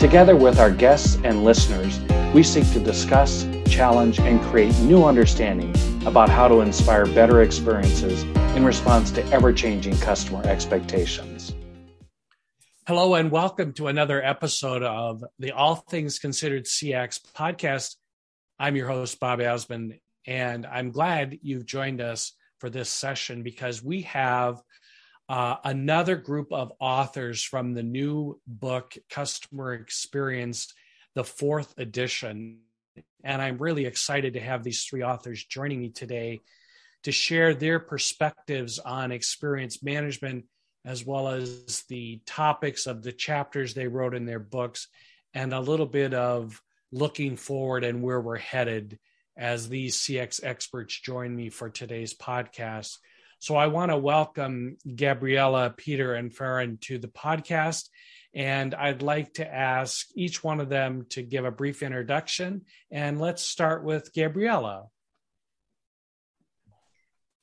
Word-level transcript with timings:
Together 0.00 0.34
with 0.34 0.58
our 0.58 0.70
guests 0.70 1.18
and 1.24 1.44
listeners, 1.44 2.00
we 2.32 2.42
seek 2.42 2.64
to 2.72 2.80
discuss, 2.80 3.46
challenge, 3.66 4.18
and 4.18 4.40
create 4.40 4.74
new 4.78 5.04
understanding 5.04 5.74
about 6.06 6.30
how 6.30 6.48
to 6.48 6.62
inspire 6.62 7.04
better 7.04 7.42
experiences 7.42 8.22
in 8.56 8.64
response 8.64 9.10
to 9.10 9.22
ever 9.26 9.52
changing 9.52 9.94
customer 9.98 10.42
expectations. 10.46 11.54
Hello, 12.86 13.14
and 13.14 13.30
welcome 13.30 13.74
to 13.74 13.88
another 13.88 14.24
episode 14.24 14.82
of 14.82 15.22
the 15.38 15.52
All 15.52 15.76
Things 15.76 16.18
Considered 16.18 16.64
CX 16.64 17.20
podcast. 17.36 17.96
I'm 18.58 18.76
your 18.76 18.88
host, 18.88 19.20
Bob 19.20 19.40
Azman, 19.40 20.00
and 20.26 20.64
I'm 20.64 20.92
glad 20.92 21.40
you've 21.42 21.66
joined 21.66 22.00
us 22.00 22.32
for 22.58 22.70
this 22.70 22.88
session 22.88 23.42
because 23.42 23.82
we 23.82 24.00
have 24.02 24.62
uh, 25.30 25.58
another 25.62 26.16
group 26.16 26.52
of 26.52 26.72
authors 26.80 27.40
from 27.40 27.72
the 27.72 27.84
new 27.84 28.40
book, 28.48 28.96
Customer 29.08 29.74
Experience, 29.74 30.74
the 31.14 31.22
fourth 31.22 31.72
edition. 31.78 32.58
And 33.22 33.40
I'm 33.40 33.58
really 33.58 33.86
excited 33.86 34.32
to 34.34 34.40
have 34.40 34.64
these 34.64 34.82
three 34.82 35.04
authors 35.04 35.44
joining 35.44 35.82
me 35.82 35.90
today 35.90 36.40
to 37.04 37.12
share 37.12 37.54
their 37.54 37.78
perspectives 37.78 38.80
on 38.80 39.12
experience 39.12 39.84
management, 39.84 40.46
as 40.84 41.06
well 41.06 41.28
as 41.28 41.84
the 41.88 42.20
topics 42.26 42.88
of 42.88 43.04
the 43.04 43.12
chapters 43.12 43.72
they 43.72 43.86
wrote 43.86 44.16
in 44.16 44.26
their 44.26 44.40
books, 44.40 44.88
and 45.32 45.52
a 45.52 45.60
little 45.60 45.86
bit 45.86 46.12
of 46.12 46.60
looking 46.90 47.36
forward 47.36 47.84
and 47.84 48.02
where 48.02 48.20
we're 48.20 48.36
headed 48.36 48.98
as 49.36 49.68
these 49.68 49.96
CX 49.96 50.40
experts 50.42 51.00
join 51.00 51.36
me 51.36 51.50
for 51.50 51.70
today's 51.70 52.14
podcast. 52.14 52.96
So 53.40 53.56
I 53.56 53.68
want 53.68 53.90
to 53.90 53.96
welcome 53.96 54.76
Gabriela, 54.84 55.72
Peter, 55.74 56.12
and 56.12 56.30
Farhan 56.30 56.78
to 56.82 56.98
the 56.98 57.08
podcast. 57.08 57.88
And 58.34 58.74
I'd 58.74 59.00
like 59.00 59.32
to 59.34 59.50
ask 59.50 60.08
each 60.14 60.44
one 60.44 60.60
of 60.60 60.68
them 60.68 61.06
to 61.10 61.22
give 61.22 61.46
a 61.46 61.50
brief 61.50 61.82
introduction. 61.82 62.66
And 62.90 63.18
let's 63.18 63.42
start 63.42 63.82
with 63.82 64.12
Gabriela. 64.12 64.88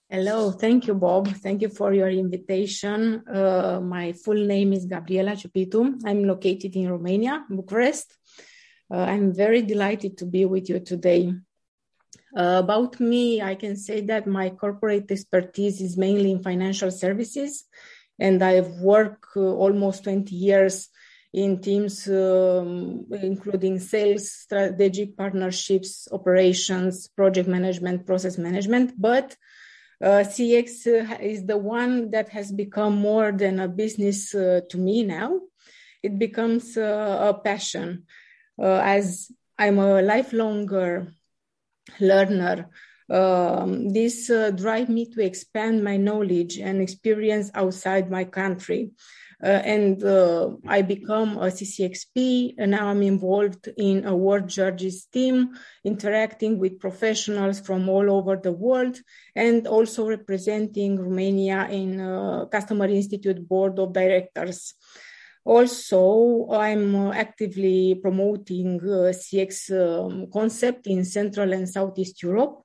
Hello, 0.08 0.52
thank 0.52 0.86
you, 0.86 0.94
Bob. 0.94 1.30
Thank 1.30 1.64
you 1.64 1.70
for 1.70 1.92
your 1.92 2.10
invitation. 2.10 3.24
Uh, 3.28 3.82
my 3.82 4.14
full 4.14 4.46
name 4.46 4.74
is 4.74 4.86
Gabriela 4.86 5.32
Ciupitu. 5.32 6.00
I'm 6.06 6.26
located 6.26 6.76
in 6.76 6.92
Romania, 6.92 7.44
Bucharest. 7.50 8.16
Uh, 8.94 9.00
I'm 9.00 9.34
very 9.34 9.64
delighted 9.64 10.16
to 10.20 10.28
be 10.28 10.46
with 10.46 10.70
you 10.70 10.80
today. 10.80 11.34
Uh, 12.38 12.60
about 12.60 13.00
me, 13.00 13.42
I 13.42 13.56
can 13.56 13.76
say 13.76 14.02
that 14.02 14.28
my 14.28 14.52
corporate 14.52 15.10
expertise 15.10 15.82
is 15.82 15.98
mainly 15.98 16.30
in 16.30 16.44
financial 16.44 16.92
services, 16.92 17.66
and 18.20 18.44
I've 18.44 18.70
worked 18.74 19.26
uh, 19.36 19.40
almost 19.40 20.04
20 20.04 20.36
years 20.36 20.90
in 21.34 21.60
teams 21.62 22.08
um, 22.08 23.08
including 23.12 23.80
sales, 23.80 24.32
strategic 24.32 25.18
partnerships, 25.18 26.08
operations, 26.12 27.08
project 27.08 27.50
management, 27.50 28.06
process 28.06 28.38
management. 28.38 28.94
But 29.02 29.36
uh, 30.00 30.24
CX 30.24 30.86
uh, 30.86 31.18
is 31.20 31.44
the 31.44 31.58
one 31.58 32.12
that 32.12 32.30
has 32.30 32.52
become 32.52 32.98
more 32.98 33.32
than 33.32 33.60
a 33.60 33.68
business 33.68 34.36
uh, 34.36 34.62
to 34.70 34.78
me 34.78 35.04
now. 35.04 35.40
It 36.04 36.20
becomes 36.20 36.78
uh, 36.78 37.34
a 37.34 37.34
passion 37.34 38.06
as 38.60 39.32
I'm 39.58 39.80
a 39.80 40.04
lifelong 40.04 40.68
learner. 42.00 42.70
Um, 43.10 43.90
this 43.90 44.30
uh, 44.30 44.52
drive 44.52 44.90
me 44.90 45.06
to 45.14 45.24
expand 45.24 45.84
my 45.84 45.98
knowledge 45.98 46.58
and 46.58 46.82
experience 46.82 47.50
outside 47.54 48.12
my 48.12 48.26
country. 48.26 48.92
Uh, 49.42 49.62
and 49.64 50.04
uh, 50.04 50.50
I 50.66 50.82
become 50.82 51.38
a 51.38 51.52
CCXP, 51.52 52.56
and 52.58 52.72
now 52.72 52.88
I'm 52.88 53.04
involved 53.04 53.70
in 53.78 54.04
a 54.06 54.16
World 54.16 54.50
Judges 54.50 55.06
team, 55.06 55.52
interacting 55.84 56.58
with 56.58 56.80
professionals 56.80 57.60
from 57.60 57.88
all 57.88 58.10
over 58.10 58.36
the 58.36 58.52
world, 58.52 58.98
and 59.36 59.68
also 59.68 60.08
representing 60.08 61.00
Romania 61.00 61.68
in 61.70 62.00
uh, 62.00 62.46
Customer 62.46 62.88
Institute 62.88 63.48
Board 63.48 63.78
of 63.78 63.94
Directors. 63.94 64.74
Also, 65.48 66.50
I'm 66.52 66.94
uh, 66.94 67.14
actively 67.14 67.96
promoting 67.96 68.82
uh, 68.82 69.14
CX 69.16 69.72
um, 69.72 70.28
concept 70.30 70.88
in 70.88 71.06
Central 71.06 71.54
and 71.54 71.70
Southeast 71.70 72.22
Europe, 72.22 72.64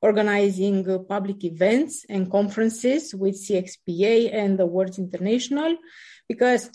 organizing 0.00 0.88
uh, 0.88 0.98
public 0.98 1.42
events 1.42 2.06
and 2.08 2.30
conferences 2.30 3.12
with 3.16 3.34
CXPA 3.34 4.32
and 4.32 4.56
the 4.56 4.62
Awards 4.62 5.00
International, 5.00 5.76
because 6.28 6.70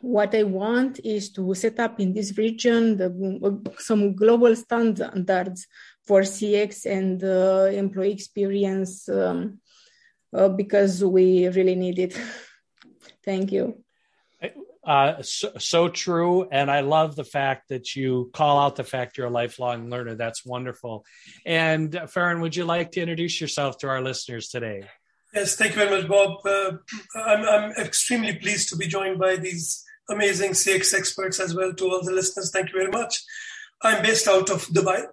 what 0.00 0.32
I 0.32 0.44
want 0.44 1.00
is 1.02 1.32
to 1.32 1.54
set 1.54 1.80
up 1.80 1.98
in 1.98 2.12
this 2.14 2.38
region 2.38 2.96
the, 2.96 3.74
some 3.78 4.14
global 4.14 4.54
standards 4.54 5.66
for 6.06 6.20
CX 6.20 6.86
and 6.86 7.24
uh, 7.24 7.68
employee 7.76 8.12
experience 8.12 9.08
um, 9.08 9.58
uh, 10.32 10.48
because 10.48 11.04
we 11.04 11.48
really 11.48 11.74
need 11.74 11.98
it. 11.98 12.16
Thank 13.24 13.50
you. 13.50 13.82
Uh, 14.86 15.20
so, 15.22 15.52
so, 15.58 15.88
true. 15.88 16.48
And 16.50 16.70
I 16.70 16.80
love 16.80 17.14
the 17.14 17.24
fact 17.24 17.68
that 17.68 17.94
you 17.94 18.30
call 18.32 18.58
out 18.58 18.76
the 18.76 18.84
fact 18.84 19.18
you're 19.18 19.26
a 19.26 19.30
lifelong 19.30 19.90
learner. 19.90 20.14
That's 20.14 20.44
wonderful. 20.44 21.04
And 21.44 21.92
Farhan, 21.92 22.40
would 22.40 22.56
you 22.56 22.64
like 22.64 22.92
to 22.92 23.00
introduce 23.00 23.40
yourself 23.40 23.78
to 23.78 23.88
our 23.88 24.00
listeners 24.00 24.48
today? 24.48 24.84
Yes, 25.34 25.54
thank 25.54 25.72
you 25.72 25.84
very 25.84 25.90
much, 25.90 26.08
Bob. 26.08 26.38
Uh, 26.44 26.72
I'm, 27.14 27.44
I'm 27.44 27.70
extremely 27.72 28.34
pleased 28.36 28.70
to 28.70 28.76
be 28.76 28.86
joined 28.86 29.18
by 29.18 29.36
these 29.36 29.84
amazing 30.08 30.52
CX 30.52 30.94
experts 30.94 31.38
as 31.38 31.54
well. 31.54 31.72
To 31.72 31.84
all 31.84 32.02
the 32.02 32.12
listeners, 32.12 32.50
thank 32.50 32.72
you 32.72 32.78
very 32.78 32.90
much. 32.90 33.22
I'm 33.82 34.02
based 34.02 34.26
out 34.28 34.50
of 34.50 34.66
Dubai, 34.66 35.04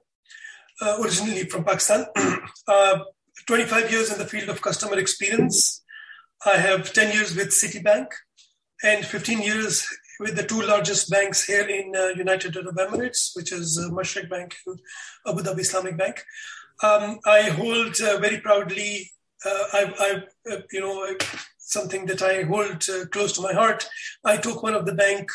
uh, 0.81 0.97
originally 1.01 1.43
from 1.43 1.63
Pakistan. 1.63 2.05
Uh, 2.69 2.99
25 3.45 3.89
years 3.91 4.11
in 4.11 4.17
the 4.17 4.25
field 4.25 4.49
of 4.49 4.61
customer 4.61 4.97
experience. 4.99 5.81
I 6.45 6.57
have 6.57 6.91
10 6.91 7.13
years 7.13 7.33
with 7.33 7.49
Citibank, 7.49 8.07
and 8.83 9.05
15 9.05 9.41
years 9.41 9.87
with 10.19 10.35
the 10.35 10.43
two 10.43 10.61
largest 10.61 11.09
banks 11.09 11.45
here 11.45 11.67
in 11.67 11.95
uh, 11.95 12.07
United 12.09 12.55
Arab 12.55 12.75
Emirates, 12.77 13.35
which 13.35 13.51
is 13.51 13.77
uh, 13.77 13.89
Mashreq 13.91 14.29
Bank 14.29 14.55
and 14.65 14.79
Abu 15.27 15.41
Dhabi 15.41 15.59
Islamic 15.59 15.97
Bank. 15.97 16.23
Um, 16.83 17.19
I 17.25 17.43
hold 17.43 17.99
uh, 18.01 18.19
very 18.19 18.39
proudly, 18.39 19.11
uh, 19.45 19.63
I, 19.73 19.93
I 19.99 20.53
uh, 20.53 20.61
you 20.71 20.81
know, 20.81 21.07
something 21.57 22.05
that 22.05 22.21
I 22.21 22.43
hold 22.43 22.85
uh, 22.89 23.05
close 23.07 23.33
to 23.33 23.41
my 23.41 23.53
heart. 23.53 23.87
I 24.23 24.37
took 24.37 24.63
one 24.63 24.73
of 24.73 24.85
the 24.85 24.93
bank 24.93 25.29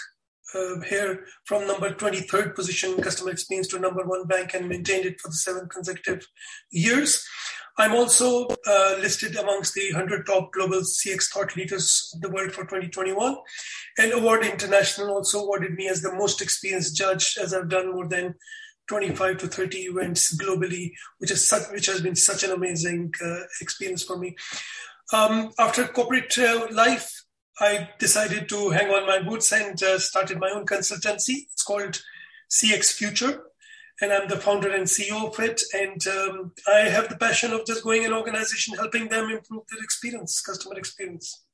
uh, 0.55 0.81
here 0.89 1.25
from 1.45 1.67
number 1.67 1.91
23rd 1.91 2.55
position 2.55 3.01
customer 3.01 3.31
experience 3.31 3.69
to 3.69 3.79
number 3.79 4.05
one 4.05 4.27
bank 4.27 4.55
and 4.55 4.69
maintained 4.69 5.07
it 5.07 5.21
for 5.21 5.29
the 5.29 5.35
seven 5.35 5.69
consecutive 5.69 6.27
years. 6.71 7.27
I'm 7.79 7.93
also 7.93 8.49
uh, 8.67 8.97
listed 9.01 9.37
amongst 9.37 9.75
the 9.75 9.93
100 9.93 10.27
top 10.27 10.53
global 10.53 10.81
CX 10.81 11.31
thought 11.31 11.57
leaders 11.57 12.13
of 12.15 12.21
the 12.21 12.29
world 12.29 12.53
for 12.53 12.65
2021. 12.65 13.37
And 13.99 14.13
Awards 14.13 14.47
International 14.47 15.15
also 15.15 15.41
awarded 15.41 15.75
me 15.75 15.89
as 15.89 16.03
the 16.03 16.13
most 16.13 16.43
experienced 16.43 16.97
judge, 16.97 17.39
as 17.41 17.55
I've 17.55 17.71
done 17.71 17.93
more 17.93 18.07
than 18.07 18.35
25 18.89 19.39
to 19.39 19.47
30 19.47 19.79
events 19.79 20.37
globally, 20.37 20.93
which 21.19 21.31
is 21.31 21.49
such, 21.49 21.71
which 21.73 21.87
has 21.87 22.03
been 22.03 22.17
such 22.17 22.43
an 22.43 22.51
amazing 22.51 23.11
uh, 23.25 23.41
experience 23.63 24.03
for 24.03 24.19
me. 24.19 24.37
Um, 25.13 25.51
after 25.59 25.87
corporate 25.87 26.37
uh, 26.39 26.67
life, 26.71 27.22
I 27.63 27.89
decided 28.01 28.49
to 28.49 28.71
hang 28.71 28.91
on 28.91 29.07
my 29.07 29.21
boots 29.21 29.53
and 29.53 29.81
uh, 29.81 29.97
started 30.01 30.41
my 30.41 30.51
own 30.51 30.67
consultancy. 30.67 31.47
It's 31.53 31.63
called 31.63 32.03
CX 32.51 32.93
Future 32.93 33.45
and 34.01 34.13
I'm 34.13 34.29
the 34.29 34.37
founder 34.37 34.75
and 34.75 34.85
CEO 34.85 35.29
of 35.29 35.39
it. 35.39 35.63
And 35.73 36.05
um, 36.09 36.53
I 36.67 36.81
have 36.89 37.09
the 37.09 37.17
passion 37.17 37.53
of 37.53 37.65
just 37.65 37.85
going 37.85 38.05
an 38.05 38.13
organization, 38.13 38.75
helping 38.75 39.09
them 39.09 39.31
improve 39.31 39.63
their 39.71 39.81
experience, 39.81 40.41
customer 40.41 40.77
experience. 40.77 41.45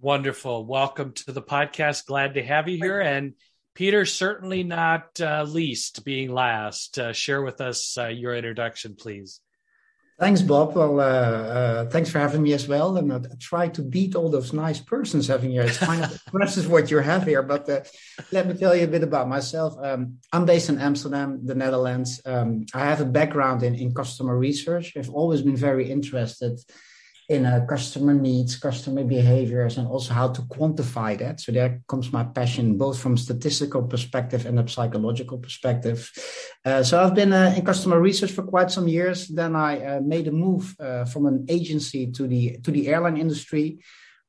Wonderful. 0.00 0.66
Welcome 0.66 1.12
to 1.12 1.30
the 1.30 1.42
podcast. 1.42 2.06
Glad 2.06 2.34
to 2.34 2.42
have 2.42 2.68
you 2.68 2.78
here. 2.78 2.98
And 2.98 3.34
Peter, 3.76 4.04
certainly 4.04 4.64
not 4.64 5.20
uh, 5.20 5.44
least 5.44 6.04
being 6.04 6.32
last, 6.32 6.98
uh, 6.98 7.12
share 7.12 7.42
with 7.42 7.60
us 7.60 7.96
uh, 7.96 8.08
your 8.08 8.34
introduction, 8.34 8.96
please. 8.96 9.40
Thanks, 10.20 10.42
Bob. 10.42 10.76
Well, 10.76 11.00
uh, 11.00 11.02
uh, 11.02 11.86
thanks 11.86 12.10
for 12.10 12.18
having 12.18 12.42
me 12.42 12.52
as 12.52 12.68
well. 12.68 12.98
And 12.98 13.10
I 13.10 13.20
try 13.40 13.68
to 13.68 13.80
beat 13.80 14.14
all 14.14 14.28
those 14.28 14.52
nice 14.52 14.78
persons 14.78 15.26
having 15.26 15.50
here. 15.50 15.62
It's 15.62 15.78
kind 15.78 16.04
of 16.04 16.12
impressive 16.26 16.70
what 16.70 16.90
you 16.90 16.98
have 16.98 17.24
here. 17.24 17.42
But 17.42 17.66
uh, 17.70 17.80
let 18.30 18.46
me 18.46 18.52
tell 18.52 18.76
you 18.76 18.84
a 18.84 18.86
bit 18.86 19.02
about 19.02 19.30
myself. 19.30 19.76
Um, 19.82 20.18
I'm 20.30 20.44
based 20.44 20.68
in 20.68 20.78
Amsterdam, 20.78 21.40
the 21.46 21.54
Netherlands. 21.54 22.20
Um, 22.26 22.66
I 22.74 22.80
have 22.80 23.00
a 23.00 23.06
background 23.06 23.62
in, 23.62 23.74
in 23.74 23.94
customer 23.94 24.36
research. 24.36 24.92
I've 24.94 25.08
always 25.08 25.40
been 25.40 25.56
very 25.56 25.90
interested 25.90 26.60
in 27.30 27.46
uh, 27.46 27.64
customer 27.68 28.12
needs, 28.12 28.56
customer 28.56 29.04
behaviors, 29.04 29.78
and 29.78 29.86
also 29.86 30.12
how 30.12 30.28
to 30.28 30.42
quantify 30.42 31.16
that. 31.16 31.38
So 31.38 31.52
there 31.52 31.80
comes 31.86 32.12
my 32.12 32.24
passion, 32.24 32.76
both 32.76 32.98
from 32.98 33.16
statistical 33.16 33.84
perspective 33.84 34.46
and 34.46 34.58
a 34.58 34.66
psychological 34.68 35.38
perspective. 35.38 36.10
Uh, 36.64 36.82
so 36.82 37.00
I've 37.00 37.14
been 37.14 37.32
uh, 37.32 37.54
in 37.56 37.64
customer 37.64 38.00
research 38.00 38.32
for 38.32 38.42
quite 38.42 38.72
some 38.72 38.88
years. 38.88 39.28
Then 39.28 39.54
I 39.54 39.72
uh, 39.80 40.00
made 40.00 40.26
a 40.26 40.32
move 40.32 40.74
uh, 40.80 41.04
from 41.04 41.26
an 41.26 41.46
agency 41.48 42.10
to 42.10 42.26
the 42.26 42.58
to 42.64 42.72
the 42.72 42.88
airline 42.88 43.16
industry, 43.16 43.78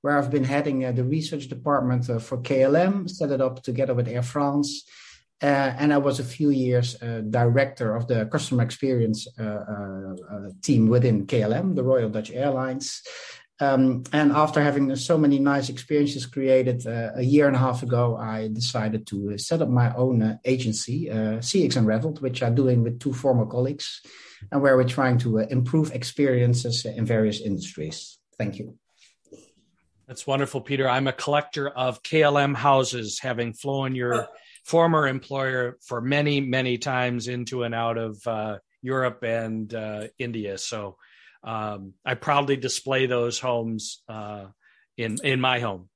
where 0.01 0.15
I've 0.15 0.29
been 0.29 0.43
heading 0.43 0.85
uh, 0.85 0.91
the 0.91 1.03
research 1.03 1.47
department 1.47 2.05
for 2.05 2.37
KLM, 2.37 3.09
set 3.09 3.31
it 3.31 3.41
up 3.41 3.63
together 3.63 3.95
with 3.95 4.07
Air 4.07 4.23
France. 4.23 4.85
Uh, 5.41 5.73
and 5.79 5.91
I 5.91 5.97
was 5.97 6.19
a 6.19 6.23
few 6.23 6.51
years 6.51 7.01
uh, 7.01 7.21
director 7.29 7.95
of 7.95 8.07
the 8.07 8.25
customer 8.27 8.61
experience 8.63 9.27
uh, 9.39 9.43
uh, 9.43 10.15
uh 10.31 10.49
team 10.61 10.87
within 10.87 11.25
KLM, 11.25 11.75
the 11.75 11.83
Royal 11.83 12.09
Dutch 12.09 12.31
Airlines. 12.31 13.01
Um, 13.59 14.03
and 14.11 14.31
after 14.31 14.61
having 14.61 14.95
so 14.95 15.17
many 15.17 15.37
nice 15.39 15.69
experiences 15.69 16.25
created 16.25 16.85
uh, 16.85 17.11
a 17.15 17.23
year 17.23 17.47
and 17.47 17.55
a 17.55 17.59
half 17.59 17.83
ago, 17.83 18.17
I 18.17 18.49
decided 18.49 19.05
to 19.07 19.37
set 19.37 19.61
up 19.61 19.69
my 19.69 19.93
own 19.95 20.39
agency, 20.45 21.09
CX 21.11 21.75
Unraveled, 21.75 22.21
which 22.23 22.41
I'm 22.41 22.55
doing 22.55 22.81
with 22.81 22.99
two 22.99 23.13
former 23.13 23.45
colleagues, 23.45 24.01
and 24.51 24.63
where 24.63 24.75
we're 24.75 24.83
trying 24.83 25.19
to 25.19 25.39
improve 25.39 25.91
experiences 25.91 26.85
in 26.85 27.05
various 27.05 27.39
industries. 27.39 28.17
Thank 28.35 28.57
you. 28.57 28.79
That's 30.07 30.25
wonderful, 30.25 30.61
Peter. 30.61 30.89
I'm 30.89 31.07
a 31.07 31.13
collector 31.13 31.69
of 31.69 32.01
KLM 32.01 32.55
houses, 32.55 33.19
having 33.19 33.53
flown 33.53 33.93
your 33.93 34.27
former 34.63 35.07
employer 35.07 35.77
for 35.81 36.01
many, 36.01 36.41
many 36.41 36.77
times 36.77 37.27
into 37.27 37.63
and 37.63 37.75
out 37.75 37.97
of 37.97 38.25
uh, 38.27 38.57
Europe 38.81 39.23
and 39.23 39.73
uh, 39.73 40.07
India. 40.17 40.57
So 40.57 40.97
um, 41.43 41.93
I 42.05 42.15
proudly 42.15 42.57
display 42.57 43.05
those 43.05 43.39
homes 43.39 44.03
uh, 44.07 44.45
in 44.97 45.17
in 45.23 45.41
my 45.41 45.59
home. 45.59 45.89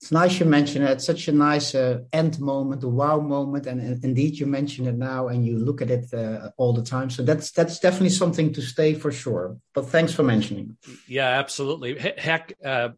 It's 0.00 0.12
nice 0.12 0.40
you 0.40 0.46
mention 0.46 0.82
it. 0.82 0.90
It's 0.92 1.04
such 1.04 1.28
a 1.28 1.32
nice 1.32 1.74
uh, 1.74 2.00
end 2.10 2.40
moment, 2.40 2.82
a 2.84 2.88
wow 2.88 3.20
moment, 3.20 3.66
and, 3.66 3.82
and, 3.82 4.02
indeed 4.02 4.38
you 4.38 4.46
mention 4.46 4.86
it 4.86 4.96
now, 4.96 5.28
and 5.28 5.44
you 5.44 5.58
look 5.58 5.82
at 5.82 5.90
it 5.90 6.14
uh, 6.14 6.48
all 6.56 6.72
the 6.72 6.82
time. 6.82 7.10
So 7.10 7.22
that's 7.22 7.50
that's 7.50 7.78
definitely 7.78 8.08
something 8.08 8.50
to 8.54 8.62
stay 8.62 8.94
for 8.94 9.12
sure. 9.12 9.58
But 9.74 9.86
thanks 9.86 10.14
for 10.14 10.22
mentioning. 10.22 10.78
Yeah, 11.06 11.28
absolutely. 11.28 11.98
Heck, 11.98 12.54
uh, 12.64 12.90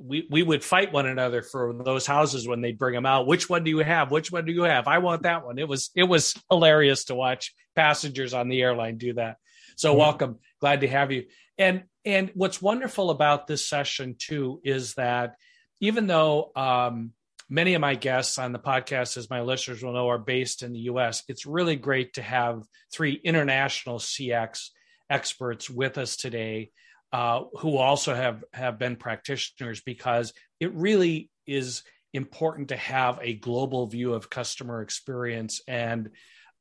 we 0.00 0.26
we 0.30 0.42
would 0.42 0.64
fight 0.64 0.92
one 0.92 1.06
another 1.06 1.42
for 1.42 1.72
those 1.84 2.06
houses 2.06 2.46
when 2.46 2.60
they 2.60 2.72
bring 2.72 2.94
them 2.94 3.06
out. 3.06 3.26
Which 3.26 3.48
one 3.48 3.64
do 3.64 3.70
you 3.70 3.78
have? 3.78 4.10
Which 4.10 4.32
one 4.32 4.44
do 4.44 4.52
you 4.52 4.62
have? 4.62 4.88
I 4.88 4.98
want 4.98 5.22
that 5.22 5.44
one. 5.44 5.58
It 5.58 5.68
was 5.68 5.90
it 5.94 6.04
was 6.04 6.34
hilarious 6.50 7.04
to 7.06 7.14
watch 7.14 7.54
passengers 7.74 8.34
on 8.34 8.48
the 8.48 8.62
airline 8.62 8.98
do 8.98 9.14
that. 9.14 9.36
So 9.76 9.90
mm-hmm. 9.90 9.98
welcome, 9.98 10.38
glad 10.60 10.80
to 10.82 10.88
have 10.88 11.12
you. 11.12 11.26
And 11.58 11.84
and 12.04 12.30
what's 12.34 12.60
wonderful 12.60 13.10
about 13.10 13.46
this 13.46 13.66
session 13.66 14.16
too 14.18 14.60
is 14.64 14.94
that 14.94 15.36
even 15.80 16.06
though 16.06 16.50
um, 16.56 17.12
many 17.48 17.74
of 17.74 17.80
my 17.80 17.94
guests 17.94 18.38
on 18.38 18.52
the 18.52 18.58
podcast, 18.58 19.16
as 19.16 19.30
my 19.30 19.42
listeners 19.42 19.82
will 19.82 19.92
know, 19.92 20.08
are 20.08 20.18
based 20.18 20.62
in 20.62 20.72
the 20.72 20.80
U.S., 20.80 21.22
it's 21.28 21.46
really 21.46 21.76
great 21.76 22.14
to 22.14 22.22
have 22.22 22.62
three 22.92 23.20
international 23.22 23.98
CX 23.98 24.70
experts 25.10 25.68
with 25.68 25.98
us 25.98 26.16
today 26.16 26.70
uh, 27.12 27.42
who 27.58 27.76
also 27.76 28.14
have 28.14 28.42
have 28.52 28.78
been 28.78 28.96
practitioners 28.96 29.80
because 29.80 30.32
it 30.60 30.72
really 30.74 31.30
is 31.46 31.82
important 32.14 32.68
to 32.68 32.76
have 32.76 33.18
a 33.22 33.34
global 33.34 33.86
view 33.86 34.12
of 34.14 34.30
customer 34.30 34.82
experience 34.82 35.60
and 35.66 36.10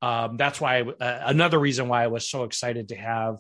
um, 0.02 0.38
that's 0.38 0.60
why 0.60 0.80
I, 0.80 0.82
uh, 0.82 1.24
another 1.28 1.60
reason 1.60 1.88
why 1.88 2.04
I 2.04 2.08
was 2.08 2.28
so 2.28 2.44
excited 2.44 2.90
to 2.90 2.96
have 2.96 3.38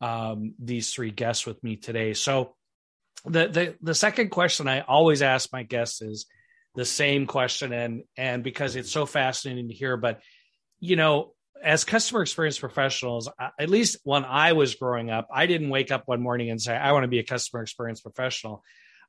um, 0.00 0.54
these 0.58 0.92
three 0.92 1.10
guests 1.10 1.46
with 1.46 1.62
me 1.64 1.76
today. 1.76 2.14
So 2.14 2.54
the, 3.24 3.48
the 3.48 3.74
the 3.80 3.94
second 3.94 4.30
question 4.30 4.68
I 4.68 4.80
always 4.80 5.22
ask 5.22 5.52
my 5.52 5.62
guests 5.62 6.02
is 6.02 6.26
the 6.74 6.84
same 6.84 7.26
question, 7.26 7.72
and 7.72 8.02
and 8.16 8.44
because 8.44 8.76
it's 8.76 8.92
so 8.92 9.06
fascinating 9.06 9.68
to 9.68 9.74
hear. 9.74 9.96
But 9.96 10.20
you 10.78 10.96
know, 10.96 11.34
as 11.62 11.84
customer 11.84 12.22
experience 12.22 12.58
professionals, 12.58 13.28
at 13.58 13.70
least 13.70 13.98
when 14.04 14.24
I 14.24 14.52
was 14.52 14.74
growing 14.74 15.10
up, 15.10 15.28
I 15.32 15.46
didn't 15.46 15.70
wake 15.70 15.90
up 15.90 16.02
one 16.06 16.20
morning 16.20 16.50
and 16.50 16.60
say, 16.60 16.76
I 16.76 16.92
want 16.92 17.04
to 17.04 17.08
be 17.08 17.20
a 17.20 17.24
customer 17.24 17.62
experience 17.62 18.00
professional. 18.00 18.62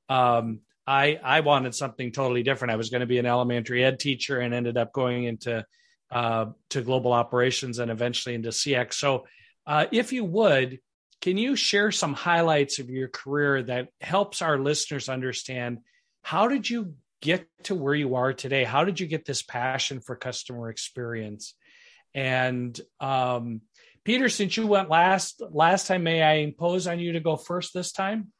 Um, 0.09 0.61
I, 0.87 1.19
I 1.23 1.39
wanted 1.41 1.73
something 1.73 2.11
totally 2.11 2.43
different. 2.43 2.71
I 2.71 2.75
was 2.75 2.89
going 2.89 3.01
to 3.01 3.07
be 3.07 3.17
an 3.17 3.25
elementary 3.25 3.83
ed 3.83 3.99
teacher 3.99 4.39
and 4.39 4.53
ended 4.53 4.77
up 4.77 4.93
going 4.93 5.23
into 5.23 5.65
uh, 6.11 6.45
to 6.69 6.81
global 6.81 7.11
operations 7.11 7.79
and 7.79 7.89
eventually 7.89 8.35
into 8.35 8.49
CX. 8.49 8.93
So, 8.93 9.25
uh, 9.65 9.87
if 9.91 10.13
you 10.13 10.23
would, 10.23 10.79
can 11.21 11.37
you 11.37 11.55
share 11.55 11.91
some 11.91 12.13
highlights 12.13 12.77
of 12.77 12.91
your 12.91 13.07
career 13.07 13.63
that 13.63 13.89
helps 13.99 14.43
our 14.43 14.59
listeners 14.59 15.09
understand 15.09 15.79
how 16.21 16.47
did 16.47 16.69
you 16.69 16.93
get 17.21 17.47
to 17.63 17.73
where 17.73 17.95
you 17.95 18.15
are 18.15 18.31
today? 18.31 18.63
How 18.63 18.85
did 18.85 18.99
you 18.99 19.07
get 19.07 19.25
this 19.25 19.41
passion 19.41 20.01
for 20.01 20.15
customer 20.15 20.69
experience? 20.69 21.55
And 22.15 22.79
um, 22.99 23.61
Peter, 24.05 24.29
since 24.29 24.55
you 24.55 24.65
went 24.65 24.89
last 24.89 25.43
last 25.51 25.85
time, 25.87 26.03
may 26.03 26.23
I 26.23 26.35
impose 26.35 26.87
on 26.87 26.99
you 26.99 27.11
to 27.11 27.19
go 27.19 27.35
first 27.35 27.73
this 27.73 27.91
time? 27.91 28.31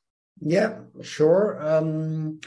Yeah, 0.41 0.79
sure. 1.01 1.59
Um, 1.61 2.39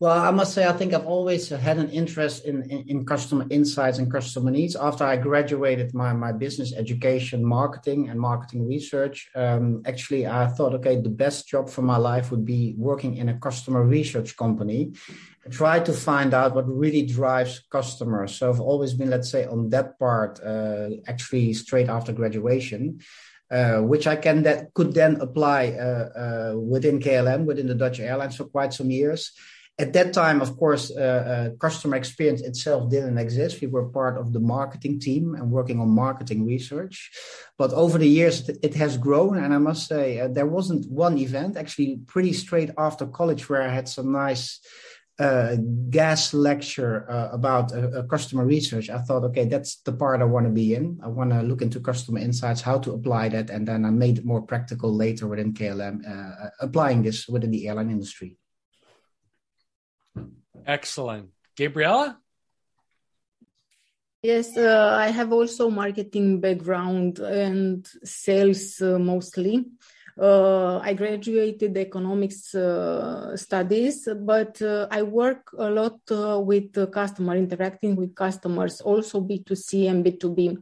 well, 0.00 0.18
I 0.18 0.30
must 0.30 0.54
say, 0.54 0.66
I 0.66 0.72
think 0.72 0.94
I've 0.94 1.06
always 1.06 1.50
had 1.50 1.76
an 1.76 1.90
interest 1.90 2.46
in, 2.46 2.62
in, 2.70 2.88
in, 2.88 3.04
customer 3.04 3.46
insights 3.50 3.98
and 3.98 4.10
customer 4.10 4.50
needs. 4.50 4.74
After 4.74 5.04
I 5.04 5.18
graduated 5.18 5.92
my, 5.92 6.14
my 6.14 6.32
business 6.32 6.72
education, 6.74 7.44
marketing 7.44 8.08
and 8.08 8.18
marketing 8.18 8.66
research, 8.66 9.28
um, 9.34 9.82
actually, 9.84 10.26
I 10.26 10.46
thought, 10.46 10.72
okay, 10.76 10.98
the 10.98 11.10
best 11.10 11.48
job 11.48 11.68
for 11.68 11.82
my 11.82 11.98
life 11.98 12.30
would 12.30 12.46
be 12.46 12.74
working 12.78 13.18
in 13.18 13.28
a 13.28 13.38
customer 13.38 13.84
research 13.84 14.38
company 14.38 14.94
try 15.50 15.80
to 15.80 15.92
find 15.92 16.34
out 16.34 16.54
what 16.54 16.68
really 16.68 17.02
drives 17.02 17.60
customers. 17.70 18.36
So 18.36 18.50
I've 18.50 18.60
always 18.60 18.94
been, 18.94 19.10
let's 19.10 19.30
say, 19.30 19.46
on 19.46 19.70
that 19.70 19.98
part, 19.98 20.40
uh, 20.44 20.90
actually 21.06 21.54
straight 21.54 21.88
after 21.88 22.12
graduation. 22.12 23.00
Uh, 23.50 23.80
which 23.80 24.06
I 24.06 24.14
can 24.14 24.44
that 24.44 24.72
could 24.74 24.94
then 24.94 25.20
apply 25.20 25.70
uh, 25.70 26.52
uh 26.52 26.56
within 26.56 27.00
KLM, 27.00 27.46
within 27.46 27.66
the 27.66 27.74
Dutch 27.74 27.98
airlines 27.98 28.36
for 28.36 28.44
quite 28.44 28.72
some 28.72 28.92
years. 28.92 29.32
At 29.76 29.92
that 29.94 30.12
time, 30.12 30.40
of 30.40 30.56
course, 30.56 30.92
uh, 30.92 31.00
uh, 31.00 31.56
customer 31.56 31.96
experience 31.96 32.42
itself 32.42 32.90
didn't 32.90 33.18
exist. 33.18 33.60
We 33.60 33.66
were 33.66 33.88
part 33.88 34.18
of 34.18 34.32
the 34.32 34.38
marketing 34.38 35.00
team 35.00 35.34
and 35.34 35.50
working 35.50 35.80
on 35.80 35.88
marketing 35.88 36.46
research. 36.46 37.10
But 37.58 37.72
over 37.72 37.98
the 37.98 38.06
years, 38.06 38.48
it 38.48 38.74
has 38.74 38.98
grown. 38.98 39.38
And 39.38 39.54
I 39.54 39.58
must 39.58 39.88
say, 39.88 40.28
there 40.30 40.46
wasn't 40.46 40.88
one 40.90 41.16
event, 41.16 41.56
actually, 41.56 41.96
pretty 42.06 42.34
straight 42.34 42.70
after 42.76 43.06
college, 43.06 43.48
where 43.48 43.62
I 43.62 43.68
had 43.68 43.88
some 43.88 44.12
nice 44.12 44.60
uh, 45.20 45.56
gas 45.90 46.32
lecture 46.32 47.04
uh, 47.10 47.28
about 47.30 47.76
uh, 47.76 48.02
customer 48.04 48.46
research, 48.46 48.88
I 48.88 48.98
thought, 48.98 49.22
okay, 49.24 49.44
that's 49.44 49.76
the 49.84 49.92
part 49.92 50.22
I 50.22 50.24
want 50.24 50.46
to 50.46 50.50
be 50.50 50.74
in. 50.74 50.98
I 51.04 51.08
want 51.08 51.30
to 51.30 51.42
look 51.42 51.60
into 51.60 51.78
customer 51.78 52.20
insights, 52.20 52.62
how 52.62 52.78
to 52.78 52.94
apply 52.94 53.28
that, 53.28 53.50
and 53.50 53.68
then 53.68 53.84
I 53.84 53.90
made 53.90 54.16
it 54.16 54.24
more 54.24 54.40
practical 54.40 54.94
later 54.94 55.26
within 55.26 55.52
KLM, 55.52 56.08
uh, 56.08 56.44
uh, 56.44 56.50
applying 56.60 57.02
this 57.02 57.28
within 57.28 57.50
the 57.50 57.68
airline 57.68 57.90
industry. 57.90 58.38
Excellent, 60.64 61.28
Gabriela. 61.54 62.18
Yes, 64.22 64.56
uh, 64.56 64.96
I 64.98 65.08
have 65.08 65.32
also 65.32 65.68
marketing 65.68 66.40
background 66.40 67.18
and 67.18 67.86
sales 68.04 68.80
mostly. 68.80 69.66
Uh, 70.20 70.78
I 70.82 70.92
graduated 70.92 71.74
economics 71.78 72.54
uh, 72.54 73.34
studies, 73.36 74.06
but 74.20 74.60
uh, 74.60 74.86
I 74.90 75.00
work 75.00 75.50
a 75.56 75.70
lot 75.70 75.98
uh, 76.10 76.38
with 76.38 76.76
customer, 76.92 77.36
interacting 77.36 77.96
with 77.96 78.14
customers, 78.14 78.82
also 78.82 79.22
B2C 79.22 79.88
and 79.88 80.04
B2B. 80.04 80.58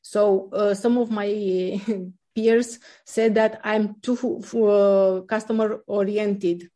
So 0.00 0.48
uh, 0.54 0.72
some 0.72 0.96
of 0.96 1.10
my 1.10 1.28
peers 2.34 2.78
said 3.04 3.34
that 3.34 3.60
I'm 3.62 4.00
too 4.00 4.16
uh, 4.16 5.20
customer 5.28 5.82
oriented. 5.86 6.70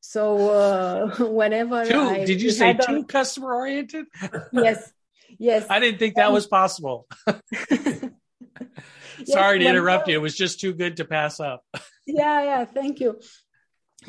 So 0.00 1.08
whenever 1.30 1.84
too, 1.84 2.00
I 2.00 2.24
did 2.26 2.42
you 2.42 2.50
say 2.50 2.74
too 2.74 3.04
customer 3.04 3.54
oriented? 3.54 4.04
yes, 4.52 4.92
yes. 5.38 5.66
I 5.70 5.80
didn't 5.80 6.00
think 6.00 6.16
that 6.16 6.30
was 6.30 6.46
possible. 6.46 7.06
Sorry 9.32 9.58
to 9.58 9.66
interrupt 9.66 10.08
you. 10.08 10.14
It 10.14 10.22
was 10.22 10.36
just 10.36 10.60
too 10.60 10.72
good 10.72 10.96
to 10.98 11.04
pass 11.04 11.40
up. 11.40 11.64
yeah, 12.06 12.42
yeah. 12.42 12.64
Thank 12.64 13.00
you. 13.00 13.18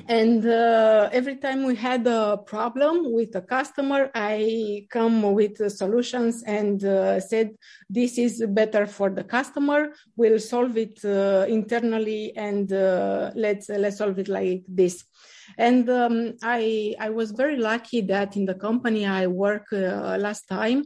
and 0.07 0.45
uh, 0.45 1.09
every 1.11 1.35
time 1.37 1.65
we 1.65 1.75
had 1.75 2.05
a 2.05 2.37
problem 2.37 3.11
with 3.11 3.35
a 3.35 3.41
customer 3.41 4.11
i 4.13 4.85
come 4.89 5.33
with 5.33 5.57
solutions 5.71 6.43
and 6.43 6.83
uh, 6.85 7.19
said 7.19 7.51
this 7.89 8.17
is 8.17 8.43
better 8.49 8.85
for 8.85 9.09
the 9.09 9.23
customer 9.23 9.89
we'll 10.15 10.39
solve 10.39 10.77
it 10.77 11.03
uh, 11.03 11.45
internally 11.49 12.35
and 12.37 12.71
uh, 12.71 13.31
let's 13.35 13.67
let's 13.69 13.97
solve 13.97 14.19
it 14.19 14.27
like 14.27 14.63
this 14.67 15.03
and 15.57 15.89
um, 15.89 16.33
I, 16.41 16.95
I 16.99 17.09
was 17.09 17.31
very 17.31 17.57
lucky 17.57 18.01
that 18.01 18.35
in 18.35 18.45
the 18.45 18.53
company 18.53 19.05
I 19.05 19.27
work 19.27 19.67
uh, 19.71 20.17
last 20.19 20.47
time, 20.47 20.83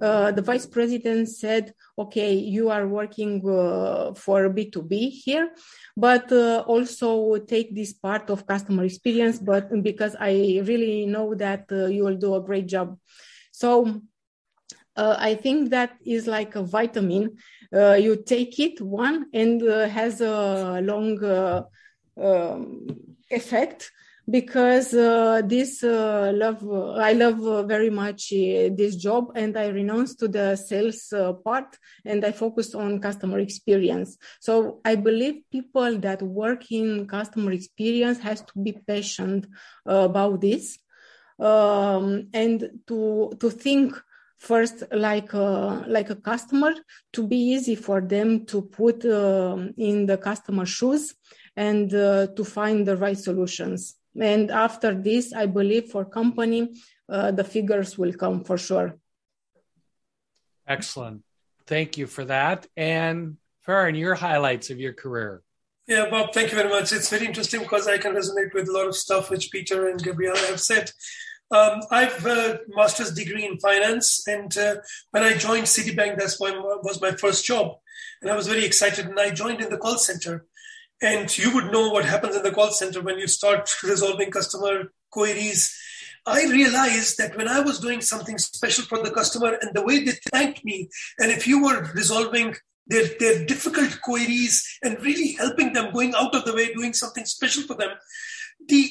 uh, 0.00 0.32
the 0.32 0.42
vice 0.42 0.66
president 0.66 1.28
said, 1.28 1.74
okay, 1.98 2.34
you 2.34 2.70
are 2.70 2.86
working 2.86 3.42
uh, 3.48 4.14
for 4.14 4.48
B2B 4.48 5.10
here, 5.10 5.50
but 5.96 6.30
uh, 6.32 6.64
also 6.66 7.38
take 7.38 7.74
this 7.74 7.92
part 7.92 8.30
of 8.30 8.46
customer 8.46 8.84
experience, 8.84 9.38
but 9.38 9.70
because 9.82 10.16
I 10.18 10.62
really 10.64 11.06
know 11.06 11.34
that 11.34 11.66
uh, 11.70 11.86
you 11.86 12.04
will 12.04 12.16
do 12.16 12.34
a 12.34 12.40
great 12.40 12.66
job. 12.66 12.98
So 13.52 14.02
uh, 14.96 15.16
I 15.18 15.34
think 15.34 15.70
that 15.70 15.96
is 16.04 16.26
like 16.26 16.54
a 16.54 16.62
vitamin. 16.62 17.36
Uh, 17.74 17.94
you 17.94 18.22
take 18.22 18.58
it 18.58 18.80
one 18.80 19.26
and 19.32 19.62
uh, 19.62 19.88
has 19.88 20.20
a 20.20 20.80
long 20.82 21.22
uh, 21.24 21.62
um, 22.20 22.86
effect 23.30 23.90
because 24.30 24.94
uh, 24.94 25.42
this 25.44 25.82
uh, 25.82 26.30
love 26.34 26.62
i 26.98 27.12
love 27.12 27.40
uh, 27.44 27.62
very 27.64 27.90
much 27.90 28.32
uh, 28.32 28.68
this 28.76 28.94
job 28.96 29.32
and 29.34 29.56
i 29.58 29.66
renounced 29.66 30.18
to 30.20 30.28
the 30.28 30.54
sales 30.54 31.12
uh, 31.12 31.32
part 31.32 31.76
and 32.04 32.24
i 32.24 32.30
focus 32.30 32.74
on 32.74 33.00
customer 33.00 33.40
experience. 33.40 34.16
So 34.40 34.80
i 34.84 34.94
believe 34.94 35.42
people 35.50 35.98
that 35.98 36.22
work 36.22 36.70
in 36.70 37.06
customer 37.08 37.52
experience 37.52 38.20
has 38.20 38.42
to 38.42 38.58
be 38.62 38.72
patient 38.72 39.46
uh, 39.88 40.06
about 40.10 40.40
this 40.40 40.78
um, 41.40 42.28
and 42.32 42.70
to 42.86 43.32
to 43.40 43.50
think 43.50 44.00
first 44.38 44.82
like 44.90 45.32
a, 45.34 45.84
like 45.86 46.10
a 46.10 46.16
customer 46.16 46.72
to 47.12 47.26
be 47.26 47.36
easy 47.36 47.76
for 47.76 48.00
them 48.00 48.44
to 48.46 48.62
put 48.62 49.04
um, 49.04 49.72
in 49.76 50.06
the 50.06 50.18
customer 50.18 50.66
shoes 50.66 51.14
and 51.56 51.90
to 51.90 52.44
find 52.44 52.86
the 52.86 52.96
right 52.96 53.18
solutions 53.18 53.96
and 54.18 54.50
after 54.50 54.94
this, 54.94 55.32
I 55.32 55.46
believe 55.46 55.90
for 55.90 56.04
company, 56.04 56.74
uh, 57.08 57.30
the 57.30 57.44
figures 57.44 57.96
will 57.96 58.12
come 58.12 58.44
for 58.44 58.58
sure. 58.58 58.98
Excellent. 60.66 61.22
Thank 61.66 61.96
you 61.96 62.06
for 62.06 62.24
that. 62.26 62.66
And 62.76 63.36
Farhan, 63.66 63.98
your 63.98 64.14
highlights 64.14 64.70
of 64.70 64.78
your 64.78 64.92
career. 64.92 65.42
Yeah, 65.86 66.08
Bob, 66.10 66.32
thank 66.32 66.50
you 66.50 66.56
very 66.56 66.68
much. 66.68 66.92
It's 66.92 67.08
very 67.08 67.26
interesting 67.26 67.60
because 67.60 67.88
I 67.88 67.98
can 67.98 68.14
resonate 68.14 68.54
with 68.54 68.68
a 68.68 68.72
lot 68.72 68.86
of 68.86 68.94
stuff 68.94 69.30
which 69.30 69.50
Peter 69.50 69.88
and 69.88 70.02
Gabriela 70.02 70.38
have 70.38 70.60
said. 70.60 70.90
Um, 71.50 71.80
I've 71.90 72.24
a 72.24 72.60
master's 72.68 73.12
degree 73.12 73.44
in 73.44 73.58
finance, 73.58 74.26
and 74.26 74.56
uh, 74.56 74.76
when 75.10 75.22
I 75.22 75.34
joined 75.34 75.64
Citibank, 75.64 76.18
that's 76.18 76.40
when 76.40 76.62
was 76.62 77.02
my 77.02 77.10
first 77.10 77.44
job, 77.44 77.76
and 78.22 78.30
I 78.30 78.36
was 78.36 78.46
very 78.46 78.64
excited. 78.64 79.06
And 79.06 79.20
I 79.20 79.30
joined 79.30 79.60
in 79.60 79.68
the 79.68 79.76
call 79.76 79.98
center, 79.98 80.46
and 81.02 81.36
you 81.36 81.52
would 81.52 81.72
know 81.72 81.88
what 81.90 82.04
happens 82.04 82.36
in 82.36 82.42
the 82.44 82.52
call 82.52 82.70
center 82.70 83.02
when 83.02 83.18
you 83.18 83.26
start 83.26 83.68
resolving 83.82 84.30
customer 84.30 84.92
queries. 85.10 85.76
I 86.24 86.44
realized 86.44 87.18
that 87.18 87.36
when 87.36 87.48
I 87.48 87.60
was 87.60 87.80
doing 87.80 88.00
something 88.00 88.38
special 88.38 88.84
for 88.84 89.02
the 89.02 89.10
customer 89.10 89.58
and 89.60 89.74
the 89.74 89.84
way 89.84 90.04
they 90.04 90.12
thanked 90.30 90.64
me, 90.64 90.88
and 91.18 91.32
if 91.32 91.48
you 91.48 91.64
were 91.64 91.90
resolving 91.94 92.54
their, 92.86 93.06
their 93.18 93.44
difficult 93.44 94.00
queries 94.02 94.64
and 94.84 95.02
really 95.02 95.32
helping 95.32 95.72
them, 95.72 95.92
going 95.92 96.14
out 96.14 96.34
of 96.34 96.44
the 96.44 96.54
way, 96.54 96.72
doing 96.72 96.92
something 96.92 97.24
special 97.24 97.64
for 97.64 97.74
them, 97.74 97.90
the 98.68 98.90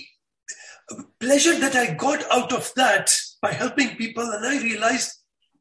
pleasure 1.21 1.57
that 1.57 1.75
I 1.75 1.93
got 1.93 2.29
out 2.29 2.51
of 2.51 2.71
that 2.75 3.15
by 3.41 3.53
helping 3.53 3.95
people, 3.95 4.23
and 4.23 4.45
I 4.45 4.61
realized 4.61 5.17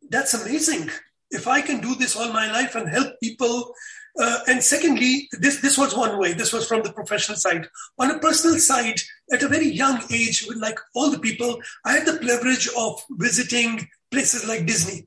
that's 0.08 0.34
amazing. 0.34 0.90
If 1.30 1.46
I 1.46 1.60
can 1.60 1.80
do 1.80 1.94
this 1.94 2.16
all 2.16 2.32
my 2.32 2.50
life 2.50 2.74
and 2.74 2.88
help 2.88 3.14
people 3.22 3.72
uh, 4.18 4.38
and 4.48 4.62
secondly, 4.62 5.28
this, 5.32 5.60
this 5.60 5.78
was 5.78 5.96
one 5.96 6.18
way. 6.18 6.32
This 6.32 6.52
was 6.52 6.66
from 6.66 6.82
the 6.82 6.92
professional 6.92 7.38
side. 7.38 7.68
On 7.98 8.10
a 8.10 8.18
personal 8.18 8.58
side, 8.58 9.00
at 9.32 9.42
a 9.42 9.48
very 9.48 9.68
young 9.68 10.02
age, 10.10 10.46
like 10.56 10.78
all 10.94 11.10
the 11.10 11.18
people, 11.18 11.60
I 11.84 11.92
had 11.92 12.06
the 12.06 12.18
privilege 12.18 12.68
of 12.76 13.02
visiting 13.10 13.88
places 14.10 14.48
like 14.48 14.66
Disney. 14.66 15.06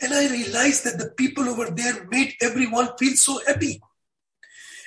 And 0.00 0.12
I 0.12 0.28
realized 0.28 0.84
that 0.84 0.98
the 0.98 1.10
people 1.16 1.48
over 1.48 1.70
there 1.70 2.06
made 2.10 2.34
everyone 2.40 2.90
feel 2.98 3.14
so 3.14 3.40
happy. 3.46 3.80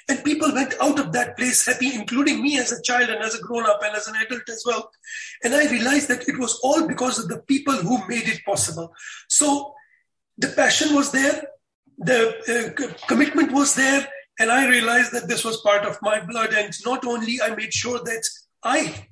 And 0.08 0.24
people 0.24 0.54
went 0.54 0.76
out 0.80 1.00
of 1.00 1.14
that 1.14 1.36
place 1.36 1.66
happy, 1.66 1.96
including 1.96 2.44
me 2.44 2.60
as 2.60 2.72
a 2.72 2.82
child 2.84 3.10
and 3.10 3.24
as 3.24 3.34
a 3.34 3.42
grown 3.42 3.66
up 3.66 3.82
and 3.84 3.96
as 3.96 4.08
an 4.08 4.16
adult 4.16 4.48
as 4.50 4.64
well. 4.64 4.92
And 5.44 5.56
I 5.56 5.68
realized 5.72 6.10
that 6.10 6.28
it 6.28 6.38
was 6.38 6.60
all 6.62 6.88
because 6.88 7.18
of 7.18 7.28
the 7.28 7.40
people 7.40 7.74
who 7.74 8.08
made 8.08 8.28
it 8.28 8.46
possible. 8.46 8.94
So 9.30 9.74
the 10.38 10.50
passion 10.50 10.94
was 10.94 11.12
there, 11.12 11.48
the 11.98 12.76
uh, 12.78 13.08
commitment 13.08 13.52
was 13.52 13.76
there 13.76 14.08
and 14.40 14.52
i 14.52 14.68
realized 14.68 15.12
that 15.14 15.28
this 15.28 15.46
was 15.46 15.62
part 15.62 15.86
of 15.86 15.98
my 16.02 16.20
blood. 16.20 16.54
And 16.54 16.74
not 16.86 17.06
only 17.06 17.42
i 17.42 17.56
made 17.56 17.74
sure 17.74 18.00
that 18.00 18.24
i 18.64 19.08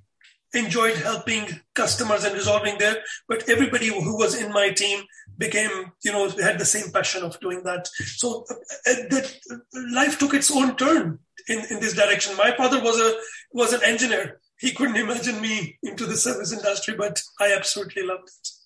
enjoyed 0.54 0.96
helping 0.98 1.48
customers 1.74 2.24
and 2.24 2.36
resolving 2.36 2.78
their 2.78 2.98
but 3.28 3.50
everybody 3.50 3.88
who 3.88 4.18
was 4.18 4.40
in 4.40 4.52
my 4.52 4.70
team 4.70 5.04
became 5.38 5.92
you 6.04 6.12
know 6.12 6.30
had 6.30 6.60
the 6.60 6.66
same 6.66 6.92
passion 6.92 7.24
of 7.24 7.40
doing 7.40 7.64
that. 7.64 7.88
So 8.18 8.46
uh, 8.50 8.54
uh 8.90 8.94
that 9.10 9.34
life 9.94 10.20
took 10.20 10.34
its 10.34 10.56
own 10.56 10.76
turn 10.76 11.20
in, 11.48 11.60
in 11.72 11.80
this 11.80 11.96
direction. 11.96 12.38
My 12.38 12.52
father 12.56 12.82
was 12.82 13.00
a 13.00 13.18
was 13.52 13.74
an 13.74 13.84
engineer. 13.84 14.40
He 14.60 14.72
couldn't 14.72 14.96
imagine 14.96 15.42
me 15.42 15.78
into 15.84 16.06
the 16.06 16.16
service 16.16 16.54
industry 16.54 16.96
but 16.96 17.22
i 17.42 17.52
absolutely 17.54 18.04
loved 18.04 18.30
it 18.30 18.63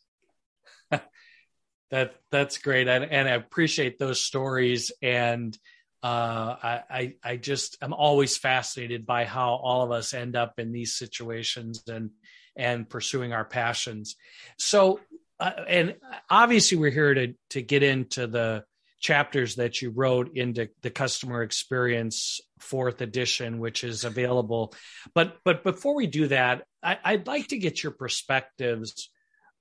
that 1.91 2.15
that's 2.31 2.57
great, 2.57 2.87
and, 2.87 3.05
and 3.05 3.27
I 3.27 3.33
appreciate 3.33 3.97
those 3.97 4.21
stories. 4.21 4.91
And 5.01 5.57
uh, 6.03 6.55
I 6.89 7.13
I 7.23 7.37
just 7.37 7.77
I'm 7.81 7.93
always 7.93 8.37
fascinated 8.37 9.05
by 9.05 9.25
how 9.25 9.53
all 9.55 9.83
of 9.83 9.91
us 9.91 10.13
end 10.13 10.35
up 10.35 10.59
in 10.59 10.71
these 10.71 10.95
situations 10.95 11.83
and 11.87 12.11
and 12.55 12.89
pursuing 12.89 13.33
our 13.33 13.45
passions. 13.45 14.15
So, 14.57 14.99
uh, 15.39 15.51
and 15.67 15.95
obviously, 16.29 16.77
we're 16.77 16.91
here 16.91 17.13
to 17.13 17.33
to 17.51 17.61
get 17.61 17.83
into 17.83 18.27
the 18.27 18.63
chapters 18.99 19.55
that 19.55 19.81
you 19.81 19.91
wrote 19.91 20.35
into 20.35 20.69
the 20.81 20.89
customer 20.89 21.43
experience 21.43 22.41
fourth 22.59 23.01
edition 23.01 23.59
which 23.59 23.83
is 23.83 24.03
available 24.03 24.73
but 25.13 25.37
but 25.45 25.63
before 25.63 25.95
we 25.95 26.07
do 26.07 26.25
that 26.27 26.63
I, 26.81 26.97
i'd 27.05 27.27
like 27.27 27.49
to 27.49 27.59
get 27.59 27.83
your 27.83 27.91
perspectives 27.91 29.11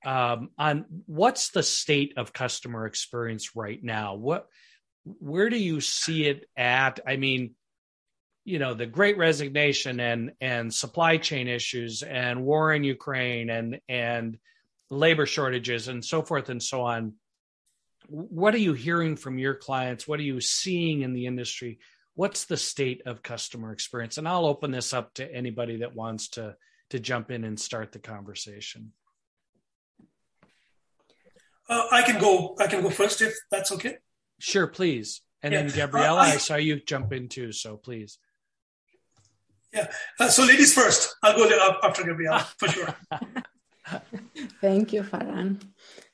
um, 0.04 0.50
on 0.58 0.84
what's 1.06 1.50
the 1.50 1.62
state 1.62 2.14
of 2.16 2.32
customer 2.32 2.86
experience 2.86 3.56
right 3.56 3.82
now. 3.82 4.14
What, 4.14 4.46
where 5.04 5.50
do 5.50 5.58
you 5.58 5.80
see 5.80 6.26
it 6.26 6.48
at? 6.56 7.00
I 7.06 7.16
mean, 7.16 7.54
you 8.44 8.60
know, 8.60 8.74
the 8.74 8.86
Great 8.86 9.18
Resignation 9.18 9.98
and 9.98 10.32
and 10.40 10.72
supply 10.72 11.16
chain 11.16 11.48
issues 11.48 12.02
and 12.02 12.44
war 12.44 12.72
in 12.72 12.84
Ukraine 12.84 13.50
and 13.50 13.80
and 13.88 14.38
labor 14.88 15.26
shortages 15.26 15.88
and 15.88 16.04
so 16.04 16.22
forth 16.22 16.48
and 16.48 16.62
so 16.62 16.82
on. 16.82 17.14
What 18.06 18.54
are 18.54 18.58
you 18.58 18.72
hearing 18.72 19.16
from 19.16 19.38
your 19.38 19.56
clients? 19.56 20.06
What 20.06 20.20
are 20.20 20.24
you 20.24 20.40
seeing 20.40 21.02
in 21.02 21.12
the 21.12 21.26
industry? 21.26 21.80
What's 22.14 22.44
the 22.44 22.56
state 22.56 23.02
of 23.04 23.20
customer 23.20 23.72
experience? 23.72 24.16
And 24.16 24.28
I'll 24.28 24.46
open 24.46 24.70
this 24.70 24.94
up 24.94 25.14
to 25.14 25.34
anybody 25.34 25.78
that 25.78 25.96
wants 25.96 26.28
to 26.30 26.56
to 26.90 27.00
jump 27.00 27.32
in 27.32 27.42
and 27.42 27.58
start 27.58 27.90
the 27.90 27.98
conversation. 27.98 28.92
Uh, 31.68 31.87
I 31.90 32.02
can 32.02 32.20
go. 32.20 32.54
I 32.58 32.66
can 32.66 32.82
go 32.82 32.90
first 32.90 33.20
if 33.23 33.35
that's 33.50 33.73
okay. 33.73 33.96
Sure, 34.38 34.66
please. 34.66 35.23
And 35.42 35.52
yeah. 35.52 35.62
then 35.62 35.70
Gabriela, 35.70 36.20
uh, 36.20 36.25
I, 36.25 36.32
I, 36.32 36.37
saw 36.37 36.56
you 36.56 36.80
jump 36.80 37.12
in 37.12 37.28
too, 37.28 37.52
so 37.52 37.76
please. 37.76 38.18
Yeah. 39.73 39.88
Uh, 40.18 40.28
so 40.28 40.44
ladies 40.44 40.75
first. 40.75 41.16
I'll 41.23 41.37
go 41.37 41.49
after 41.82 42.04
Gabriela 42.04 42.46
for 42.58 42.68
sure. 42.68 42.94
Thank 44.61 44.92
you, 44.92 45.02
Farhan. 45.02 45.61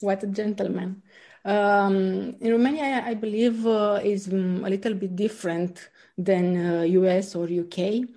What 0.01 0.23
a 0.23 0.27
gentleman. 0.27 1.03
Um, 1.45 2.37
in 2.41 2.53
Romania, 2.53 3.03
I 3.05 3.15
believe 3.15 3.67
uh, 3.67 4.01
is 4.03 4.29
um, 4.33 4.65
a 4.65 4.71
little 4.71 4.95
bit 4.95 5.17
different 5.17 5.91
than 6.17 6.87
US 6.87 7.35
uh, 7.35 7.41
or 7.41 7.45
UK. 7.45 8.09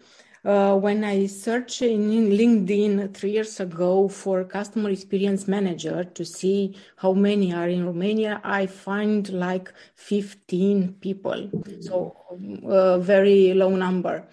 Uh, 0.46 0.76
when 0.76 1.04
I 1.04 1.26
searched 1.26 1.82
in 1.82 2.30
LinkedIn 2.30 3.16
three 3.16 3.32
years 3.32 3.60
ago 3.60 4.08
for 4.08 4.44
customer 4.44 4.92
experience 4.92 5.48
manager 5.48 6.04
to 6.04 6.24
see 6.24 6.78
how 6.98 7.14
many 7.14 7.52
are 7.52 7.68
in 7.68 7.84
Romania, 7.84 8.42
I 8.44 8.68
find 8.68 9.28
like 9.34 9.74
15 9.96 10.98
people. 11.02 11.50
So 11.82 12.16
a 12.64 12.68
uh, 12.68 12.98
very 13.00 13.56
low 13.56 13.76
number. 13.76 14.28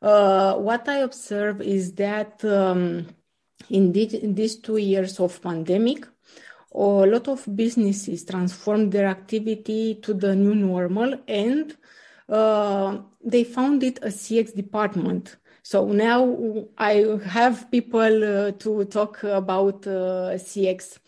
Uh, 0.00 0.54
what 0.54 0.88
I 0.88 1.00
observe 1.00 1.60
is 1.60 1.92
that 1.96 2.42
um, 2.46 3.08
in, 3.68 3.94
in 3.94 4.34
these 4.34 4.56
two 4.56 4.78
years 4.78 5.20
of 5.20 5.42
pandemic, 5.42 6.06
a 6.74 6.78
lot 6.78 7.28
of 7.28 7.46
businesses 7.54 8.24
transformed 8.24 8.90
their 8.90 9.06
activity 9.06 9.96
to 9.96 10.14
the 10.14 10.34
new 10.34 10.54
normal 10.54 11.20
and 11.28 11.76
uh, 12.30 12.96
they 13.22 13.44
founded 13.44 13.98
a 13.98 14.08
CX 14.08 14.54
department 14.54 15.36
So 15.62 15.86
now 15.86 16.66
I 16.76 17.18
have 17.24 17.70
people 17.70 18.24
uh, 18.24 18.52
to 18.52 18.84
talk 18.86 19.22
about 19.24 19.86
uh, 19.86 20.34
CX. 20.36 20.98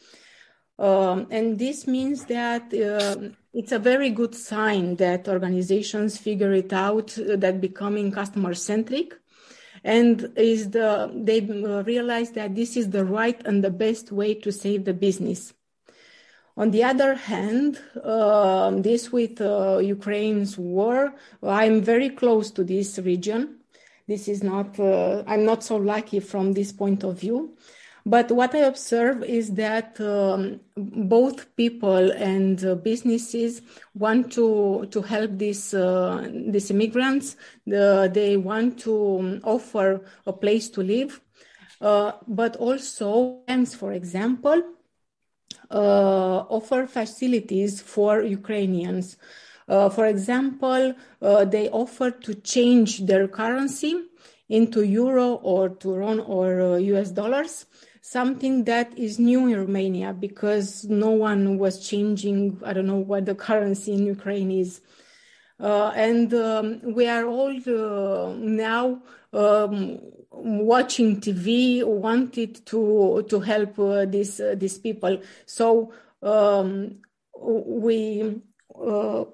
Um, 0.78 1.26
and 1.30 1.58
this 1.58 1.86
means 1.86 2.24
that 2.26 2.72
uh, 2.72 3.30
it's 3.52 3.72
a 3.72 3.78
very 3.78 4.10
good 4.10 4.34
sign 4.34 4.96
that 4.96 5.28
organizations 5.28 6.18
figure 6.18 6.52
it 6.52 6.72
out 6.72 7.16
that 7.16 7.60
becoming 7.60 8.10
customer 8.10 8.54
centric 8.54 9.14
and 9.84 10.32
is 10.36 10.70
the 10.70 11.12
they 11.14 11.40
realize 11.40 12.32
that 12.32 12.56
this 12.56 12.76
is 12.76 12.90
the 12.90 13.04
right 13.04 13.40
and 13.46 13.62
the 13.62 13.70
best 13.70 14.10
way 14.10 14.34
to 14.34 14.50
save 14.50 14.84
the 14.84 14.94
business 14.94 15.52
on 16.56 16.70
the 16.70 16.84
other 16.84 17.14
hand, 17.14 17.80
uh, 18.02 18.70
this 18.70 19.10
with 19.10 19.40
uh, 19.40 19.78
Ukraine's 19.78 20.56
war, 20.56 21.14
I'm 21.42 21.82
very 21.82 22.10
close 22.10 22.52
to 22.52 22.62
this 22.62 22.98
region. 23.00 23.58
This 24.06 24.28
is 24.28 24.42
not, 24.42 24.78
uh, 24.78 25.22
I'm 25.26 25.44
not 25.44 25.62
so 25.62 25.76
lucky 25.76 26.20
from 26.20 26.52
this 26.52 26.72
point 26.72 27.04
of 27.04 27.20
view. 27.20 27.56
But 28.06 28.30
what 28.30 28.54
I 28.54 28.58
observe 28.58 29.24
is 29.24 29.52
that 29.54 29.98
um, 29.98 30.60
both 30.76 31.56
people 31.56 32.12
and 32.12 32.62
uh, 32.62 32.74
businesses 32.74 33.62
want 33.94 34.30
to 34.32 34.86
to 34.90 35.00
help 35.00 35.38
these 35.38 35.72
uh, 35.72 36.28
these 36.30 36.70
immigrants. 36.70 37.36
The, 37.66 38.10
they 38.12 38.36
want 38.36 38.78
to 38.80 39.18
um, 39.20 39.40
offer 39.42 40.04
a 40.26 40.34
place 40.34 40.68
to 40.70 40.82
live, 40.82 41.22
uh, 41.80 42.12
but 42.28 42.56
also 42.56 43.42
for 43.78 43.92
example, 43.92 44.62
uh, 45.70 46.44
offer 46.50 46.86
facilities 46.86 47.80
for 47.80 48.22
Ukrainians. 48.22 49.16
Uh, 49.68 49.88
for 49.88 50.06
example, 50.06 50.94
uh, 51.22 51.44
they 51.44 51.68
offered 51.70 52.22
to 52.22 52.34
change 52.34 53.06
their 53.06 53.26
currency 53.28 54.00
into 54.48 54.82
euro 54.82 55.34
or 55.34 55.70
to 55.70 55.94
RON 55.94 56.20
or 56.20 56.78
US 56.78 57.10
dollars 57.10 57.66
something 58.04 58.64
that 58.64 58.96
is 58.98 59.18
new 59.18 59.48
in 59.48 59.56
Romania 59.56 60.12
because 60.12 60.84
no 60.84 61.10
one 61.10 61.58
was 61.58 61.88
changing. 61.88 62.60
I 62.62 62.74
don't 62.74 62.86
know 62.86 62.98
what 62.98 63.24
the 63.24 63.34
currency 63.34 63.94
in 63.94 64.04
Ukraine 64.04 64.50
is. 64.50 64.82
Uh, 65.58 65.90
and 65.96 66.34
um, 66.34 66.80
we 66.94 67.08
are 67.08 67.24
all 67.24 67.56
uh, 67.56 68.34
now 68.34 69.00
um, 69.32 69.98
watching 70.30 71.18
TV, 71.20 71.82
wanted 71.82 72.66
to 72.66 73.24
to 73.30 73.40
help 73.40 73.78
uh, 73.78 74.04
these 74.04 74.38
uh, 74.38 74.54
these 74.58 74.76
people. 74.76 75.22
So 75.46 75.92
um, 76.22 76.98
we 77.40 78.42
uh, 78.74 79.24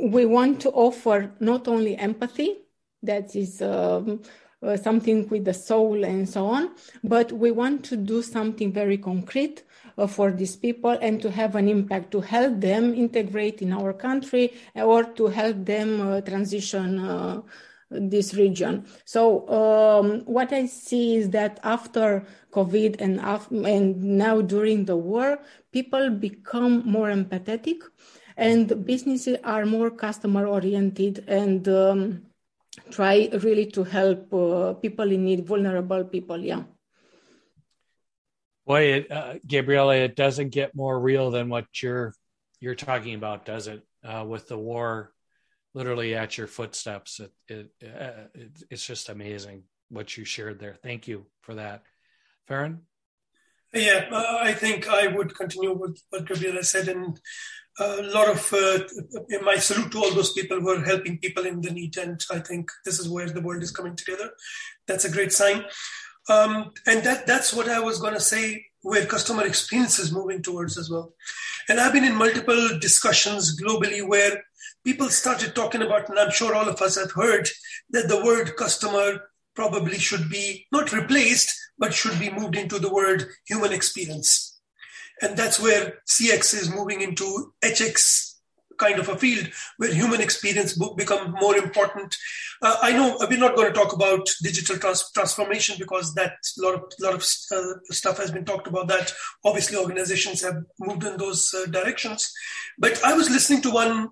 we 0.00 0.26
want 0.26 0.60
to 0.62 0.70
offer 0.70 1.32
not 1.40 1.68
only 1.68 1.96
empathy, 1.96 2.58
that 3.02 3.34
is. 3.36 3.62
Um, 3.62 4.22
uh, 4.62 4.74
something 4.74 5.28
with 5.28 5.44
the 5.44 5.52
soul 5.52 6.02
and 6.02 6.26
so 6.26 6.46
on, 6.46 6.70
but 7.04 7.30
we 7.30 7.50
want 7.50 7.84
to 7.84 7.94
do 7.94 8.22
something 8.22 8.72
very 8.72 8.96
concrete 8.96 9.62
uh, 9.98 10.06
for 10.06 10.32
these 10.32 10.56
people 10.56 10.96
and 11.02 11.20
to 11.20 11.30
have 11.30 11.54
an 11.56 11.68
impact 11.68 12.10
to 12.10 12.22
help 12.22 12.58
them 12.58 12.94
integrate 12.94 13.60
in 13.60 13.70
our 13.70 13.92
country 13.92 14.54
or 14.74 15.04
to 15.04 15.26
help 15.26 15.62
them 15.66 16.00
uh, 16.00 16.20
transition 16.22 17.44
this 17.90 18.34
region. 18.34 18.84
So 19.04 19.48
um, 19.48 20.20
what 20.24 20.52
I 20.52 20.66
see 20.66 21.16
is 21.16 21.30
that 21.30 21.60
after 21.62 22.26
COVID 22.52 22.96
and, 23.00 23.20
and 23.66 24.02
now 24.02 24.40
during 24.40 24.84
the 24.86 24.96
war, 24.96 25.38
people 25.72 26.10
become 26.10 26.82
more 26.84 27.08
empathetic, 27.08 27.78
and 28.36 28.84
businesses 28.84 29.38
are 29.42 29.64
more 29.64 29.90
customer 29.90 30.46
oriented 30.46 31.24
and 31.26 31.66
um, 31.68 32.22
try 32.90 33.28
really 33.42 33.66
to 33.66 33.84
help 33.84 34.32
uh, 34.32 34.74
people 34.74 35.10
in 35.10 35.24
need, 35.24 35.46
vulnerable 35.46 36.04
people. 36.04 36.38
Yeah. 36.38 36.64
Boy, 38.66 38.82
it, 38.82 39.12
uh, 39.12 39.34
Gabriela, 39.46 39.96
it 39.96 40.16
doesn't 40.16 40.50
get 40.50 40.74
more 40.74 40.98
real 40.98 41.30
than 41.30 41.48
what 41.48 41.66
you're 41.82 42.12
you're 42.58 42.74
talking 42.74 43.14
about, 43.14 43.44
does 43.44 43.68
it? 43.68 43.82
Uh, 44.02 44.24
with 44.26 44.48
the 44.48 44.58
war 44.58 45.12
literally 45.74 46.14
at 46.14 46.38
your 46.38 46.46
footsteps. 46.46 47.20
It, 47.20 47.32
it, 47.48 47.70
uh, 47.84 48.28
it, 48.34 48.62
it's 48.70 48.86
just 48.86 49.10
amazing 49.10 49.64
what 49.90 50.16
you 50.16 50.24
shared 50.24 50.58
there. 50.58 50.76
Thank 50.82 51.06
you 51.06 51.26
for 51.42 51.54
that. 51.54 51.82
Farhan? 52.48 52.78
Yeah, 53.72 54.06
uh, 54.10 54.38
I 54.40 54.52
think 54.52 54.88
I 54.88 55.06
would 55.08 55.36
continue 55.36 55.72
with 55.72 56.00
what 56.10 56.26
Gabriela 56.26 56.64
said. 56.64 56.88
And 56.88 57.18
a 57.78 58.02
lot 58.02 58.28
of 58.28 58.52
uh, 58.52 58.78
my 59.42 59.56
salute 59.56 59.92
to 59.92 59.98
all 59.98 60.10
those 60.12 60.32
people 60.32 60.60
who 60.60 60.70
are 60.70 60.84
helping 60.84 61.18
people 61.18 61.44
in 61.46 61.60
the 61.60 61.70
need. 61.70 61.96
And 61.98 62.24
I 62.30 62.38
think 62.38 62.70
this 62.84 62.98
is 62.98 63.08
where 63.08 63.28
the 63.28 63.42
world 63.42 63.62
is 63.62 63.70
coming 63.70 63.96
together. 63.96 64.30
That's 64.86 65.04
a 65.04 65.10
great 65.10 65.32
sign. 65.32 65.64
Um, 66.28 66.72
and 66.86 67.04
that 67.04 67.26
that's 67.26 67.52
what 67.52 67.68
I 67.68 67.80
was 67.80 68.00
going 68.00 68.14
to 68.14 68.20
say 68.20 68.66
where 68.82 69.04
customer 69.04 69.44
experience 69.44 69.98
is 69.98 70.12
moving 70.12 70.42
towards 70.42 70.78
as 70.78 70.90
well. 70.90 71.12
And 71.68 71.80
I've 71.80 71.92
been 71.92 72.04
in 72.04 72.14
multiple 72.14 72.78
discussions 72.80 73.60
globally 73.60 74.06
where 74.06 74.42
people 74.84 75.08
started 75.08 75.54
talking 75.54 75.82
about, 75.82 76.08
and 76.08 76.18
I'm 76.18 76.30
sure 76.30 76.54
all 76.54 76.68
of 76.68 76.80
us 76.80 76.96
have 76.98 77.10
heard, 77.12 77.48
that 77.90 78.08
the 78.08 78.24
word 78.24 78.56
customer 78.56 79.20
probably 79.56 79.98
should 79.98 80.30
be 80.30 80.66
not 80.70 80.92
replaced, 80.92 81.52
but 81.78 81.94
should 81.94 82.18
be 82.18 82.30
moved 82.30 82.56
into 82.56 82.78
the 82.78 82.92
word 82.92 83.26
human 83.46 83.72
experience. 83.72 84.58
And 85.22 85.36
that's 85.36 85.60
where 85.60 85.94
CX 86.06 86.54
is 86.54 86.70
moving 86.70 87.00
into 87.00 87.52
HX 87.64 88.36
kind 88.78 88.98
of 88.98 89.08
a 89.08 89.16
field 89.16 89.48
where 89.78 89.92
human 89.92 90.20
experience 90.20 90.78
become 90.96 91.34
more 91.40 91.56
important. 91.56 92.14
Uh, 92.62 92.76
I 92.82 92.92
know 92.92 93.16
we're 93.20 93.38
not 93.38 93.56
going 93.56 93.68
to 93.68 93.78
talk 93.78 93.92
about 93.92 94.28
digital 94.42 94.76
trans- 94.76 95.10
transformation 95.12 95.76
because 95.78 96.14
that 96.14 96.32
a 96.58 96.62
lot 96.62 96.74
of 96.74 96.82
lot 97.00 97.14
of 97.14 97.20
uh, 97.52 97.78
stuff 97.90 98.18
has 98.18 98.30
been 98.30 98.44
talked 98.44 98.66
about. 98.66 98.88
That 98.88 99.12
obviously 99.44 99.76
organizations 99.76 100.42
have 100.42 100.62
moved 100.78 101.04
in 101.04 101.16
those 101.16 101.54
uh, 101.54 101.66
directions. 101.70 102.32
But 102.78 103.02
I 103.04 103.14
was 103.14 103.30
listening 103.30 103.62
to 103.62 103.70
one 103.70 104.10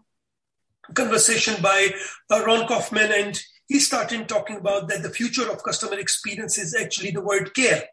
conversation 0.95 1.63
by 1.63 1.91
uh, 2.31 2.45
Ron 2.45 2.67
Kaufman, 2.67 3.13
and 3.13 3.41
he 3.69 3.79
started 3.79 4.29
talking 4.29 4.57
about 4.57 4.89
that 4.89 5.03
the 5.03 5.11
future 5.11 5.51
of 5.51 5.63
customer 5.63 5.99
experience 5.99 6.59
is 6.59 6.75
actually 6.75 7.11
the 7.11 7.21
word 7.21 7.55
care 7.55 7.85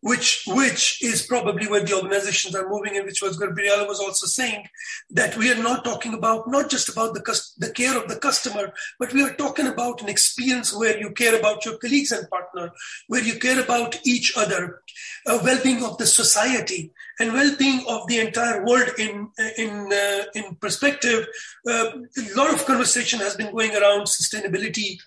which 0.00 0.44
which 0.46 1.02
is 1.02 1.26
probably 1.26 1.66
where 1.66 1.82
the 1.82 1.94
organizations 1.94 2.54
are 2.54 2.68
moving 2.68 2.96
and 2.96 3.04
which 3.04 3.20
was 3.20 3.36
Gabriela 3.36 3.86
was 3.86 3.98
also 3.98 4.26
saying 4.26 4.64
that 5.10 5.36
we 5.36 5.50
are 5.50 5.62
not 5.62 5.84
talking 5.84 6.14
about 6.14 6.48
not 6.48 6.70
just 6.70 6.88
about 6.88 7.14
the 7.14 7.40
the 7.58 7.72
care 7.72 7.96
of 7.96 8.08
the 8.08 8.16
customer 8.16 8.72
but 8.98 9.12
we 9.12 9.22
are 9.22 9.34
talking 9.34 9.66
about 9.66 10.00
an 10.00 10.08
experience 10.08 10.72
where 10.72 10.98
you 10.98 11.10
care 11.10 11.38
about 11.38 11.64
your 11.64 11.78
colleagues 11.78 12.12
and 12.12 12.30
partner 12.30 12.70
where 13.08 13.22
you 13.22 13.38
care 13.38 13.60
about 13.60 13.98
each 14.06 14.36
other 14.36 14.82
uh, 15.26 15.38
well-being 15.42 15.82
of 15.84 15.98
the 15.98 16.06
society 16.06 16.92
and 17.18 17.32
well-being 17.32 17.84
of 17.88 18.06
the 18.06 18.20
entire 18.20 18.64
world 18.64 18.88
in 18.98 19.28
in 19.56 19.92
uh, 19.92 20.24
in 20.34 20.54
perspective. 20.56 21.26
Uh, 21.68 21.90
a 22.16 22.34
lot 22.36 22.52
of 22.52 22.64
conversation 22.66 23.18
has 23.18 23.34
been 23.34 23.52
going 23.52 23.74
around 23.74 24.06
sustainability 24.06 24.98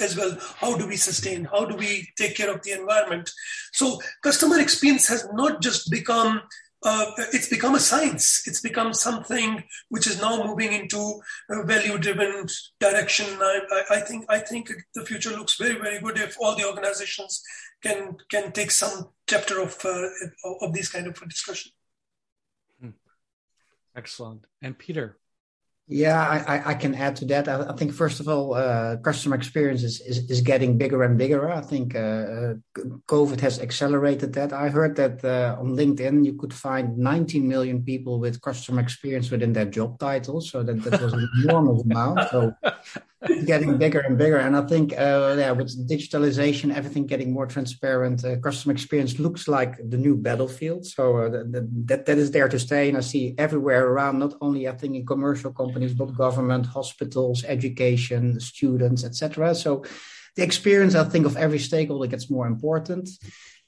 as 0.00 0.16
well. 0.16 0.36
How 0.56 0.76
do 0.76 0.86
we 0.86 0.96
sustain? 0.96 1.44
How 1.44 1.64
do 1.64 1.76
we 1.76 2.08
take 2.16 2.36
care 2.36 2.50
of 2.50 2.62
the 2.62 2.72
environment? 2.72 3.30
So 3.72 4.00
customer 4.22 4.58
experience 4.60 5.08
has 5.08 5.28
not 5.32 5.60
just 5.60 5.90
become 5.90 6.42
uh, 6.84 7.06
it's 7.32 7.48
become 7.48 7.74
a 7.74 7.80
science. 7.80 8.42
It's 8.46 8.60
become 8.60 8.92
something 8.92 9.62
which 9.88 10.06
is 10.06 10.20
now 10.20 10.44
moving 10.44 10.72
into 10.72 11.20
a 11.48 11.64
value-driven 11.64 12.46
direction. 12.80 13.26
I, 13.40 13.60
I, 13.70 13.96
I, 13.96 14.00
think 14.00 14.24
I 14.28 14.38
think 14.40 14.72
the 14.94 15.04
future 15.04 15.30
looks 15.30 15.56
very 15.56 15.76
very 15.76 16.00
good 16.00 16.18
if 16.18 16.36
all 16.40 16.56
the 16.56 16.66
organizations 16.66 17.42
can 17.82 18.16
can 18.30 18.52
take 18.52 18.70
some 18.70 19.10
chapter 19.28 19.60
of 19.60 19.78
uh, 19.84 20.08
of 20.60 20.72
this 20.72 20.88
kind 20.90 21.06
of 21.06 21.14
discussion. 21.28 21.72
Hmm. 22.80 22.90
Excellent. 23.94 24.46
And 24.60 24.76
Peter, 24.76 25.18
yeah, 25.88 26.20
I, 26.20 26.70
I 26.70 26.74
can 26.74 26.94
add 26.94 27.16
to 27.16 27.24
that. 27.26 27.48
I, 27.48 27.68
I 27.68 27.76
think 27.76 27.92
first 27.92 28.20
of 28.20 28.28
all, 28.28 28.54
uh, 28.54 28.96
customer 28.98 29.34
experience 29.36 29.82
is, 29.82 30.00
is, 30.00 30.30
is, 30.30 30.40
getting 30.40 30.78
bigger 30.78 31.02
and 31.02 31.18
bigger. 31.18 31.50
I 31.50 31.60
think 31.60 31.94
uh, 31.94 31.98
uh 31.98 32.54
COVID 33.08 33.40
has 33.40 33.58
accelerated 33.60 34.32
that. 34.34 34.52
I 34.52 34.68
heard 34.68 34.96
that 34.96 35.24
uh, 35.24 35.56
on 35.60 35.76
LinkedIn 35.76 36.24
you 36.24 36.34
could 36.34 36.54
find 36.54 36.96
19 36.96 37.46
million 37.46 37.82
people 37.82 38.20
with 38.20 38.40
customer 38.40 38.80
experience 38.80 39.30
within 39.30 39.52
their 39.52 39.66
job 39.66 39.98
title. 39.98 40.40
So 40.40 40.62
that, 40.62 40.82
that 40.84 41.00
was 41.00 41.12
an 41.12 41.28
enormous 41.42 41.82
amount. 41.82 42.30
So 42.30 42.54
getting 43.44 43.78
bigger 43.78 44.00
and 44.00 44.18
bigger. 44.18 44.38
And 44.38 44.56
I 44.56 44.62
think, 44.62 44.92
uh, 44.92 45.36
yeah, 45.38 45.52
with 45.52 45.88
digitalization, 45.88 46.74
everything 46.74 47.06
getting 47.06 47.32
more 47.32 47.46
transparent, 47.46 48.24
uh, 48.24 48.36
customer 48.36 48.72
experience 48.72 49.18
looks 49.18 49.48
like 49.48 49.78
the 49.88 49.96
new 49.96 50.16
battlefield. 50.16 50.86
So 50.86 51.18
uh, 51.18 51.28
the, 51.28 51.44
the, 51.44 51.68
that 51.86 52.06
that 52.06 52.18
is 52.18 52.30
there 52.30 52.48
to 52.48 52.58
stay, 52.58 52.88
and 52.88 52.96
I 52.96 53.00
see 53.00 53.34
everywhere 53.38 53.86
around. 53.86 54.18
Not 54.18 54.34
only 54.40 54.68
I 54.68 54.72
think 54.72 54.94
in 54.94 55.06
commercial 55.06 55.52
companies, 55.52 55.94
but 55.94 56.16
government, 56.16 56.66
hospitals, 56.66 57.44
education, 57.44 58.40
students, 58.40 59.04
etc. 59.04 59.54
So 59.54 59.84
the 60.36 60.42
experience, 60.42 60.94
I 60.94 61.04
think, 61.04 61.26
of 61.26 61.36
every 61.36 61.58
stakeholder 61.58 62.06
gets 62.06 62.30
more 62.30 62.46
important. 62.46 63.08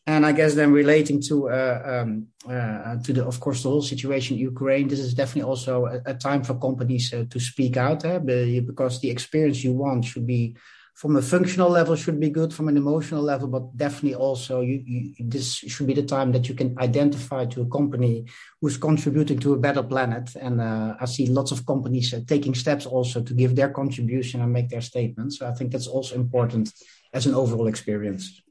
And 0.07 0.27
I 0.27 0.33
guess 0.33 0.55
then 0.55 0.73
relating 0.73 1.23
to 1.29 1.49
uh, 1.49 1.83
um, 1.85 2.27
uh, 2.47 2.97
to 3.05 3.13
the, 3.15 3.25
of 3.25 3.41
course, 3.41 3.63
the 3.63 3.71
whole 3.71 3.81
situation 3.81 4.37
in 4.37 4.43
Ukraine, 4.43 4.87
this 4.87 5.01
is 5.01 5.15
definitely 5.15 5.49
also 5.49 5.87
a, 5.87 6.03
a 6.05 6.15
time 6.15 6.45
for 6.45 6.55
companies 6.59 7.13
uh, 7.15 7.25
to 7.31 7.41
speak 7.41 7.79
out, 7.79 8.05
eh? 8.05 8.19
because 8.19 9.01
the 9.01 9.11
experience 9.11 9.65
you 9.65 9.73
want 9.73 10.05
should 10.05 10.27
be 10.27 10.57
from 10.95 11.17
a 11.17 11.23
functional 11.23 11.71
level 11.71 11.97
should 11.97 12.21
be 12.21 12.31
good 12.31 12.55
from 12.55 12.69
an 12.69 12.77
emotional 12.77 13.21
level 13.21 13.49
but 13.49 13.77
definitely 13.77 14.15
also 14.15 14.61
you, 14.61 14.81
you, 14.87 15.15
this 15.19 15.55
should 15.55 15.89
be 15.89 15.95
the 15.95 16.05
time 16.05 16.31
that 16.31 16.49
you 16.49 16.55
can 16.55 16.79
identify 16.79 17.45
to 17.45 17.63
a 17.63 17.69
company 17.69 18.25
who's 18.61 18.77
contributing 18.77 19.39
to 19.41 19.55
a 19.55 19.59
better 19.59 19.83
planet. 19.83 20.31
And 20.41 20.61
uh, 20.61 20.95
i 21.01 21.05
see 21.07 21.27
lots 21.27 21.51
of 21.51 21.67
companies 21.67 22.15
uh, 22.15 22.21
taking 22.29 22.55
steps 22.55 22.87
also 22.87 23.23
to 23.23 23.35
give 23.35 23.57
their 23.57 23.71
contribution 23.71 24.41
and 24.41 24.53
make 24.53 24.69
their 24.69 24.81
statements. 24.81 25.39
So 25.39 25.49
i 25.49 25.53
think 25.53 25.73
that's 25.73 25.89
also 25.89 26.15
important 26.15 26.73
as 27.13 27.27
an 27.27 27.35
overall 27.35 27.67
experience 27.67 28.44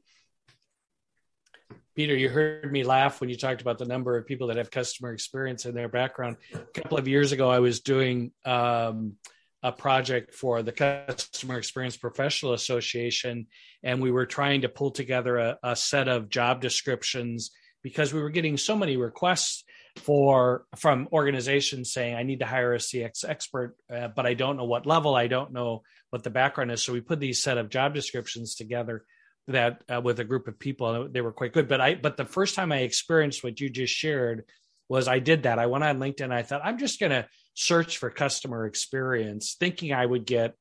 Peter, 1.94 2.16
you 2.16 2.28
heard 2.28 2.72
me 2.72 2.82
laugh 2.82 3.20
when 3.20 3.30
you 3.30 3.36
talked 3.36 3.60
about 3.60 3.78
the 3.78 3.84
number 3.84 4.16
of 4.16 4.26
people 4.26 4.48
that 4.48 4.56
have 4.56 4.70
customer 4.70 5.12
experience 5.12 5.64
in 5.64 5.74
their 5.74 5.88
background. 5.88 6.36
A 6.52 6.58
couple 6.58 6.98
of 6.98 7.06
years 7.06 7.30
ago, 7.30 7.48
I 7.48 7.60
was 7.60 7.80
doing 7.80 8.32
um, 8.44 9.12
a 9.62 9.70
project 9.70 10.34
for 10.34 10.62
the 10.62 10.72
Customer 10.72 11.56
Experience 11.56 11.96
Professional 11.96 12.52
Association, 12.52 13.46
and 13.84 14.02
we 14.02 14.10
were 14.10 14.26
trying 14.26 14.62
to 14.62 14.68
pull 14.68 14.90
together 14.90 15.36
a, 15.36 15.58
a 15.62 15.76
set 15.76 16.08
of 16.08 16.28
job 16.28 16.60
descriptions 16.60 17.52
because 17.82 18.12
we 18.12 18.20
were 18.20 18.30
getting 18.30 18.56
so 18.56 18.76
many 18.76 18.96
requests 18.96 19.62
for 19.96 20.66
from 20.76 21.08
organizations 21.12 21.92
saying 21.92 22.16
I 22.16 22.24
need 22.24 22.40
to 22.40 22.46
hire 22.46 22.74
a 22.74 22.78
CX 22.78 23.24
expert, 23.28 23.76
uh, 23.94 24.08
but 24.08 24.26
I 24.26 24.34
don't 24.34 24.56
know 24.56 24.64
what 24.64 24.84
level, 24.84 25.14
I 25.14 25.28
don't 25.28 25.52
know 25.52 25.82
what 26.10 26.24
the 26.24 26.30
background 26.30 26.72
is. 26.72 26.82
So 26.82 26.92
we 26.92 27.00
put 27.00 27.20
these 27.20 27.40
set 27.40 27.56
of 27.56 27.68
job 27.68 27.94
descriptions 27.94 28.56
together 28.56 29.04
that 29.48 29.82
uh, 29.92 30.00
with 30.00 30.20
a 30.20 30.24
group 30.24 30.48
of 30.48 30.58
people, 30.58 31.08
they 31.10 31.20
were 31.20 31.32
quite 31.32 31.52
good. 31.52 31.68
But 31.68 31.80
I 31.80 31.94
but 31.94 32.16
the 32.16 32.24
first 32.24 32.54
time 32.54 32.72
I 32.72 32.78
experienced 32.78 33.44
what 33.44 33.60
you 33.60 33.68
just 33.68 33.94
shared 33.94 34.44
was 34.88 35.08
I 35.08 35.18
did 35.18 35.44
that. 35.44 35.58
I 35.58 35.66
went 35.66 35.84
on 35.84 35.98
LinkedIn. 35.98 36.32
I 36.32 36.42
thought 36.42 36.62
I'm 36.64 36.78
just 36.78 37.00
going 37.00 37.12
to 37.12 37.26
search 37.54 37.98
for 37.98 38.10
customer 38.10 38.66
experience, 38.66 39.56
thinking 39.58 39.92
I 39.92 40.04
would 40.04 40.26
get, 40.26 40.54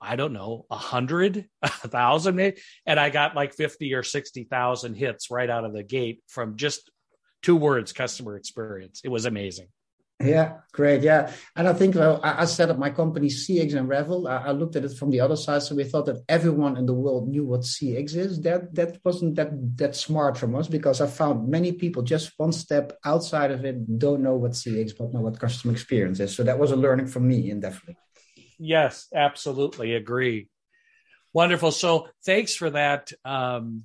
I 0.00 0.16
don't 0.16 0.32
know, 0.32 0.66
a 0.70 0.76
hundred, 0.76 1.46
a 1.62 1.68
thousand, 1.68 2.54
and 2.86 3.00
I 3.00 3.10
got 3.10 3.34
like 3.34 3.54
fifty 3.54 3.94
or 3.94 4.02
sixty 4.02 4.44
thousand 4.44 4.94
hits 4.94 5.30
right 5.30 5.50
out 5.50 5.64
of 5.64 5.72
the 5.72 5.82
gate 5.82 6.22
from 6.28 6.56
just 6.56 6.90
two 7.42 7.56
words: 7.56 7.92
customer 7.92 8.36
experience. 8.36 9.00
It 9.04 9.08
was 9.08 9.24
amazing. 9.24 9.68
Yeah, 10.18 10.60
great. 10.72 11.02
Yeah, 11.02 11.30
and 11.56 11.68
I 11.68 11.74
think 11.74 11.94
well, 11.94 12.20
I, 12.22 12.46
set 12.46 12.70
up 12.70 12.78
my 12.78 12.88
company 12.88 13.28
CX 13.28 13.74
Unraveled. 13.74 14.26
I, 14.26 14.44
I, 14.46 14.50
looked 14.52 14.74
at 14.74 14.84
it 14.84 14.96
from 14.96 15.10
the 15.10 15.20
other 15.20 15.36
side, 15.36 15.62
so 15.62 15.74
we 15.74 15.84
thought 15.84 16.06
that 16.06 16.22
everyone 16.26 16.78
in 16.78 16.86
the 16.86 16.94
world 16.94 17.28
knew 17.28 17.44
what 17.44 17.60
CX 17.60 18.16
is. 18.16 18.40
That 18.40 18.74
that 18.74 18.98
wasn't 19.04 19.34
that 19.34 19.50
that 19.76 19.94
smart 19.94 20.38
from 20.38 20.54
us 20.54 20.68
because 20.68 21.02
I 21.02 21.06
found 21.06 21.50
many 21.50 21.72
people 21.72 22.02
just 22.02 22.32
one 22.38 22.52
step 22.52 22.96
outside 23.04 23.50
of 23.50 23.66
it 23.66 23.98
don't 23.98 24.22
know 24.22 24.36
what 24.36 24.52
CX, 24.52 24.92
but 24.98 25.12
know 25.12 25.20
what 25.20 25.38
customer 25.38 25.74
experience 25.74 26.18
is. 26.18 26.34
So 26.34 26.42
that 26.44 26.58
was 26.58 26.70
a 26.70 26.76
learning 26.76 27.08
for 27.08 27.20
me, 27.20 27.50
and 27.50 27.60
definitely. 27.60 27.98
Yes, 28.58 29.08
absolutely 29.14 29.94
agree. 29.94 30.48
Wonderful. 31.34 31.72
So 31.72 32.08
thanks 32.24 32.56
for 32.56 32.70
that. 32.70 33.12
Um, 33.22 33.84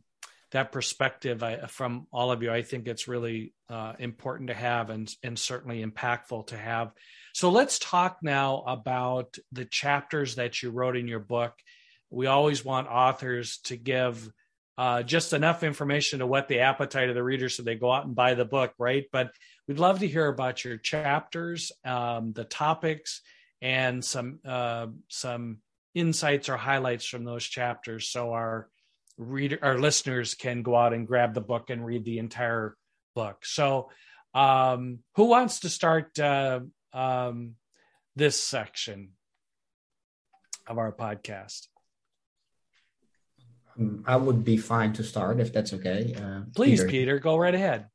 that 0.51 0.71
perspective 0.71 1.43
I, 1.43 1.67
from 1.67 2.07
all 2.11 2.31
of 2.31 2.43
you. 2.43 2.51
I 2.51 2.61
think 2.61 2.87
it's 2.87 3.07
really 3.07 3.53
uh, 3.69 3.93
important 3.99 4.49
to 4.49 4.53
have 4.53 4.89
and, 4.89 5.13
and 5.23 5.37
certainly 5.37 5.83
impactful 5.83 6.47
to 6.47 6.57
have. 6.57 6.91
So 7.33 7.49
let's 7.49 7.79
talk 7.79 8.17
now 8.21 8.63
about 8.67 9.37
the 9.51 9.65
chapters 9.65 10.35
that 10.35 10.61
you 10.61 10.71
wrote 10.71 10.97
in 10.97 11.07
your 11.07 11.19
book. 11.19 11.53
We 12.09 12.27
always 12.27 12.65
want 12.65 12.89
authors 12.89 13.59
to 13.65 13.77
give 13.77 14.29
uh, 14.77 15.03
just 15.03 15.33
enough 15.33 15.63
information 15.63 16.19
to 16.19 16.27
whet 16.27 16.47
the 16.47 16.59
appetite 16.59 17.09
of 17.09 17.15
the 17.15 17.23
reader 17.23 17.49
so 17.49 17.63
they 17.63 17.75
go 17.75 17.91
out 17.91 18.05
and 18.05 18.15
buy 18.15 18.33
the 18.33 18.45
book, 18.45 18.73
right? 18.77 19.05
But 19.11 19.31
we'd 19.67 19.79
love 19.79 19.99
to 19.99 20.07
hear 20.07 20.27
about 20.27 20.65
your 20.65 20.77
chapters, 20.77 21.71
um, 21.85 22.33
the 22.33 22.45
topics, 22.45 23.21
and 23.61 24.03
some 24.03 24.39
uh, 24.43 24.87
some 25.07 25.59
insights 25.93 26.49
or 26.49 26.57
highlights 26.57 27.05
from 27.05 27.25
those 27.25 27.45
chapters. 27.45 28.09
So 28.09 28.33
our 28.33 28.69
reader 29.21 29.59
our 29.61 29.77
listeners 29.77 30.33
can 30.33 30.63
go 30.63 30.75
out 30.75 30.93
and 30.93 31.07
grab 31.07 31.33
the 31.33 31.41
book 31.41 31.69
and 31.69 31.85
read 31.85 32.03
the 32.03 32.17
entire 32.17 32.75
book. 33.15 33.45
So, 33.45 33.89
um, 34.33 34.99
who 35.15 35.25
wants 35.25 35.61
to 35.61 35.69
start 35.69 36.17
uh, 36.19 36.61
um, 36.93 37.55
this 38.15 38.41
section 38.41 39.11
of 40.67 40.77
our 40.77 40.91
podcast? 40.91 41.67
Um, 43.77 44.03
I 44.07 44.15
would 44.15 44.43
be 44.43 44.57
fine 44.57 44.93
to 44.93 45.03
start 45.03 45.39
if 45.39 45.53
that's 45.53 45.73
okay. 45.73 46.15
Uh, 46.17 46.41
Please, 46.55 46.79
Peter. 46.79 46.89
Peter, 46.89 47.19
go 47.19 47.37
right 47.37 47.55
ahead. 47.55 47.87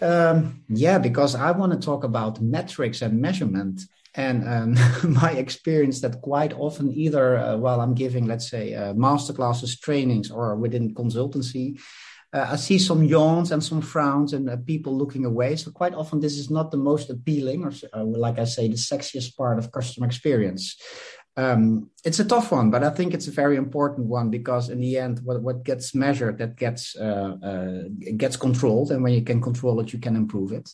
Um, 0.00 0.64
yeah, 0.68 0.98
because 0.98 1.34
I 1.34 1.52
want 1.52 1.72
to 1.72 1.78
talk 1.78 2.04
about 2.04 2.40
metrics 2.40 3.00
and 3.02 3.20
measurement 3.20 3.82
and 4.16 4.48
um, 4.48 4.74
my 5.14 5.32
experience 5.32 6.00
that 6.00 6.20
quite 6.22 6.52
often 6.54 6.92
either 6.92 7.36
uh, 7.36 7.56
while 7.56 7.80
i'm 7.80 7.94
giving 7.94 8.26
let's 8.26 8.50
say 8.50 8.74
uh, 8.74 8.94
master 8.94 9.32
classes 9.32 9.78
trainings 9.78 10.30
or 10.30 10.56
within 10.56 10.94
consultancy 10.94 11.78
uh, 12.32 12.48
i 12.50 12.56
see 12.56 12.78
some 12.78 13.04
yawns 13.04 13.52
and 13.52 13.62
some 13.62 13.80
frowns 13.80 14.32
and 14.32 14.50
uh, 14.50 14.56
people 14.66 14.96
looking 14.96 15.24
away. 15.24 15.56
So 15.56 15.70
quite 15.70 15.94
often 15.94 16.20
this 16.20 16.38
is 16.38 16.50
not 16.50 16.70
the 16.70 16.76
most 16.76 17.08
appealing 17.10 17.64
or 17.64 17.72
uh, 17.92 18.04
like 18.04 18.38
i 18.38 18.44
say 18.44 18.68
the 18.68 18.74
sexiest 18.74 19.36
part 19.36 19.58
of 19.58 19.72
customer 19.72 20.06
experience. 20.06 20.76
Um, 21.38 21.90
it's 22.02 22.18
a 22.18 22.24
tough 22.24 22.50
one 22.50 22.70
but 22.70 22.82
i 22.82 22.88
think 22.88 23.12
it's 23.12 23.28
a 23.28 23.40
very 23.42 23.56
important 23.56 24.06
one 24.06 24.30
because 24.30 24.70
in 24.70 24.80
the 24.80 24.96
end 24.96 25.20
what, 25.22 25.42
what 25.42 25.64
gets 25.64 25.94
measured 25.94 26.38
that 26.38 26.56
gets 26.56 26.96
uh, 26.96 27.84
gets 28.16 28.36
controlled. 28.36 28.90
And 28.90 29.02
when 29.02 29.12
you 29.12 29.22
can 29.22 29.40
control 29.42 29.78
it 29.80 29.92
you 29.92 29.98
can 29.98 30.16
improve 30.16 30.52
it 30.52 30.70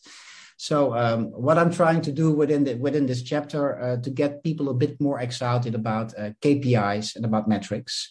so 0.63 0.95
um, 0.95 1.25
what 1.33 1.59
I'm 1.59 1.73
trying 1.73 2.03
to 2.03 2.13
do 2.13 2.31
within 2.31 2.63
the, 2.63 2.75
within 2.75 3.05
this 3.05 3.25
chapter 3.25 3.83
uh, 3.83 3.97
to 3.97 4.11
get 4.11 4.45
people 4.45 4.69
a 4.69 4.75
bit 4.75 5.01
more 5.01 5.19
excited 5.19 5.75
about 5.75 6.17
uh, 6.17 6.31
KPIs 6.41 7.17
and 7.17 7.25
about 7.25 7.49
metrics, 7.49 8.11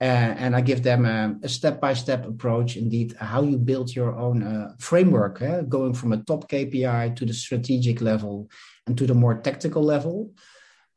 uh, 0.00 0.34
and 0.42 0.56
I 0.56 0.62
give 0.62 0.82
them 0.82 1.06
um, 1.06 1.40
a 1.44 1.48
step 1.48 1.80
by 1.80 1.94
step 1.94 2.26
approach. 2.26 2.76
Indeed, 2.76 3.14
how 3.20 3.42
you 3.42 3.56
build 3.56 3.94
your 3.94 4.18
own 4.18 4.42
uh, 4.42 4.72
framework, 4.80 5.38
going 5.68 5.94
from 5.94 6.12
a 6.12 6.22
top 6.24 6.50
KPI 6.50 7.14
to 7.14 7.24
the 7.24 7.32
strategic 7.32 8.00
level 8.00 8.50
and 8.88 8.98
to 8.98 9.06
the 9.06 9.14
more 9.14 9.38
tactical 9.38 9.84
level. 9.84 10.34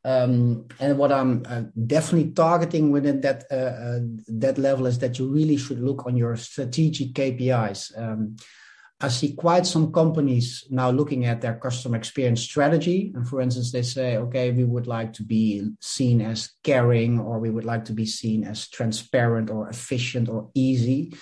Um, 0.04 0.66
and 0.80 0.98
what 0.98 1.12
I'm 1.12 1.44
uh, 1.48 1.66
definitely 1.86 2.32
targeting 2.32 2.90
within 2.90 3.22
that 3.22 3.44
uh, 3.52 3.74
uh, 3.90 4.00
that 4.40 4.58
level 4.58 4.88
is 4.88 4.98
that 5.00 5.20
you 5.20 5.32
really 5.32 5.58
should 5.58 5.82
look 5.82 6.08
on 6.08 6.18
your 6.18 6.36
strategic 6.36 7.14
KPIs. 7.14 7.96
Um, 7.96 8.38
I 9.02 9.10
see 9.10 9.34
quite 9.34 9.66
some 9.66 9.92
companies 9.92 10.66
now 10.70 10.90
looking 10.90 11.26
at 11.26 11.42
their 11.42 11.56
customer 11.56 11.98
experience 11.98 12.42
strategy. 12.42 13.12
And 13.14 13.28
for 13.28 13.42
instance, 13.42 13.72
they 13.72 13.82
say, 13.82 14.18
okay, 14.18 14.52
we 14.52 14.64
would 14.64 14.88
like 14.88 15.12
to 15.14 15.24
be 15.24 15.70
seen 15.82 16.22
as 16.22 16.52
caring, 16.64 17.20
or 17.20 17.40
we 17.40 17.50
would 17.50 17.66
like 17.66 17.86
to 17.86 17.94
be 17.94 18.06
seen 18.06 18.46
as 18.46 18.70
transparent 18.70 19.50
or 19.50 19.68
efficient 19.68 20.30
or 20.30 20.50
easy. 20.54 21.14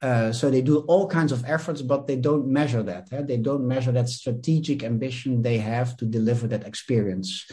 Uh, 0.00 0.32
so 0.32 0.48
they 0.48 0.62
do 0.62 0.78
all 0.80 1.08
kinds 1.08 1.32
of 1.32 1.44
efforts, 1.44 1.82
but 1.82 2.06
they 2.06 2.16
don't 2.16 2.46
measure 2.46 2.82
that. 2.84 3.08
Eh? 3.12 3.22
They 3.22 3.36
don't 3.36 3.66
measure 3.66 3.92
that 3.92 4.08
strategic 4.08 4.84
ambition 4.84 5.42
they 5.42 5.58
have 5.58 5.96
to 5.96 6.06
deliver 6.06 6.46
that 6.46 6.66
experience. 6.66 7.46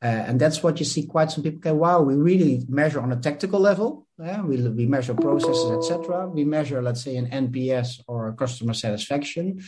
Uh, 0.00 0.06
and 0.06 0.40
that's 0.40 0.62
what 0.62 0.78
you 0.78 0.84
see 0.84 1.06
quite 1.06 1.30
some 1.30 1.42
people 1.42 1.60
say, 1.62 1.72
wow, 1.72 2.00
we 2.00 2.14
really 2.14 2.64
measure 2.68 3.00
on 3.00 3.10
a 3.10 3.16
tactical 3.16 3.58
level. 3.58 4.06
Yeah, 4.18 4.42
we, 4.42 4.56
we 4.68 4.86
measure 4.86 5.14
processes, 5.14 5.70
etc. 5.72 6.28
We 6.28 6.44
measure, 6.44 6.80
let's 6.80 7.02
say, 7.02 7.16
an 7.16 7.28
NPS 7.28 8.00
or 8.06 8.32
customer 8.34 8.74
satisfaction. 8.74 9.60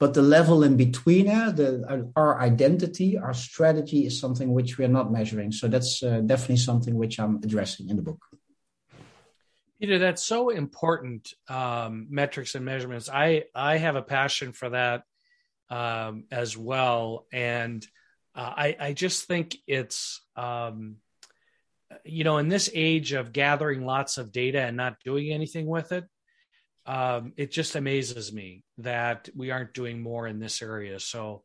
But 0.00 0.14
the 0.14 0.22
level 0.22 0.64
in 0.64 0.76
between, 0.76 1.28
uh, 1.28 1.52
the, 1.52 2.10
our 2.16 2.40
identity, 2.40 3.18
our 3.18 3.34
strategy 3.34 4.06
is 4.06 4.18
something 4.18 4.52
which 4.52 4.78
we 4.78 4.84
are 4.86 4.88
not 4.88 5.12
measuring. 5.12 5.52
So 5.52 5.68
that's 5.68 6.02
uh, 6.02 6.20
definitely 6.20 6.56
something 6.56 6.94
which 6.94 7.20
I'm 7.20 7.36
addressing 7.36 7.90
in 7.90 7.96
the 7.96 8.02
book. 8.02 8.24
Peter, 9.80 9.98
that's 9.98 10.24
so 10.24 10.50
important. 10.50 11.32
Um, 11.48 12.06
metrics 12.10 12.54
and 12.54 12.64
measurements. 12.64 13.08
I 13.08 13.44
I 13.54 13.76
have 13.78 13.96
a 13.96 14.02
passion 14.02 14.52
for 14.52 14.70
that 14.70 15.04
um, 15.70 16.24
as 16.30 16.56
well, 16.56 17.26
and 17.32 17.86
uh, 18.40 18.54
I, 18.56 18.76
I 18.88 18.92
just 18.94 19.26
think 19.26 19.56
it's, 19.66 20.22
um, 20.34 20.96
you 22.04 22.24
know, 22.24 22.38
in 22.38 22.48
this 22.48 22.70
age 22.72 23.12
of 23.12 23.32
gathering 23.32 23.84
lots 23.84 24.16
of 24.16 24.32
data 24.32 24.60
and 24.60 24.76
not 24.76 25.02
doing 25.04 25.30
anything 25.30 25.66
with 25.66 25.92
it, 25.92 26.04
um, 26.86 27.32
it 27.36 27.50
just 27.50 27.76
amazes 27.76 28.32
me 28.32 28.64
that 28.78 29.28
we 29.36 29.50
aren't 29.50 29.74
doing 29.74 30.00
more 30.00 30.26
in 30.26 30.38
this 30.38 30.62
area. 30.62 30.98
So 30.98 31.42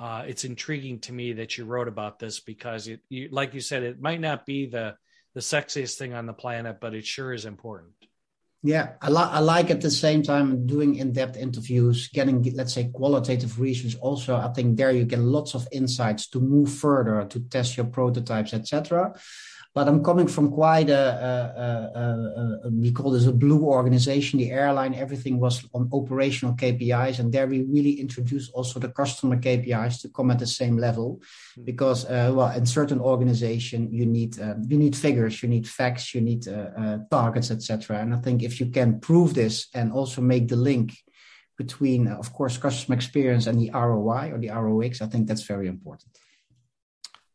uh, 0.00 0.24
it's 0.26 0.44
intriguing 0.44 0.98
to 1.00 1.12
me 1.12 1.34
that 1.34 1.56
you 1.56 1.66
wrote 1.66 1.88
about 1.88 2.18
this 2.18 2.40
because, 2.40 2.88
it, 2.88 3.00
you, 3.08 3.28
like 3.30 3.54
you 3.54 3.60
said, 3.60 3.84
it 3.84 4.00
might 4.00 4.20
not 4.20 4.44
be 4.44 4.66
the 4.66 4.96
the 5.34 5.40
sexiest 5.40 5.98
thing 5.98 6.14
on 6.14 6.26
the 6.26 6.32
planet, 6.32 6.76
but 6.80 6.94
it 6.94 7.04
sure 7.04 7.32
is 7.32 7.44
important. 7.44 7.90
Yeah, 8.66 8.92
I, 9.02 9.10
li- 9.10 9.30
I 9.30 9.40
like 9.40 9.70
at 9.70 9.82
the 9.82 9.90
same 9.90 10.22
time 10.22 10.66
doing 10.66 10.94
in-depth 10.94 11.36
interviews, 11.36 12.08
getting 12.08 12.42
let's 12.54 12.72
say 12.72 12.88
qualitative 12.88 13.60
research. 13.60 13.94
Also, 14.00 14.36
I 14.36 14.50
think 14.54 14.78
there 14.78 14.90
you 14.90 15.04
get 15.04 15.18
lots 15.18 15.54
of 15.54 15.68
insights 15.70 16.28
to 16.28 16.40
move 16.40 16.72
further, 16.72 17.26
to 17.28 17.40
test 17.40 17.76
your 17.76 17.84
prototypes, 17.84 18.54
etc. 18.54 19.14
But 19.74 19.88
I'm 19.88 20.04
coming 20.04 20.28
from 20.28 20.52
quite 20.52 20.88
a, 20.88 20.94
a, 20.94 22.00
a, 22.00 22.68
a, 22.68 22.70
we 22.70 22.92
call 22.92 23.10
this 23.10 23.26
a 23.26 23.32
blue 23.32 23.64
organization. 23.64 24.38
The 24.38 24.52
airline, 24.52 24.94
everything 24.94 25.40
was 25.40 25.66
on 25.74 25.90
operational 25.92 26.54
KPIs, 26.54 27.18
and 27.18 27.32
there 27.32 27.48
we 27.48 27.62
really 27.62 27.98
introduced 28.00 28.52
also 28.54 28.78
the 28.78 28.90
customer 28.90 29.36
KPIs 29.36 30.00
to 30.02 30.08
come 30.10 30.30
at 30.30 30.38
the 30.38 30.46
same 30.46 30.78
level, 30.78 31.20
hmm. 31.56 31.64
because 31.64 32.04
uh, 32.04 32.32
well, 32.32 32.50
in 32.50 32.66
certain 32.66 33.00
organization 33.00 33.92
you 33.92 34.06
need 34.06 34.40
uh, 34.40 34.54
you 34.68 34.78
need 34.78 34.94
figures, 34.94 35.42
you 35.42 35.48
need 35.48 35.68
facts, 35.68 36.14
you 36.14 36.20
need 36.20 36.46
uh, 36.46 36.70
uh 36.80 36.98
targets, 37.10 37.50
etc. 37.50 37.98
And 37.98 38.14
I 38.14 38.20
think 38.20 38.44
if 38.44 38.60
you 38.60 38.66
can 38.66 39.00
prove 39.00 39.34
this 39.34 39.66
and 39.74 39.92
also 39.92 40.20
make 40.22 40.46
the 40.46 40.56
link 40.70 40.94
between, 41.58 42.06
uh, 42.06 42.16
of 42.16 42.32
course, 42.32 42.58
customer 42.58 42.94
experience 42.94 43.48
and 43.48 43.60
the 43.60 43.70
ROI 43.72 44.30
or 44.32 44.38
the 44.38 44.50
ROX, 44.50 45.02
I 45.02 45.06
think 45.06 45.26
that's 45.26 45.42
very 45.42 45.66
important. 45.66 46.16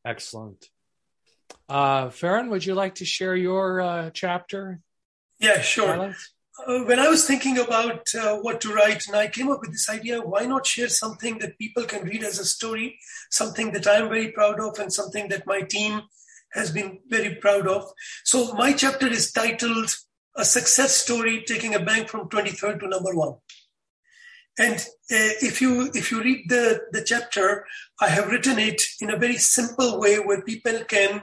Excellent. 0.05 0.69
Uh, 1.67 2.07
Farhan, 2.09 2.49
would 2.49 2.65
you 2.65 2.73
like 2.73 2.95
to 2.95 3.05
share 3.05 3.35
your 3.35 3.81
uh, 3.81 4.09
chapter? 4.11 4.81
Yeah, 5.39 5.61
sure. 5.61 6.15
Uh, 6.67 6.83
when 6.83 6.99
I 6.99 7.07
was 7.07 7.25
thinking 7.25 7.57
about 7.57 8.07
uh, 8.13 8.37
what 8.37 8.59
to 8.61 8.73
write, 8.73 9.07
and 9.07 9.15
I 9.15 9.27
came 9.27 9.49
up 9.49 9.61
with 9.61 9.71
this 9.71 9.89
idea 9.89 10.19
why 10.21 10.45
not 10.45 10.65
share 10.65 10.89
something 10.89 11.39
that 11.39 11.57
people 11.57 11.83
can 11.83 12.03
read 12.03 12.23
as 12.23 12.39
a 12.39 12.45
story, 12.45 12.99
something 13.29 13.71
that 13.73 13.87
I'm 13.87 14.09
very 14.09 14.31
proud 14.31 14.59
of, 14.59 14.77
and 14.79 14.91
something 14.91 15.29
that 15.29 15.47
my 15.47 15.61
team 15.61 16.01
has 16.53 16.71
been 16.71 16.99
very 17.07 17.35
proud 17.35 17.67
of. 17.67 17.89
So, 18.25 18.53
my 18.53 18.73
chapter 18.73 19.07
is 19.07 19.31
titled 19.31 19.95
A 20.35 20.43
Success 20.43 20.97
Story 20.97 21.43
Taking 21.47 21.75
a 21.75 21.79
Bank 21.79 22.09
from 22.09 22.27
23rd 22.29 22.81
to 22.81 22.87
Number 22.87 23.15
One. 23.15 23.35
And 24.57 24.75
uh, 24.75 25.33
if 25.41 25.61
you 25.61 25.89
if 25.93 26.11
you 26.11 26.21
read 26.21 26.49
the, 26.49 26.81
the 26.91 27.03
chapter, 27.03 27.65
I 28.01 28.09
have 28.09 28.27
written 28.27 28.59
it 28.59 28.81
in 28.99 29.09
a 29.09 29.17
very 29.17 29.37
simple 29.37 29.99
way 29.99 30.17
where 30.17 30.41
people 30.41 30.83
can 30.85 31.21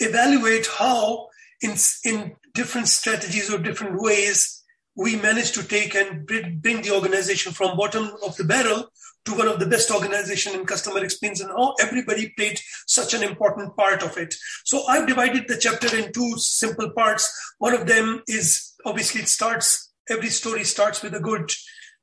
evaluate 0.00 0.66
how 0.66 1.28
in, 1.62 1.74
in 2.04 2.36
different 2.54 2.88
strategies 2.88 3.52
or 3.52 3.58
different 3.58 4.00
ways 4.00 4.62
we 4.96 5.16
managed 5.16 5.54
to 5.54 5.62
take 5.62 5.94
and 5.94 6.26
bring 6.26 6.82
the 6.82 6.90
organization 6.90 7.52
from 7.52 7.76
bottom 7.76 8.10
of 8.26 8.36
the 8.36 8.44
barrel 8.44 8.90
to 9.24 9.34
one 9.34 9.48
of 9.48 9.60
the 9.60 9.66
best 9.66 9.90
organization 9.90 10.54
in 10.54 10.64
customer 10.64 11.04
experience 11.04 11.40
and 11.40 11.50
how 11.50 11.74
everybody 11.80 12.32
played 12.36 12.58
such 12.86 13.14
an 13.14 13.22
important 13.22 13.76
part 13.76 14.02
of 14.02 14.16
it. 14.16 14.34
So 14.64 14.86
I've 14.86 15.06
divided 15.06 15.46
the 15.46 15.58
chapter 15.58 15.94
in 15.96 16.12
two 16.12 16.38
simple 16.38 16.90
parts. 16.90 17.30
One 17.58 17.74
of 17.74 17.86
them 17.86 18.22
is 18.26 18.74
obviously 18.84 19.22
it 19.22 19.28
starts, 19.28 19.92
every 20.08 20.30
story 20.30 20.64
starts 20.64 21.02
with 21.02 21.14
a 21.14 21.20
good 21.20 21.50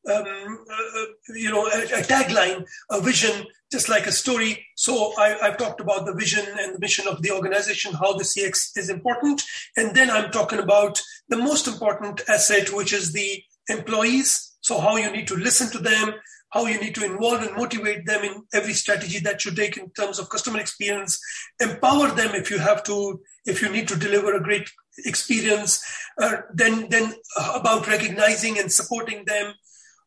um, 0.10 0.66
uh, 0.72 1.06
you 1.36 1.52
know, 1.52 1.66
a, 1.68 1.84
a, 1.84 2.04
tagline, 2.04 2.66
a 2.90 3.02
vision, 3.02 3.46
just 3.72 3.90
like 3.90 4.08
a 4.08 4.12
story. 4.12 4.66
So 4.76 5.14
I, 5.18 5.30
have 5.42 5.58
talked 5.58 5.82
about 5.82 6.06
the 6.06 6.14
vision 6.14 6.46
and 6.60 6.76
the 6.76 6.80
mission 6.80 7.08
of 7.08 7.22
the 7.22 7.32
organization, 7.32 7.94
how 7.94 8.14
the 8.14 8.24
CX 8.24 8.78
is 8.78 8.90
important. 8.90 9.44
And 9.76 9.96
then 9.96 10.10
I'm 10.10 10.32
talking 10.32 10.60
about 10.60 11.02
the 11.30 11.38
most 11.38 11.68
important 11.68 12.22
asset, 12.30 12.72
which 12.74 12.94
is 12.94 13.12
the 13.12 13.44
employees. 13.70 14.56
So 14.62 14.80
how 14.80 14.96
you 14.96 15.12
need 15.12 15.28
to 15.28 15.36
listen 15.36 15.70
to 15.72 15.80
them, 15.80 16.14
how 16.50 16.66
you 16.66 16.80
need 16.80 16.96
to 16.96 17.06
involve 17.06 17.42
and 17.42 17.56
motivate 17.56 18.06
them 18.06 18.24
in 18.24 18.44
every 18.54 18.74
strategy 18.74 19.20
that 19.20 19.44
you 19.44 19.52
take 19.52 19.78
in 19.78 19.90
terms 19.92 20.18
of 20.18 20.30
customer 20.30 20.60
experience, 20.60 21.20
empower 21.60 22.10
them 22.10 22.36
if 22.36 22.50
you 22.50 22.60
have 22.60 22.84
to, 22.84 23.20
if 23.46 23.62
you 23.62 23.70
need 23.70 23.88
to 23.90 23.98
deliver 23.98 24.34
a 24.34 24.44
great 24.44 24.70
experience, 25.06 25.84
uh, 26.22 26.38
then, 26.54 26.88
then 26.90 27.14
about 27.54 27.88
recognizing 27.88 28.58
and 28.58 28.72
supporting 28.72 29.26
them, 29.26 29.54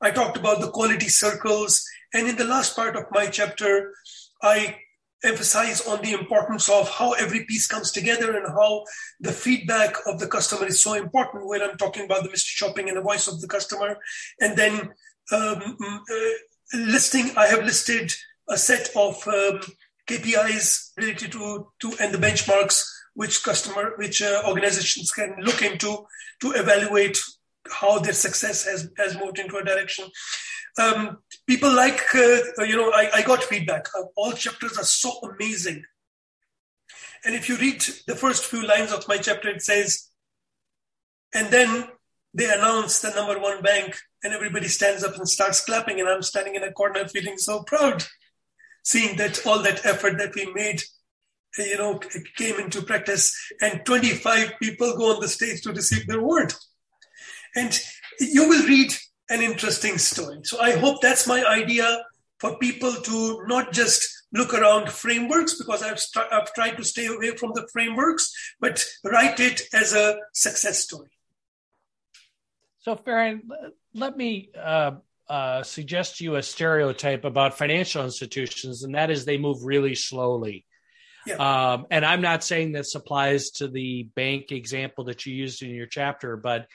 I 0.00 0.10
talked 0.10 0.38
about 0.38 0.60
the 0.60 0.70
quality 0.70 1.08
circles. 1.08 1.84
And 2.14 2.28
in 2.28 2.36
the 2.36 2.44
last 2.44 2.74
part 2.74 2.96
of 2.96 3.04
my 3.12 3.26
chapter, 3.26 3.94
I 4.42 4.76
emphasize 5.22 5.86
on 5.86 6.00
the 6.02 6.12
importance 6.12 6.68
of 6.68 6.88
how 6.88 7.12
every 7.12 7.44
piece 7.44 7.66
comes 7.66 7.92
together 7.92 8.36
and 8.36 8.46
how 8.48 8.84
the 9.20 9.32
feedback 9.32 9.94
of 10.06 10.18
the 10.18 10.26
customer 10.26 10.66
is 10.66 10.82
so 10.82 10.94
important 10.94 11.46
when 11.46 11.62
I'm 11.62 11.76
talking 11.76 12.04
about 12.04 12.22
the 12.22 12.30
mystery 12.30 12.68
shopping 12.68 12.88
and 12.88 12.96
the 12.96 13.02
voice 13.02 13.28
of 13.28 13.40
the 13.40 13.48
customer. 13.48 13.98
And 14.40 14.56
then 14.56 14.90
um, 15.32 15.76
uh, 15.82 16.14
listing, 16.74 17.32
I 17.36 17.46
have 17.46 17.64
listed 17.64 18.12
a 18.48 18.56
set 18.56 18.90
of 18.96 19.16
um, 19.28 19.60
KPIs 20.08 20.92
related 20.96 21.32
to, 21.32 21.68
to 21.80 21.92
and 22.00 22.12
the 22.12 22.18
benchmarks 22.18 22.84
which 23.14 23.42
customer, 23.42 23.92
which 23.96 24.22
uh, 24.22 24.42
organizations 24.46 25.10
can 25.12 25.36
look 25.40 25.62
into 25.62 26.06
to 26.40 26.52
evaluate 26.52 27.18
how 27.70 27.98
their 27.98 28.12
success 28.12 28.64
has, 28.64 28.88
has 28.96 29.16
moved 29.18 29.38
into 29.38 29.56
a 29.56 29.64
direction. 29.64 30.06
Um, 30.78 31.18
people 31.50 31.74
like, 31.74 32.00
uh, 32.14 32.62
you 32.62 32.76
know, 32.76 32.92
I, 32.92 33.10
I 33.12 33.22
got 33.22 33.42
feedback. 33.42 33.88
Uh, 33.98 34.04
all 34.14 34.30
chapters 34.30 34.78
are 34.78 34.84
so 34.84 35.10
amazing. 35.28 35.82
And 37.24 37.34
if 37.34 37.48
you 37.48 37.56
read 37.56 37.84
the 38.06 38.14
first 38.14 38.44
few 38.44 38.64
lines 38.64 38.92
of 38.92 39.08
my 39.08 39.16
chapter, 39.16 39.48
it 39.48 39.60
says, 39.60 40.10
and 41.34 41.48
then 41.48 41.88
they 42.34 42.44
announce 42.44 43.00
the 43.00 43.10
number 43.10 43.40
one 43.40 43.62
bank, 43.62 43.96
and 44.22 44.32
everybody 44.32 44.68
stands 44.68 45.02
up 45.02 45.16
and 45.16 45.28
starts 45.28 45.64
clapping, 45.64 45.98
and 45.98 46.08
I'm 46.08 46.22
standing 46.22 46.54
in 46.54 46.62
a 46.62 46.70
corner 46.70 47.08
feeling 47.08 47.36
so 47.36 47.64
proud, 47.64 48.04
seeing 48.84 49.16
that 49.16 49.44
all 49.44 49.60
that 49.64 49.84
effort 49.84 50.18
that 50.18 50.36
we 50.36 50.52
made, 50.54 50.84
you 51.58 51.78
know, 51.78 52.00
came 52.36 52.60
into 52.60 52.80
practice, 52.82 53.34
and 53.60 53.84
25 53.84 54.52
people 54.62 54.96
go 54.96 55.16
on 55.16 55.20
the 55.20 55.26
stage 55.26 55.62
to 55.62 55.72
receive 55.72 56.06
their 56.06 56.20
award. 56.20 56.54
And 57.56 57.76
you 58.20 58.48
will 58.48 58.64
read 58.68 58.94
an 59.30 59.40
interesting 59.40 59.96
story. 59.96 60.40
So 60.42 60.60
I 60.60 60.72
hope 60.72 61.00
that's 61.00 61.26
my 61.26 61.42
idea 61.44 62.04
for 62.38 62.58
people 62.58 62.92
to 62.92 63.44
not 63.46 63.72
just 63.72 64.26
look 64.32 64.52
around 64.52 64.90
frameworks 64.90 65.54
because 65.54 65.82
I've, 65.82 66.00
st- 66.00 66.32
I've 66.32 66.52
tried 66.52 66.76
to 66.76 66.84
stay 66.84 67.06
away 67.06 67.36
from 67.36 67.52
the 67.54 67.66
frameworks, 67.72 68.32
but 68.60 68.84
write 69.04 69.40
it 69.40 69.62
as 69.72 69.92
a 69.94 70.18
success 70.32 70.80
story. 70.80 71.10
So, 72.80 72.96
Farhan, 72.96 73.40
let 73.94 74.16
me 74.16 74.50
uh, 74.58 74.92
uh, 75.28 75.62
suggest 75.62 76.16
to 76.18 76.24
you 76.24 76.36
a 76.36 76.42
stereotype 76.42 77.24
about 77.24 77.56
financial 77.56 78.04
institutions, 78.04 78.84
and 78.84 78.94
that 78.94 79.10
is 79.10 79.24
they 79.24 79.38
move 79.38 79.64
really 79.64 79.94
slowly. 79.94 80.66
Yeah. 81.26 81.34
Um, 81.36 81.86
and 81.90 82.04
I'm 82.04 82.22
not 82.22 82.42
saying 82.42 82.72
this 82.72 82.94
applies 82.94 83.50
to 83.52 83.68
the 83.68 84.04
bank 84.14 84.50
example 84.50 85.04
that 85.04 85.26
you 85.26 85.34
used 85.34 85.62
in 85.62 85.70
your 85.70 85.86
chapter, 85.86 86.36
but 86.36 86.66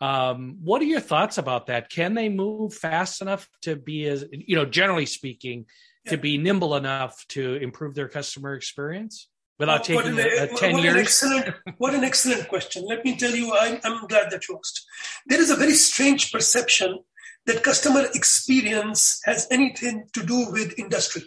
um, 0.00 0.58
what 0.62 0.82
are 0.82 0.86
your 0.86 1.00
thoughts 1.00 1.38
about 1.38 1.66
that? 1.66 1.90
Can 1.90 2.14
they 2.14 2.28
move 2.28 2.74
fast 2.74 3.22
enough 3.22 3.48
to 3.62 3.76
be 3.76 4.06
as 4.06 4.24
you 4.30 4.56
know, 4.56 4.66
generally 4.66 5.06
speaking, 5.06 5.66
yeah. 6.04 6.12
to 6.12 6.18
be 6.18 6.38
nimble 6.38 6.76
enough 6.76 7.24
to 7.28 7.54
improve 7.54 7.94
their 7.94 8.08
customer 8.08 8.54
experience 8.54 9.28
without 9.58 9.88
well, 9.88 10.02
taking 10.02 10.18
an, 10.18 10.26
a, 10.26 10.44
a 10.44 10.48
ten 10.56 10.74
what 10.74 10.82
years? 10.82 10.94
An 10.94 11.00
excellent, 11.00 11.54
what 11.78 11.94
an 11.94 12.04
excellent 12.04 12.48
question. 12.48 12.84
Let 12.86 13.04
me 13.04 13.16
tell 13.16 13.34
you, 13.34 13.54
I'm, 13.56 13.80
I'm 13.84 14.06
glad 14.06 14.30
that 14.30 14.48
you 14.48 14.58
asked. 14.58 14.84
There 15.26 15.40
is 15.40 15.50
a 15.50 15.56
very 15.56 15.74
strange 15.74 16.30
perception 16.30 16.98
that 17.46 17.62
customer 17.62 18.04
experience 18.12 19.20
has 19.24 19.46
anything 19.50 20.08
to 20.12 20.26
do 20.26 20.50
with 20.50 20.78
industry. 20.78 21.22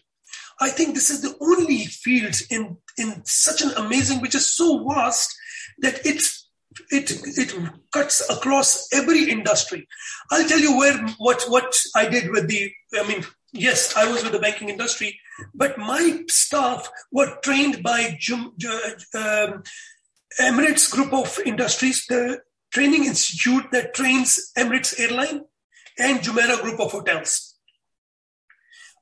I 0.61 0.69
think 0.69 0.93
this 0.93 1.09
is 1.09 1.21
the 1.21 1.35
only 1.39 1.85
field 1.85 2.35
in, 2.49 2.77
in 2.97 3.21
such 3.23 3.61
an 3.61 3.71
amazing, 3.77 4.19
which 4.19 4.35
is 4.35 4.51
so 4.51 4.85
vast 4.87 5.33
that 5.79 6.05
it's 6.05 6.38
it 6.91 7.11
it 7.37 7.53
cuts 7.91 8.27
across 8.29 8.87
every 8.93 9.29
industry. 9.29 9.87
I'll 10.31 10.47
tell 10.47 10.59
you 10.59 10.77
where 10.77 10.97
what 11.17 11.43
what 11.47 11.75
I 11.95 12.07
did 12.07 12.29
with 12.29 12.47
the. 12.47 12.71
I 12.99 13.07
mean, 13.07 13.25
yes, 13.51 13.95
I 13.95 14.09
was 14.11 14.23
with 14.23 14.33
the 14.33 14.39
banking 14.39 14.69
industry, 14.69 15.19
but 15.53 15.77
my 15.77 16.23
staff 16.29 16.89
were 17.11 17.37
trained 17.43 17.83
by 17.83 18.17
um, 19.15 19.63
Emirates 20.39 20.91
Group 20.91 21.13
of 21.13 21.39
Industries, 21.45 22.05
the 22.07 22.39
training 22.71 23.05
institute 23.05 23.65
that 23.71 23.93
trains 23.93 24.51
Emirates 24.57 24.99
Airline 24.99 25.41
and 25.97 26.19
Jumeirah 26.19 26.61
Group 26.61 26.79
of 26.79 26.91
Hotels. 26.91 27.55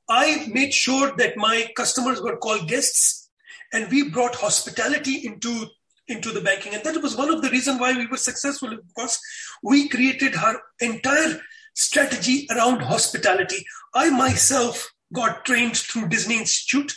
I 0.08 0.48
made 0.50 0.72
sure 0.72 1.14
that 1.18 1.36
my 1.36 1.70
customers 1.76 2.22
were 2.22 2.38
called 2.38 2.66
guests, 2.66 3.30
and 3.74 3.90
we 3.90 4.08
brought 4.08 4.36
hospitality 4.36 5.26
into 5.26 5.66
into 6.08 6.30
the 6.32 6.40
banking. 6.40 6.74
And 6.74 6.82
that 6.84 7.02
was 7.02 7.16
one 7.16 7.32
of 7.32 7.42
the 7.42 7.50
reasons 7.50 7.80
why 7.80 7.92
we 7.92 8.06
were 8.06 8.16
successful 8.16 8.70
because 8.70 9.18
we 9.62 9.88
created 9.88 10.34
our 10.36 10.60
entire 10.80 11.40
strategy 11.74 12.46
around 12.50 12.80
hospitality. 12.80 13.64
I 13.94 14.10
myself 14.10 14.90
got 15.12 15.44
trained 15.44 15.76
through 15.76 16.08
Disney 16.08 16.38
Institute. 16.38 16.92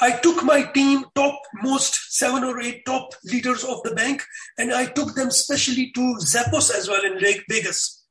I 0.00 0.18
took 0.18 0.42
my 0.42 0.62
team, 0.62 1.04
top 1.14 1.40
most 1.62 2.12
seven 2.12 2.42
or 2.42 2.60
eight 2.60 2.84
top 2.84 3.14
leaders 3.24 3.62
of 3.62 3.82
the 3.84 3.94
bank, 3.94 4.24
and 4.58 4.72
I 4.72 4.86
took 4.86 5.14
them 5.14 5.30
specially 5.30 5.92
to 5.92 6.16
Zappos 6.20 6.74
as 6.74 6.88
well 6.88 7.04
in 7.04 7.20
Vegas, 7.48 8.04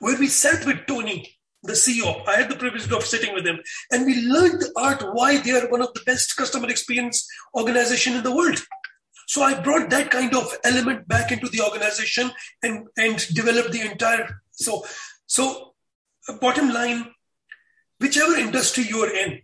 where 0.00 0.18
we 0.18 0.26
sat 0.26 0.66
with 0.66 0.86
Tony, 0.88 1.38
the 1.62 1.74
CEO. 1.74 2.26
I 2.26 2.36
had 2.36 2.50
the 2.50 2.56
privilege 2.56 2.90
of 2.90 3.04
sitting 3.04 3.32
with 3.32 3.46
him, 3.46 3.60
and 3.92 4.06
we 4.06 4.26
learned 4.26 4.60
the 4.60 4.72
art 4.76 5.04
why 5.12 5.36
they 5.40 5.52
are 5.52 5.70
one 5.70 5.82
of 5.82 5.94
the 5.94 6.02
best 6.04 6.36
customer 6.36 6.68
experience 6.68 7.28
organization 7.54 8.14
in 8.14 8.24
the 8.24 8.34
world. 8.34 8.58
So 9.30 9.42
I 9.42 9.60
brought 9.60 9.90
that 9.90 10.10
kind 10.10 10.34
of 10.34 10.52
element 10.64 11.06
back 11.06 11.30
into 11.30 11.48
the 11.48 11.62
organization 11.62 12.32
and, 12.64 12.88
and 12.96 13.16
developed 13.32 13.70
the 13.70 13.80
entire. 13.80 14.42
So, 14.50 14.84
so 15.26 15.74
uh, 16.28 16.36
bottom 16.38 16.70
line, 16.70 17.06
whichever 18.00 18.34
industry 18.34 18.86
you're 18.88 19.14
in, 19.16 19.42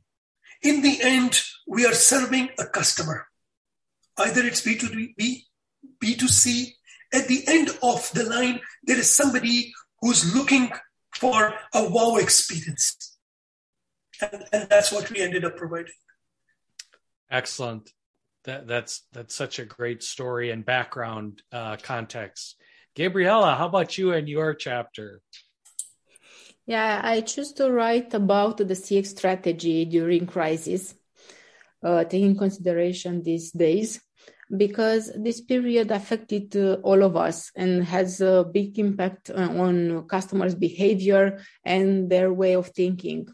in 0.60 0.82
the 0.82 0.98
end, 1.00 1.40
we 1.68 1.86
are 1.86 1.92
serving 1.92 2.48
a 2.58 2.64
customer. 2.64 3.28
either 4.18 4.44
it's 4.44 4.62
B2B, 4.62 5.44
B2C. 6.02 6.66
At 7.14 7.28
the 7.28 7.44
end 7.46 7.68
of 7.80 8.10
the 8.12 8.24
line, 8.24 8.58
there 8.82 8.98
is 8.98 9.14
somebody 9.14 9.72
who's 10.00 10.34
looking 10.34 10.72
for 11.14 11.54
a 11.72 11.88
wow 11.88 12.16
experience. 12.16 13.16
And, 14.20 14.46
and 14.52 14.68
that's 14.68 14.90
what 14.90 15.08
we 15.12 15.20
ended 15.20 15.44
up 15.44 15.56
providing. 15.56 15.92
Excellent. 17.30 17.92
That, 18.46 18.66
that's 18.66 19.02
that's 19.12 19.34
such 19.34 19.58
a 19.58 19.64
great 19.64 20.02
story 20.02 20.50
and 20.50 20.64
background 20.64 21.42
uh, 21.52 21.76
context. 21.82 22.56
Gabriela, 22.94 23.56
how 23.56 23.66
about 23.66 23.98
you 23.98 24.12
and 24.12 24.28
your 24.28 24.54
chapter? 24.54 25.20
Yeah, 26.66 27.00
I 27.02 27.20
choose 27.20 27.52
to 27.54 27.70
write 27.70 28.14
about 28.14 28.58
the 28.58 28.64
CX 28.64 29.06
strategy 29.18 29.84
during 29.84 30.26
crisis, 30.26 30.94
uh, 31.82 32.04
taking 32.04 32.36
consideration 32.36 33.22
these 33.22 33.50
days, 33.50 34.00
because 34.56 35.12
this 35.16 35.40
period 35.40 35.90
affected 35.90 36.56
uh, 36.56 36.74
all 36.82 37.02
of 37.02 37.16
us 37.16 37.50
and 37.56 37.84
has 37.84 38.20
a 38.20 38.44
big 38.50 38.78
impact 38.78 39.30
on 39.30 40.06
customers' 40.08 40.54
behavior 40.54 41.40
and 41.64 42.08
their 42.08 42.32
way 42.32 42.54
of 42.54 42.68
thinking. 42.68 43.26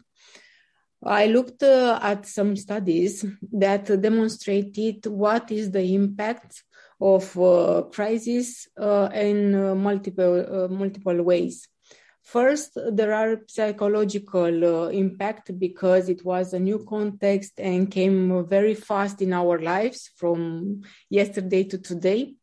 I 1.05 1.27
looked 1.27 1.63
uh, 1.63 1.99
at 2.01 2.25
some 2.25 2.55
studies 2.55 3.25
that 3.51 3.85
demonstrated 4.01 5.05
what 5.05 5.51
is 5.51 5.71
the 5.71 5.83
impact 5.93 6.63
of 7.01 7.37
uh, 7.37 7.83
crisis 7.91 8.67
uh, 8.79 9.09
in 9.13 9.53
uh, 9.53 9.75
multiple 9.75 10.45
uh, 10.49 10.67
multiple 10.69 11.21
ways. 11.21 11.67
First, 12.21 12.77
there 12.91 13.13
are 13.13 13.41
psychological 13.47 14.85
uh, 14.85 14.87
impact 14.89 15.59
because 15.59 16.07
it 16.07 16.23
was 16.23 16.53
a 16.53 16.59
new 16.59 16.85
context 16.87 17.59
and 17.59 17.91
came 17.91 18.47
very 18.47 18.75
fast 18.75 19.21
in 19.21 19.33
our 19.33 19.59
lives 19.59 20.09
from 20.15 20.83
yesterday 21.09 21.65
to 21.65 21.77
today 21.77 22.35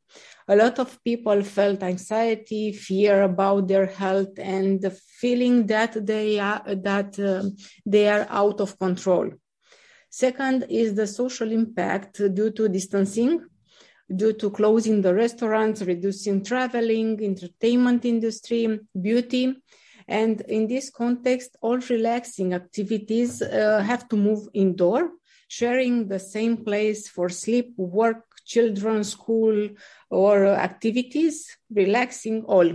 a 0.50 0.56
lot 0.56 0.80
of 0.80 0.98
people 1.04 1.42
felt 1.44 1.80
anxiety, 1.82 2.72
fear 2.72 3.22
about 3.22 3.68
their 3.68 3.86
health, 3.86 4.34
and 4.38 4.82
the 4.82 4.90
feeling 4.90 5.66
that 5.66 5.92
they 6.04 6.40
are 6.40 6.62
that 6.90 7.10
uh, 7.20 7.44
they 7.86 8.08
are 8.08 8.26
out 8.28 8.60
of 8.60 8.76
control. 8.78 9.30
Second 10.10 10.66
is 10.68 10.94
the 10.94 11.06
social 11.06 11.52
impact 11.52 12.20
due 12.34 12.50
to 12.50 12.68
distancing, 12.68 13.46
due 14.20 14.32
to 14.32 14.50
closing 14.50 15.00
the 15.02 15.14
restaurants, 15.14 15.82
reducing 15.82 16.42
traveling, 16.44 17.22
entertainment 17.22 18.04
industry, 18.04 18.80
beauty. 19.00 19.54
And 20.08 20.40
in 20.56 20.66
this 20.66 20.90
context, 20.90 21.56
all 21.60 21.78
relaxing 21.78 22.54
activities 22.54 23.40
uh, 23.40 23.80
have 23.90 24.08
to 24.08 24.16
move 24.16 24.48
indoor, 24.52 25.12
sharing 25.46 26.08
the 26.08 26.18
same 26.18 26.56
place 26.64 27.06
for 27.08 27.28
sleep, 27.28 27.74
work, 27.76 28.24
children, 28.54 29.04
school, 29.04 29.56
or 30.10 30.34
activities, 30.46 31.56
relaxing 31.70 32.42
all. 32.44 32.70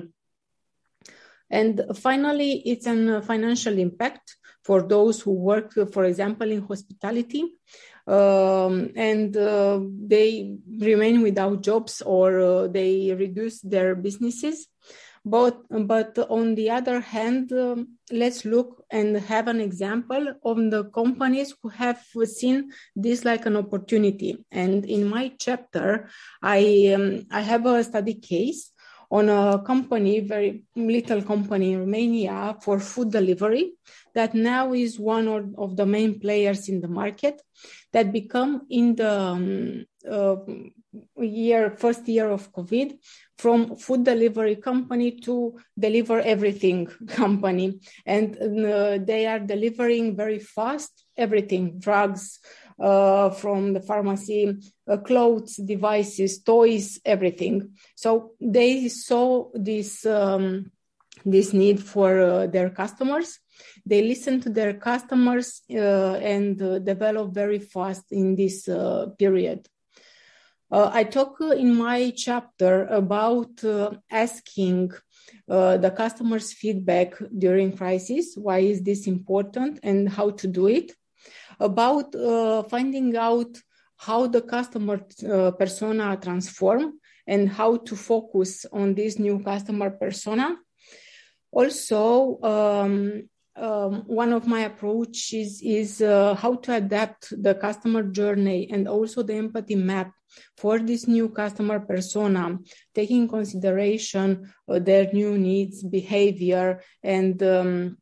And 1.50 1.82
finally, 2.08 2.52
it's 2.72 2.88
a 2.88 3.22
financial 3.22 3.78
impact 3.78 4.38
for 4.64 4.82
those 4.82 5.22
who 5.22 5.34
work, 5.34 5.74
for 5.94 6.06
example, 6.06 6.50
in 6.50 6.62
hospitality, 6.62 7.44
um, 8.08 8.92
and 8.96 9.36
uh, 9.38 9.80
they 10.14 10.58
remain 10.80 11.22
without 11.22 11.62
jobs 11.62 12.02
or 12.02 12.40
uh, 12.40 12.68
they 12.68 13.14
reduce 13.14 13.62
their 13.62 13.96
businesses. 13.96 14.68
But, 15.26 15.64
but 15.70 16.18
on 16.30 16.54
the 16.54 16.70
other 16.70 17.00
hand, 17.00 17.52
um, 17.52 17.98
let's 18.12 18.46
look 18.46 18.86
and 18.92 19.18
have 19.18 19.48
an 19.48 19.60
example 19.60 20.36
of 20.44 20.58
the 20.70 20.84
companies 20.94 21.56
who 21.62 21.70
have 21.70 22.06
seen 22.26 22.72
this 22.96 23.26
like 23.26 23.48
an 23.48 23.56
opportunity. 23.58 24.46
And 24.52 24.86
in 24.86 25.08
my 25.10 25.34
chapter, 25.40 26.10
I, 26.44 26.94
um, 26.96 27.26
I 27.32 27.42
have 27.42 27.66
a 27.66 27.84
study 27.84 28.14
case 28.14 28.72
on 29.12 29.30
a 29.30 29.62
company, 29.66 30.20
very 30.20 30.64
little 30.76 31.22
company 31.22 31.74
in 31.74 31.80
Romania 31.80 32.58
for 32.62 32.80
food 32.80 33.12
delivery 33.12 33.74
that 34.14 34.34
now 34.34 34.74
is 34.74 35.00
one 35.00 35.54
of 35.58 35.76
the 35.76 35.86
main 35.86 36.20
players 36.20 36.70
in 36.70 36.82
the 36.82 36.88
market 36.88 37.42
that 37.94 38.12
become 38.12 38.66
in 38.70 38.96
the 38.96 39.12
um, 39.12 39.86
uh, 40.10 40.36
year 41.18 41.72
first 41.78 42.08
year 42.08 42.30
of 42.30 42.52
covid 42.54 42.98
from 43.38 43.76
food 43.76 44.06
delivery 44.06 44.56
company 44.56 45.12
to 45.12 45.58
deliver 45.78 46.20
everything 46.22 46.88
company. 47.08 47.80
And 48.06 48.38
uh, 48.38 49.00
they 49.04 49.26
are 49.26 49.40
delivering 49.40 50.16
very 50.16 50.40
fast 50.40 51.06
everything 51.18 51.80
drugs 51.80 52.40
uh, 52.80 53.30
from 53.30 53.74
the 53.74 53.80
pharmacy 53.80 54.54
uh, 54.88 54.98
clothes 54.98 55.56
devices 55.56 56.42
toys 56.42 57.00
everything 57.06 57.70
so 57.96 58.32
they 58.42 58.88
saw 58.90 59.50
this 59.54 60.06
um, 60.06 60.72
this 61.26 61.54
need 61.54 61.82
for 61.82 62.22
uh, 62.22 62.48
their 62.48 62.70
customers 62.70 63.40
they 63.86 64.02
listen 64.02 64.42
to 64.42 64.50
their 64.50 64.74
customers 64.74 65.62
uh, 65.72 66.16
and 66.16 66.62
uh, 66.62 66.80
develop 66.80 67.34
very 67.34 67.60
fast 67.60 68.12
in 68.12 68.36
this 68.36 68.68
period 69.18 69.68
I 70.72 71.06
talk 71.06 71.40
in 71.40 71.74
my 71.74 72.12
chapter 72.18 72.86
about 72.88 73.64
asking 74.12 74.92
uh, 75.48 75.78
the 75.78 75.92
customer's 75.92 76.54
feedback 76.54 77.14
during 77.38 77.78
crisis. 77.78 78.36
Why 78.36 78.60
is 78.60 78.82
this 78.82 79.08
important 79.08 79.80
and 79.84 80.10
how 80.10 80.32
to 80.32 80.48
do 80.48 80.68
it? 80.68 80.92
About 81.60 82.14
uh, 82.16 82.64
finding 82.64 83.16
out 83.16 83.58
how 83.98 84.28
the 84.28 84.42
customer 84.42 85.00
uh, 85.30 85.52
persona 85.52 86.18
transform 86.22 87.00
and 87.28 87.50
how 87.50 87.78
to 87.78 87.96
focus 87.96 88.66
on 88.72 88.94
this 88.94 89.18
new 89.18 89.40
customer 89.40 89.90
persona. 89.90 90.56
Also, 91.52 92.40
um, 92.42 93.24
um, 93.56 94.04
one 94.08 94.34
of 94.34 94.48
my 94.48 94.62
approaches 94.62 95.62
is 95.64 96.02
uh, 96.02 96.36
how 96.36 96.56
to 96.56 96.76
adapt 96.76 97.42
the 97.42 97.56
customer 97.56 98.04
journey 98.04 98.70
and 98.70 98.88
also 98.88 99.24
the 99.24 99.34
empathy 99.34 99.76
map 99.76 100.12
for 100.58 100.80
this 100.80 101.08
new 101.08 101.30
customer 101.30 101.80
persona, 101.80 102.58
taking 102.94 103.28
consideration 103.28 104.52
uh, 104.68 104.80
their 104.80 105.10
new 105.14 105.38
needs, 105.38 105.84
behavior, 105.84 106.82
and 107.02 107.42
um, 107.44 107.98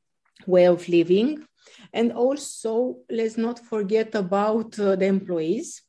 way 0.47 0.65
of 0.65 0.89
living. 0.89 1.45
And 1.93 2.11
also, 2.11 2.97
let's 3.09 3.37
not 3.37 3.59
forget 3.59 4.15
about 4.15 4.77
uh, 4.79 4.95
the 4.95 5.05
employees 5.05 5.81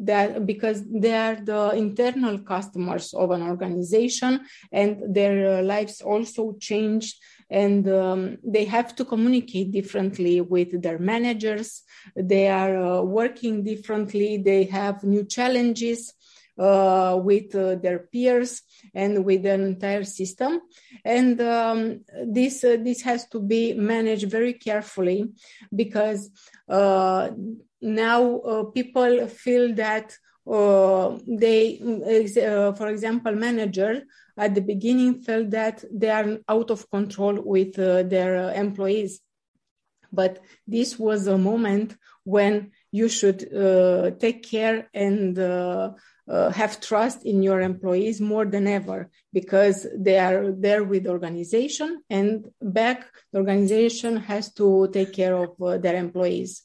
that 0.00 0.46
because 0.46 0.82
they 0.90 1.14
are 1.14 1.36
the 1.36 1.72
internal 1.76 2.38
customers 2.38 3.12
of 3.12 3.30
an 3.30 3.42
organization 3.42 4.40
and 4.72 5.14
their 5.14 5.58
uh, 5.58 5.62
lives 5.62 6.00
also 6.00 6.56
changed. 6.58 7.16
And 7.50 7.88
um, 7.88 8.38
they 8.44 8.64
have 8.64 8.94
to 8.96 9.04
communicate 9.04 9.72
differently 9.72 10.40
with 10.40 10.80
their 10.82 10.98
managers. 10.98 11.82
They 12.16 12.48
are 12.48 12.76
uh, 12.76 13.02
working 13.02 13.64
differently. 13.64 14.38
They 14.38 14.64
have 14.64 15.04
new 15.04 15.24
challenges 15.24 16.14
with 17.22 17.54
uh, 17.54 17.74
their 17.76 18.00
peers 18.12 18.62
and 18.94 19.24
with 19.24 19.42
the 19.44 19.54
entire 19.54 20.04
system 20.04 20.60
and 21.04 21.40
um, 21.40 22.00
this 22.26 22.64
uh, 22.64 22.76
this 22.80 23.00
has 23.02 23.26
to 23.28 23.40
be 23.40 23.74
managed 23.74 24.28
very 24.30 24.54
carefully 24.54 25.20
because 25.74 26.30
uh, 26.68 27.30
now 27.80 28.38
uh, 28.40 28.64
people 28.64 29.26
feel 29.26 29.74
that 29.74 30.16
they 30.46 31.78
for 32.78 32.88
example 32.88 33.34
manager 33.34 34.02
at 34.40 34.54
the 34.54 34.62
beginning 34.62 35.20
felt 35.22 35.50
that 35.50 35.84
they 35.92 36.08
are 36.08 36.38
out 36.48 36.70
of 36.70 36.90
control 36.90 37.40
with 37.40 37.78
uh, 37.78 38.02
their 38.04 38.32
uh, 38.36 38.52
employees. 38.54 39.20
But 40.10 40.42
this 40.66 40.98
was 40.98 41.26
a 41.26 41.38
moment 41.38 41.96
when 42.24 42.72
you 42.90 43.08
should 43.08 43.40
uh, 43.54 44.12
take 44.18 44.42
care 44.42 44.88
and 44.94 45.38
uh, 46.30 46.50
have 46.50 46.80
trust 46.80 47.26
in 47.26 47.42
your 47.42 47.60
employees 47.60 48.20
more 48.20 48.44
than 48.44 48.66
ever 48.66 49.10
because 49.32 49.86
they 49.96 50.18
are 50.18 50.52
there 50.52 50.84
with 50.84 51.04
the 51.04 51.10
organization 51.10 52.02
and 52.08 52.46
back 52.62 53.06
the 53.32 53.38
organization 53.38 54.16
has 54.16 54.52
to 54.52 54.88
take 54.92 55.12
care 55.12 55.34
of 55.34 55.50
uh, 55.60 55.76
their 55.78 55.96
employees 55.96 56.62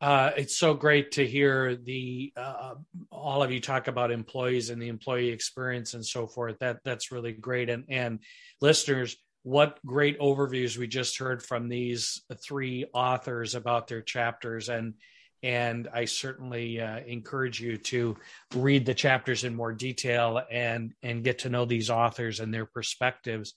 uh, 0.00 0.30
it's 0.36 0.56
so 0.56 0.74
great 0.74 1.12
to 1.12 1.26
hear 1.26 1.74
the 1.74 2.32
uh, 2.36 2.74
all 3.10 3.42
of 3.42 3.50
you 3.50 3.60
talk 3.60 3.88
about 3.88 4.10
employees 4.10 4.68
and 4.68 4.80
the 4.80 4.88
employee 4.88 5.30
experience 5.30 5.94
and 5.94 6.04
so 6.04 6.26
forth. 6.26 6.58
That 6.60 6.80
that's 6.84 7.10
really 7.10 7.32
great. 7.32 7.70
And 7.70 7.84
and 7.88 8.18
listeners, 8.60 9.16
what 9.42 9.78
great 9.86 10.18
overviews 10.20 10.76
we 10.76 10.86
just 10.86 11.16
heard 11.16 11.42
from 11.42 11.68
these 11.68 12.22
three 12.44 12.84
authors 12.92 13.54
about 13.54 13.88
their 13.88 14.02
chapters 14.02 14.68
and 14.68 14.94
and 15.42 15.88
I 15.92 16.06
certainly 16.06 16.80
uh, 16.80 17.00
encourage 17.00 17.60
you 17.60 17.76
to 17.78 18.16
read 18.54 18.86
the 18.86 18.94
chapters 18.94 19.44
in 19.44 19.54
more 19.54 19.72
detail 19.72 20.42
and 20.50 20.92
and 21.02 21.24
get 21.24 21.40
to 21.40 21.50
know 21.50 21.64
these 21.64 21.90
authors 21.90 22.40
and 22.40 22.52
their 22.52 22.66
perspectives. 22.66 23.54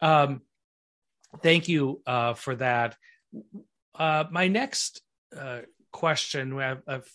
Um, 0.00 0.42
thank 1.42 1.68
you 1.68 2.00
uh, 2.06 2.34
for 2.34 2.54
that. 2.56 2.96
Uh, 3.94 4.24
my 4.30 4.48
next 4.48 5.02
uh, 5.36 5.60
question. 5.92 6.56
We 6.56 6.62
have, 6.62 6.82
have 6.88 7.08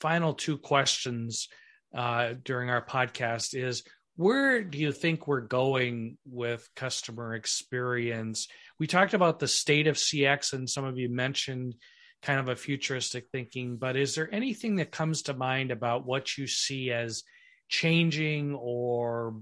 final 0.00 0.34
two 0.34 0.58
questions 0.58 1.48
uh, 1.94 2.34
during 2.44 2.70
our 2.70 2.84
podcast 2.84 3.54
is 3.54 3.82
where 4.16 4.62
do 4.62 4.78
you 4.78 4.92
think 4.92 5.26
we're 5.26 5.40
going 5.40 6.18
with 6.26 6.68
customer 6.76 7.34
experience? 7.34 8.48
We 8.78 8.86
talked 8.86 9.14
about 9.14 9.38
the 9.38 9.48
state 9.48 9.86
of 9.86 9.96
CX, 9.96 10.52
and 10.52 10.68
some 10.68 10.84
of 10.84 10.98
you 10.98 11.08
mentioned 11.08 11.74
kind 12.22 12.38
of 12.38 12.48
a 12.48 12.56
futuristic 12.56 13.28
thinking, 13.32 13.76
but 13.76 13.96
is 13.96 14.14
there 14.14 14.32
anything 14.32 14.76
that 14.76 14.92
comes 14.92 15.22
to 15.22 15.34
mind 15.34 15.70
about 15.70 16.06
what 16.06 16.38
you 16.38 16.46
see 16.46 16.92
as 16.92 17.24
changing 17.68 18.54
or 18.54 19.34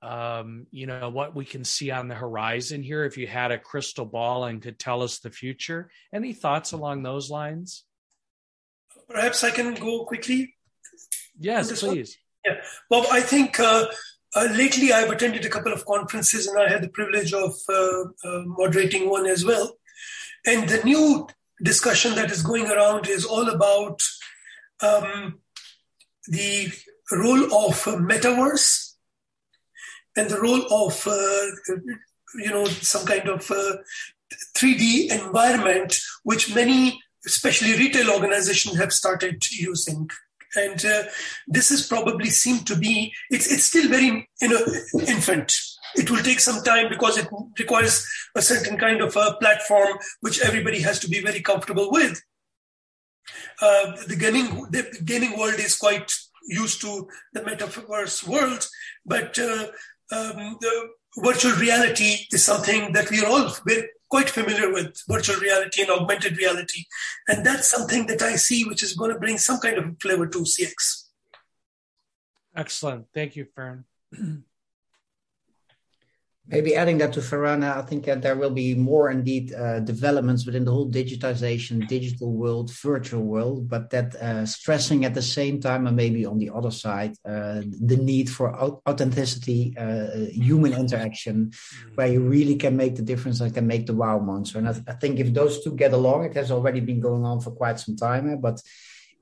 um, 0.00 0.66
you 0.70 0.86
know 0.86 1.10
what 1.10 1.36
we 1.36 1.44
can 1.44 1.64
see 1.64 1.90
on 1.90 2.08
the 2.08 2.14
horizon 2.14 2.82
here? 2.82 3.04
If 3.04 3.18
you 3.18 3.26
had 3.26 3.52
a 3.52 3.58
crystal 3.58 4.06
ball 4.06 4.44
and 4.44 4.62
could 4.62 4.78
tell 4.78 5.02
us 5.02 5.18
the 5.18 5.30
future 5.30 5.90
any 6.12 6.32
thoughts 6.32 6.72
along 6.72 7.02
those 7.02 7.30
lines? 7.30 7.84
Perhaps 9.08 9.44
i 9.44 9.50
can 9.50 9.74
go 9.74 10.04
quickly 10.04 10.54
yes 11.38 11.68
please 11.80 12.16
one? 12.46 12.54
yeah. 12.56 12.62
Bob 12.88 13.06
i 13.10 13.20
think 13.20 13.60
uh, 13.60 13.86
uh, 14.34 14.48
lately 14.52 14.92
i've 14.92 15.10
attended 15.10 15.44
a 15.44 15.50
couple 15.50 15.72
of 15.72 15.84
conferences 15.84 16.46
and 16.46 16.58
i 16.58 16.68
had 16.68 16.82
the 16.82 16.88
privilege 16.88 17.32
of 17.34 17.54
uh, 17.68 18.04
uh 18.24 18.42
moderating 18.46 19.10
one 19.10 19.26
as 19.26 19.44
well. 19.44 19.76
And 20.46 20.68
the 20.68 20.82
new 20.82 21.26
discussion 21.62 22.14
that 22.14 22.30
is 22.30 22.42
going 22.42 22.70
around 22.70 23.08
is 23.08 23.24
all 23.24 23.48
about 23.48 24.00
um, 24.82 25.40
the 26.28 26.72
role 27.10 27.44
of 27.44 27.84
metaverse 27.84 28.94
and 30.16 30.28
the 30.28 30.40
role 30.40 30.64
of 30.70 31.06
uh, 31.06 31.46
you 32.36 32.50
know 32.50 32.64
some 32.64 33.06
kind 33.06 33.28
of 33.28 33.50
3D 34.56 35.10
uh, 35.10 35.14
environment, 35.26 35.96
which 36.22 36.54
many, 36.54 37.00
especially 37.26 37.72
retail 37.76 38.10
organizations, 38.10 38.78
have 38.78 38.92
started 38.92 39.42
using. 39.50 40.08
And 40.54 40.84
uh, 40.84 41.04
this 41.46 41.70
is 41.70 41.86
probably 41.86 42.28
seemed 42.28 42.66
to 42.66 42.76
be 42.76 43.12
it's 43.30 43.50
it's 43.50 43.64
still 43.64 43.88
very 43.88 44.28
you 44.40 44.48
know 44.48 44.60
infant. 45.06 45.52
It 45.94 46.10
will 46.10 46.22
take 46.22 46.40
some 46.40 46.62
time 46.62 46.88
because 46.88 47.18
it 47.18 47.28
requires 47.58 48.06
a 48.34 48.42
certain 48.42 48.78
kind 48.78 49.00
of 49.00 49.16
a 49.16 49.36
platform 49.40 49.98
which 50.20 50.40
everybody 50.40 50.80
has 50.80 50.98
to 51.00 51.08
be 51.08 51.20
very 51.20 51.40
comfortable 51.40 51.90
with. 51.90 52.22
Uh, 53.60 53.92
the 54.08 54.16
gaming 54.16 54.66
the 54.70 54.82
gaming 55.04 55.38
world 55.38 55.58
is 55.58 55.76
quite 55.76 56.12
used 56.48 56.80
to 56.80 57.08
the 57.32 57.40
metaverse 57.40 58.26
world, 58.26 58.66
but 59.06 59.38
uh, 59.38 59.66
um, 60.10 60.58
virtual 61.18 61.52
reality 61.52 62.26
is 62.32 62.44
something 62.44 62.92
that 62.92 63.10
we 63.10 63.22
are 63.22 63.26
all 63.26 63.54
very, 63.66 63.88
quite 64.12 64.28
familiar 64.28 64.70
with 64.70 64.94
virtual 65.08 65.40
reality 65.40 65.80
and 65.80 65.90
augmented 65.90 66.36
reality. 66.36 66.84
And 67.28 67.46
that's 67.46 67.66
something 67.66 68.06
that 68.08 68.20
I 68.20 68.36
see 68.36 68.62
which 68.64 68.82
is 68.82 68.92
going 68.92 69.10
to 69.10 69.18
bring 69.18 69.38
some 69.38 69.58
kind 69.58 69.78
of 69.78 69.98
flavor 70.02 70.26
to 70.26 70.38
CX. 70.40 71.04
Excellent. 72.54 73.06
Thank 73.14 73.36
you, 73.36 73.46
Farhan. 73.56 73.84
Maybe 76.52 76.76
adding 76.76 76.98
that 76.98 77.14
to 77.14 77.20
Farana, 77.20 77.78
I 77.78 77.80
think 77.80 78.04
that 78.04 78.20
there 78.20 78.36
will 78.36 78.50
be 78.50 78.74
more 78.74 79.10
indeed 79.10 79.54
uh, 79.54 79.80
developments 79.80 80.44
within 80.44 80.66
the 80.66 80.70
whole 80.70 80.90
digitization, 80.90 81.88
digital 81.88 82.30
world, 82.30 82.70
virtual 82.74 83.22
world, 83.22 83.70
but 83.70 83.88
that 83.88 84.14
uh, 84.16 84.44
stressing 84.44 85.06
at 85.06 85.14
the 85.14 85.22
same 85.22 85.60
time, 85.60 85.86
and 85.86 85.96
maybe 85.96 86.26
on 86.26 86.38
the 86.38 86.50
other 86.50 86.70
side, 86.70 87.16
uh, 87.24 87.62
the 87.80 87.96
need 87.96 88.28
for 88.28 88.54
authenticity, 88.86 89.74
uh, 89.78 90.26
human 90.30 90.74
interaction, 90.74 91.46
mm-hmm. 91.46 91.94
where 91.94 92.08
you 92.08 92.20
really 92.20 92.56
can 92.56 92.76
make 92.76 92.96
the 92.96 93.02
difference 93.02 93.40
and 93.40 93.54
can 93.54 93.66
make 93.66 93.86
the 93.86 93.94
wow 93.94 94.18
monster. 94.18 94.58
And 94.58 94.68
I, 94.68 94.72
th- 94.72 94.84
I, 94.86 94.92
think 94.92 95.20
if 95.20 95.32
those 95.32 95.64
two 95.64 95.74
get 95.74 95.94
along, 95.94 96.26
it 96.26 96.34
has 96.34 96.50
already 96.50 96.80
been 96.80 97.00
going 97.00 97.24
on 97.24 97.40
for 97.40 97.52
quite 97.52 97.80
some 97.80 97.96
time, 97.96 98.30
eh, 98.30 98.36
but 98.36 98.60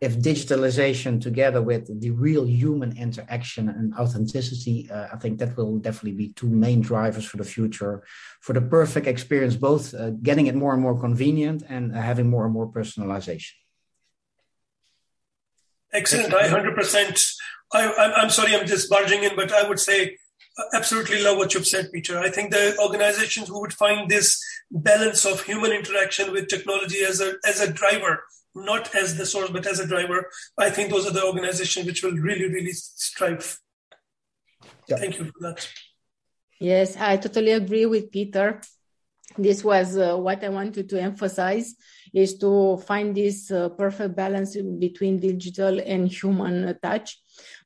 if 0.00 0.18
digitalization 0.18 1.20
together 1.20 1.60
with 1.60 2.00
the 2.00 2.10
real 2.10 2.46
human 2.46 2.96
interaction 2.96 3.68
and 3.68 3.94
authenticity, 3.94 4.90
uh, 4.90 5.08
I 5.12 5.16
think 5.16 5.38
that 5.38 5.56
will 5.58 5.76
definitely 5.78 6.12
be 6.12 6.28
two 6.30 6.48
main 6.48 6.80
drivers 6.80 7.26
for 7.26 7.36
the 7.36 7.44
future 7.44 8.02
for 8.40 8.54
the 8.54 8.62
perfect 8.62 9.06
experience, 9.06 9.56
both 9.56 9.92
uh, 9.92 10.10
getting 10.22 10.46
it 10.46 10.54
more 10.54 10.72
and 10.72 10.80
more 10.80 10.98
convenient 10.98 11.62
and 11.68 11.94
uh, 11.94 12.00
having 12.00 12.30
more 12.30 12.46
and 12.46 12.54
more 12.54 12.66
personalization. 12.66 13.52
Excellent. 15.92 16.32
I 16.32 16.48
100%. 16.48 17.34
I, 17.72 18.14
I'm 18.16 18.30
sorry, 18.30 18.56
I'm 18.56 18.66
just 18.66 18.88
barging 18.88 19.22
in, 19.24 19.36
but 19.36 19.52
I 19.52 19.68
would 19.68 19.80
say 19.80 20.16
uh, 20.58 20.62
absolutely 20.72 21.22
love 21.22 21.36
what 21.36 21.52
you've 21.52 21.66
said, 21.66 21.92
Peter. 21.92 22.18
I 22.18 22.30
think 22.30 22.52
the 22.52 22.74
organizations 22.82 23.48
who 23.48 23.60
would 23.60 23.74
find 23.74 24.10
this 24.10 24.42
balance 24.70 25.26
of 25.26 25.42
human 25.42 25.72
interaction 25.72 26.32
with 26.32 26.48
technology 26.48 27.02
as 27.04 27.20
a, 27.20 27.34
as 27.46 27.60
a 27.60 27.70
driver 27.70 28.24
not 28.54 28.94
as 28.94 29.16
the 29.16 29.26
source, 29.26 29.50
but 29.50 29.66
as 29.66 29.78
a 29.80 29.86
driver, 29.86 30.30
I 30.58 30.70
think 30.70 30.90
those 30.90 31.06
are 31.06 31.12
the 31.12 31.24
organizations 31.24 31.86
which 31.86 32.02
will 32.02 32.12
really, 32.12 32.48
really 32.48 32.72
strive. 32.72 33.58
Yeah. 34.88 34.96
Thank 34.96 35.18
you 35.18 35.26
for 35.26 35.40
that. 35.40 35.68
Yes, 36.58 36.96
I 36.96 37.16
totally 37.16 37.52
agree 37.52 37.86
with 37.86 38.10
Peter. 38.10 38.60
This 39.38 39.62
was 39.62 39.96
uh, 39.96 40.16
what 40.16 40.42
I 40.42 40.48
wanted 40.48 40.88
to 40.90 41.00
emphasize 41.00 41.74
is 42.12 42.36
to 42.38 42.76
find 42.78 43.16
this 43.16 43.50
uh, 43.50 43.68
perfect 43.70 44.16
balance 44.16 44.56
between 44.78 45.20
digital 45.20 45.80
and 45.80 46.10
human 46.10 46.76
touch, 46.82 47.18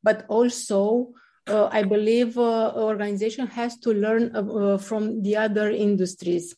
but 0.03 0.27
also 0.29 1.15
uh, 1.47 1.69
I 1.73 1.83
believe 1.83 2.39
uh, 2.39 2.73
organization 2.75 3.47
has 3.49 3.79
to 3.79 3.93
learn 3.93 4.35
uh, 4.35 4.79
from 4.79 5.23
the 5.23 5.37
other 5.37 5.71
industries 5.71 6.55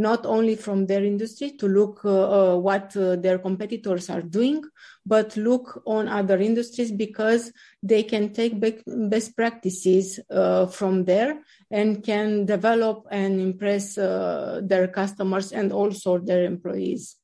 not 0.00 0.24
only 0.24 0.56
from 0.56 0.86
their 0.86 1.04
industry 1.04 1.50
to 1.50 1.68
look 1.68 2.00
uh, 2.04 2.54
uh, 2.54 2.56
what 2.56 2.96
uh, 2.96 3.16
their 3.16 3.38
competitors 3.38 4.08
are 4.08 4.22
doing, 4.22 4.62
but 5.04 5.36
look 5.36 5.82
on 5.86 6.08
other 6.08 6.38
industries 6.38 6.90
because 6.90 7.52
they 7.82 8.02
can 8.02 8.32
take 8.32 8.54
best 8.86 9.36
practices 9.36 10.18
uh, 10.30 10.64
from 10.66 11.04
there 11.04 11.42
and 11.70 12.02
can 12.02 12.46
develop 12.46 13.06
and 13.10 13.40
impress 13.40 13.94
their 13.94 14.88
customers 14.88 15.52
and 15.52 15.70
also 15.70 16.18
their 16.18 16.44
employees. 16.44 17.16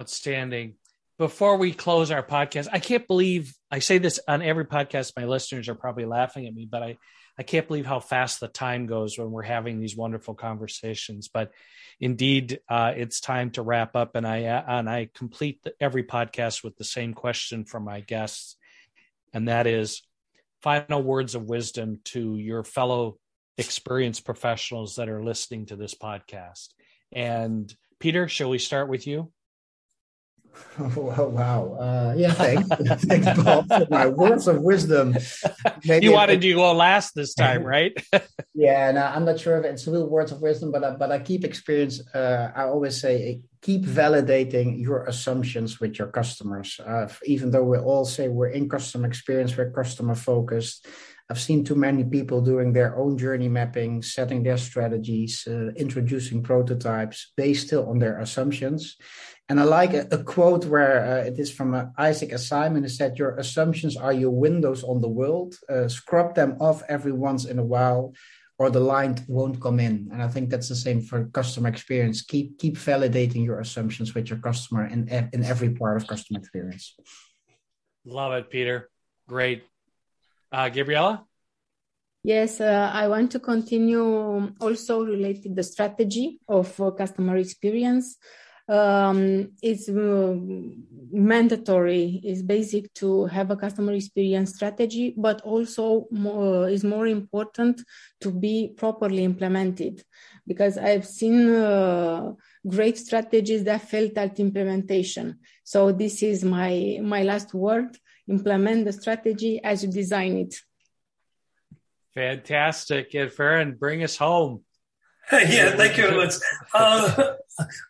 Outstanding. 0.00 0.74
Before 1.16 1.56
we 1.58 1.72
close 1.72 2.10
our 2.10 2.26
podcast, 2.26 2.68
I 2.72 2.80
can't 2.80 3.06
believe 3.06 3.54
I 3.70 3.78
say 3.78 3.98
this 3.98 4.18
on 4.26 4.42
every 4.42 4.64
podcast. 4.64 5.12
My 5.16 5.26
listeners 5.26 5.68
are 5.68 5.76
probably 5.76 6.06
laughing 6.06 6.46
at 6.46 6.54
me, 6.54 6.66
but 6.68 6.82
I 6.82 6.96
I 7.38 7.42
can't 7.42 7.66
believe 7.66 7.86
how 7.86 8.00
fast 8.00 8.40
the 8.40 8.48
time 8.48 8.86
goes 8.86 9.16
when 9.16 9.30
we're 9.30 9.42
having 9.42 9.80
these 9.80 9.96
wonderful 9.96 10.34
conversations. 10.34 11.28
But 11.28 11.52
indeed, 11.98 12.60
uh, 12.68 12.92
it's 12.94 13.20
time 13.20 13.50
to 13.52 13.62
wrap 13.62 13.96
up, 13.96 14.16
and 14.16 14.26
I 14.26 14.38
and 14.38 14.88
I 14.88 15.08
complete 15.14 15.62
the, 15.62 15.72
every 15.80 16.04
podcast 16.04 16.62
with 16.62 16.76
the 16.76 16.84
same 16.84 17.14
question 17.14 17.64
from 17.64 17.84
my 17.84 18.00
guests, 18.00 18.56
and 19.32 19.48
that 19.48 19.66
is 19.66 20.02
final 20.62 21.02
words 21.02 21.34
of 21.34 21.48
wisdom 21.48 22.00
to 22.04 22.36
your 22.36 22.64
fellow 22.64 23.18
experienced 23.58 24.24
professionals 24.24 24.96
that 24.96 25.08
are 25.08 25.22
listening 25.22 25.66
to 25.66 25.76
this 25.76 25.94
podcast. 25.94 26.68
And 27.12 27.74
Peter, 27.98 28.28
shall 28.28 28.50
we 28.50 28.58
start 28.58 28.88
with 28.88 29.06
you? 29.06 29.32
Oh, 30.78 31.28
wow. 31.28 31.76
Uh, 31.78 32.14
yeah, 32.16 32.32
thanks. 32.44 32.68
thanks, 33.04 33.42
Bob, 33.42 33.68
for 33.68 33.86
my 33.90 34.06
words 34.06 34.48
of 34.48 34.62
wisdom. 34.62 35.14
Maybe 35.84 36.06
you 36.06 36.12
wanted 36.12 36.40
to 36.40 36.52
go 36.54 36.72
last 36.72 37.14
this 37.14 37.34
time, 37.34 37.62
right? 37.76 37.92
yeah, 38.54 38.88
and 38.88 38.98
I'm 38.98 39.24
not 39.24 39.38
sure 39.38 39.58
if 39.58 39.64
it's 39.64 39.86
real 39.86 40.08
words 40.08 40.32
of 40.32 40.40
wisdom, 40.40 40.72
but 40.72 40.82
I, 40.84 40.90
but 40.96 41.12
I 41.12 41.18
keep 41.18 41.44
experience. 41.44 42.00
Uh, 42.14 42.50
I 42.54 42.64
always 42.64 43.00
say 43.00 43.40
keep 43.60 43.84
validating 43.84 44.80
your 44.80 45.04
assumptions 45.04 45.78
with 45.78 45.98
your 45.98 46.08
customers. 46.08 46.80
Uh, 46.80 47.08
even 47.24 47.50
though 47.50 47.64
we 47.64 47.78
all 47.78 48.04
say 48.04 48.28
we're 48.28 48.48
in 48.48 48.68
customer 48.68 49.06
experience, 49.06 49.56
we're 49.56 49.70
customer 49.70 50.14
focused. 50.14 50.86
I've 51.30 51.40
seen 51.40 51.64
too 51.64 51.76
many 51.76 52.04
people 52.04 52.42
doing 52.42 52.72
their 52.72 52.96
own 52.98 53.16
journey 53.16 53.48
mapping, 53.48 54.02
setting 54.02 54.42
their 54.42 54.58
strategies, 54.58 55.46
uh, 55.48 55.70
introducing 55.76 56.42
prototypes 56.42 57.32
based 57.36 57.68
still 57.68 57.88
on 57.88 57.98
their 57.98 58.18
assumptions. 58.18 58.96
And 59.48 59.60
I 59.60 59.64
like 59.64 59.92
a, 59.92 60.06
a 60.10 60.22
quote 60.22 60.64
where 60.64 61.04
uh, 61.04 61.24
it 61.24 61.38
is 61.38 61.50
from 61.52 61.74
uh, 61.74 61.86
Isaac 61.98 62.30
Asimov. 62.30 62.84
It 62.84 62.88
said, 62.90 63.18
Your 63.18 63.36
assumptions 63.36 63.96
are 63.96 64.12
your 64.12 64.30
windows 64.30 64.82
on 64.84 65.00
the 65.00 65.08
world. 65.08 65.56
Uh, 65.68 65.88
scrub 65.88 66.34
them 66.34 66.56
off 66.60 66.82
every 66.88 67.12
once 67.12 67.44
in 67.44 67.58
a 67.58 67.64
while, 67.64 68.14
or 68.58 68.70
the 68.70 68.80
light 68.80 69.20
won't 69.28 69.60
come 69.60 69.80
in. 69.80 70.08
And 70.12 70.22
I 70.22 70.28
think 70.28 70.48
that's 70.48 70.68
the 70.68 70.76
same 70.76 71.00
for 71.02 71.26
customer 71.26 71.68
experience. 71.68 72.22
Keep 72.22 72.58
keep 72.58 72.76
validating 72.76 73.44
your 73.44 73.60
assumptions 73.60 74.14
with 74.14 74.30
your 74.30 74.38
customer 74.38 74.86
in, 74.86 75.08
in 75.32 75.44
every 75.44 75.70
part 75.70 75.96
of 75.96 76.06
customer 76.06 76.38
experience. 76.38 76.94
Love 78.04 78.32
it, 78.32 78.48
Peter. 78.50 78.90
Great. 79.28 79.64
Uh, 80.50 80.68
Gabriela? 80.68 81.24
Yes, 82.24 82.60
uh, 82.60 82.90
I 82.92 83.08
want 83.08 83.32
to 83.32 83.40
continue 83.40 84.54
also 84.60 85.04
related 85.04 85.56
the 85.56 85.62
strategy 85.64 86.38
of 86.48 86.80
uh, 86.80 86.92
customer 86.92 87.36
experience 87.36 88.16
um, 88.68 89.52
it's 89.62 89.88
uh, 89.88 90.34
mandatory, 91.12 92.20
it's 92.24 92.42
basic 92.42 92.92
to 92.94 93.26
have 93.26 93.50
a 93.50 93.56
customer 93.56 93.92
experience 93.92 94.54
strategy, 94.54 95.14
but 95.16 95.40
also 95.42 96.06
more, 96.10 96.68
is 96.68 96.84
more 96.84 97.06
important 97.06 97.82
to 98.20 98.30
be 98.30 98.72
properly 98.76 99.24
implemented. 99.24 100.02
Because 100.46 100.78
I've 100.78 101.06
seen 101.06 101.50
uh, 101.50 102.32
great 102.66 102.98
strategies 102.98 103.64
that 103.64 103.82
failed 103.82 104.16
at 104.16 104.40
implementation. 104.40 105.38
So 105.64 105.92
this 105.92 106.22
is 106.22 106.44
my 106.44 106.98
my 107.02 107.22
last 107.22 107.54
word. 107.54 107.96
Implement 108.28 108.84
the 108.84 108.92
strategy 108.92 109.60
as 109.62 109.84
you 109.84 109.90
design 109.90 110.36
it. 110.36 110.54
Fantastic. 112.14 113.14
And 113.14 113.30
Farhan, 113.30 113.78
bring 113.78 114.02
us 114.02 114.16
home. 114.16 114.62
yeah, 115.32 115.76
thank 115.76 115.96
you 115.96 116.08
very 116.08 116.16
much. 116.16 116.34
Uh, 116.74 117.34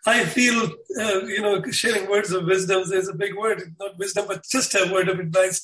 I 0.06 0.24
feel, 0.24 0.70
uh, 1.00 1.22
you 1.24 1.40
know, 1.40 1.62
sharing 1.70 2.10
words 2.10 2.32
of 2.32 2.46
wisdom 2.46 2.82
is 2.92 3.08
a 3.08 3.14
big 3.14 3.36
word, 3.36 3.74
not 3.78 3.98
wisdom, 3.98 4.26
but 4.28 4.44
just 4.44 4.74
a 4.74 4.90
word 4.92 5.08
of 5.08 5.18
advice. 5.18 5.62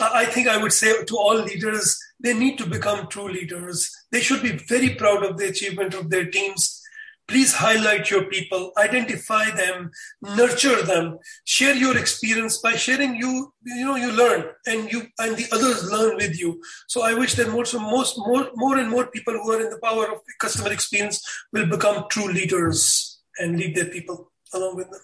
I 0.00 0.24
think 0.24 0.48
I 0.48 0.56
would 0.56 0.72
say 0.72 1.04
to 1.04 1.16
all 1.16 1.36
leaders, 1.36 1.98
they 2.20 2.34
need 2.34 2.58
to 2.58 2.66
become 2.66 3.08
true 3.08 3.28
leaders. 3.28 3.94
They 4.10 4.20
should 4.20 4.42
be 4.42 4.52
very 4.52 4.94
proud 4.94 5.24
of 5.24 5.36
the 5.36 5.48
achievement 5.48 5.94
of 5.94 6.10
their 6.10 6.26
teams 6.26 6.82
Please 7.26 7.54
highlight 7.54 8.10
your 8.10 8.24
people, 8.24 8.72
identify 8.76 9.50
them, 9.50 9.90
nurture 10.20 10.82
them, 10.82 11.18
share 11.44 11.74
your 11.74 11.96
experience 11.96 12.58
by 12.58 12.72
sharing 12.72 13.16
you, 13.16 13.50
you 13.64 13.84
know, 13.84 13.96
you 13.96 14.12
learn 14.12 14.50
and 14.66 14.92
you 14.92 15.06
and 15.18 15.34
the 15.34 15.46
others 15.50 15.90
learn 15.90 16.16
with 16.16 16.38
you. 16.38 16.60
So 16.86 17.02
I 17.02 17.14
wish 17.14 17.34
that 17.36 17.48
more 17.48 17.64
so 17.64 17.78
most 17.78 18.18
more 18.18 18.50
more 18.56 18.76
and 18.76 18.90
more 18.90 19.06
people 19.06 19.32
who 19.32 19.52
are 19.52 19.60
in 19.62 19.70
the 19.70 19.80
power 19.82 20.12
of 20.12 20.18
customer 20.38 20.70
experience 20.70 21.24
will 21.50 21.66
become 21.66 22.04
true 22.10 22.30
leaders 22.30 23.13
and 23.38 23.58
lead 23.58 23.74
their 23.74 23.86
people 23.86 24.32
along 24.52 24.76
with 24.76 24.90
them. 24.90 25.00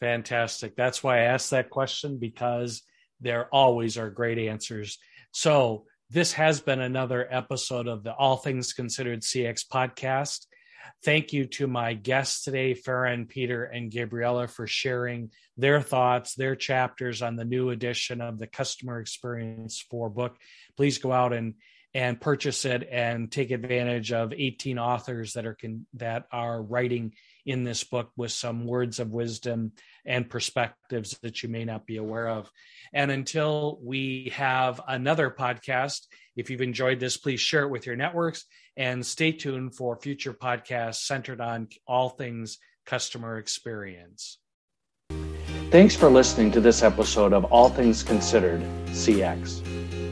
Fantastic. 0.00 0.74
That's 0.76 1.02
why 1.02 1.18
I 1.18 1.24
asked 1.24 1.50
that 1.50 1.70
question 1.70 2.18
because 2.18 2.82
there 3.20 3.46
always 3.52 3.96
are 3.96 4.10
great 4.10 4.38
answers. 4.38 4.98
So 5.30 5.84
this 6.10 6.32
has 6.32 6.60
been 6.60 6.80
another 6.80 7.26
episode 7.30 7.86
of 7.86 8.02
the 8.02 8.12
All 8.12 8.36
Things 8.36 8.72
Considered 8.72 9.22
CX 9.22 9.64
podcast. 9.66 10.46
Thank 11.04 11.32
you 11.32 11.46
to 11.46 11.66
my 11.66 11.94
guests 11.94 12.44
today, 12.44 12.74
Farhan, 12.74 13.28
Peter, 13.28 13.64
and 13.64 13.92
Gabriela, 13.92 14.48
for 14.48 14.66
sharing 14.66 15.30
their 15.56 15.80
thoughts, 15.80 16.34
their 16.34 16.56
chapters 16.56 17.22
on 17.22 17.36
the 17.36 17.44
new 17.44 17.70
edition 17.70 18.20
of 18.20 18.38
the 18.38 18.46
Customer 18.46 19.00
Experience 19.00 19.84
4 19.90 20.10
book. 20.10 20.36
Please 20.76 20.98
go 20.98 21.12
out 21.12 21.32
and 21.32 21.54
and 21.94 22.20
purchase 22.20 22.64
it 22.64 22.88
and 22.90 23.30
take 23.30 23.50
advantage 23.50 24.12
of 24.12 24.32
18 24.32 24.78
authors 24.78 25.34
that 25.34 25.46
are 25.46 25.54
can, 25.54 25.86
that 25.94 26.26
are 26.32 26.62
writing 26.62 27.12
in 27.44 27.64
this 27.64 27.84
book 27.84 28.10
with 28.16 28.32
some 28.32 28.66
words 28.66 28.98
of 29.00 29.10
wisdom 29.10 29.72
and 30.06 30.30
perspectives 30.30 31.18
that 31.22 31.42
you 31.42 31.48
may 31.48 31.64
not 31.64 31.86
be 31.86 31.96
aware 31.96 32.28
of. 32.28 32.50
And 32.92 33.10
until 33.10 33.78
we 33.82 34.32
have 34.34 34.80
another 34.86 35.30
podcast, 35.30 36.06
if 36.36 36.50
you've 36.50 36.62
enjoyed 36.62 37.00
this, 37.00 37.16
please 37.16 37.40
share 37.40 37.64
it 37.64 37.70
with 37.70 37.86
your 37.86 37.96
networks 37.96 38.44
and 38.76 39.04
stay 39.04 39.32
tuned 39.32 39.74
for 39.74 39.96
future 39.96 40.32
podcasts 40.32 41.04
centered 41.04 41.40
on 41.40 41.68
all 41.86 42.08
things 42.08 42.58
customer 42.86 43.38
experience. 43.38 44.38
Thanks 45.70 45.96
for 45.96 46.10
listening 46.10 46.50
to 46.52 46.60
this 46.60 46.82
episode 46.82 47.32
of 47.32 47.46
All 47.46 47.70
Things 47.70 48.02
Considered 48.02 48.60
CX. 48.88 49.81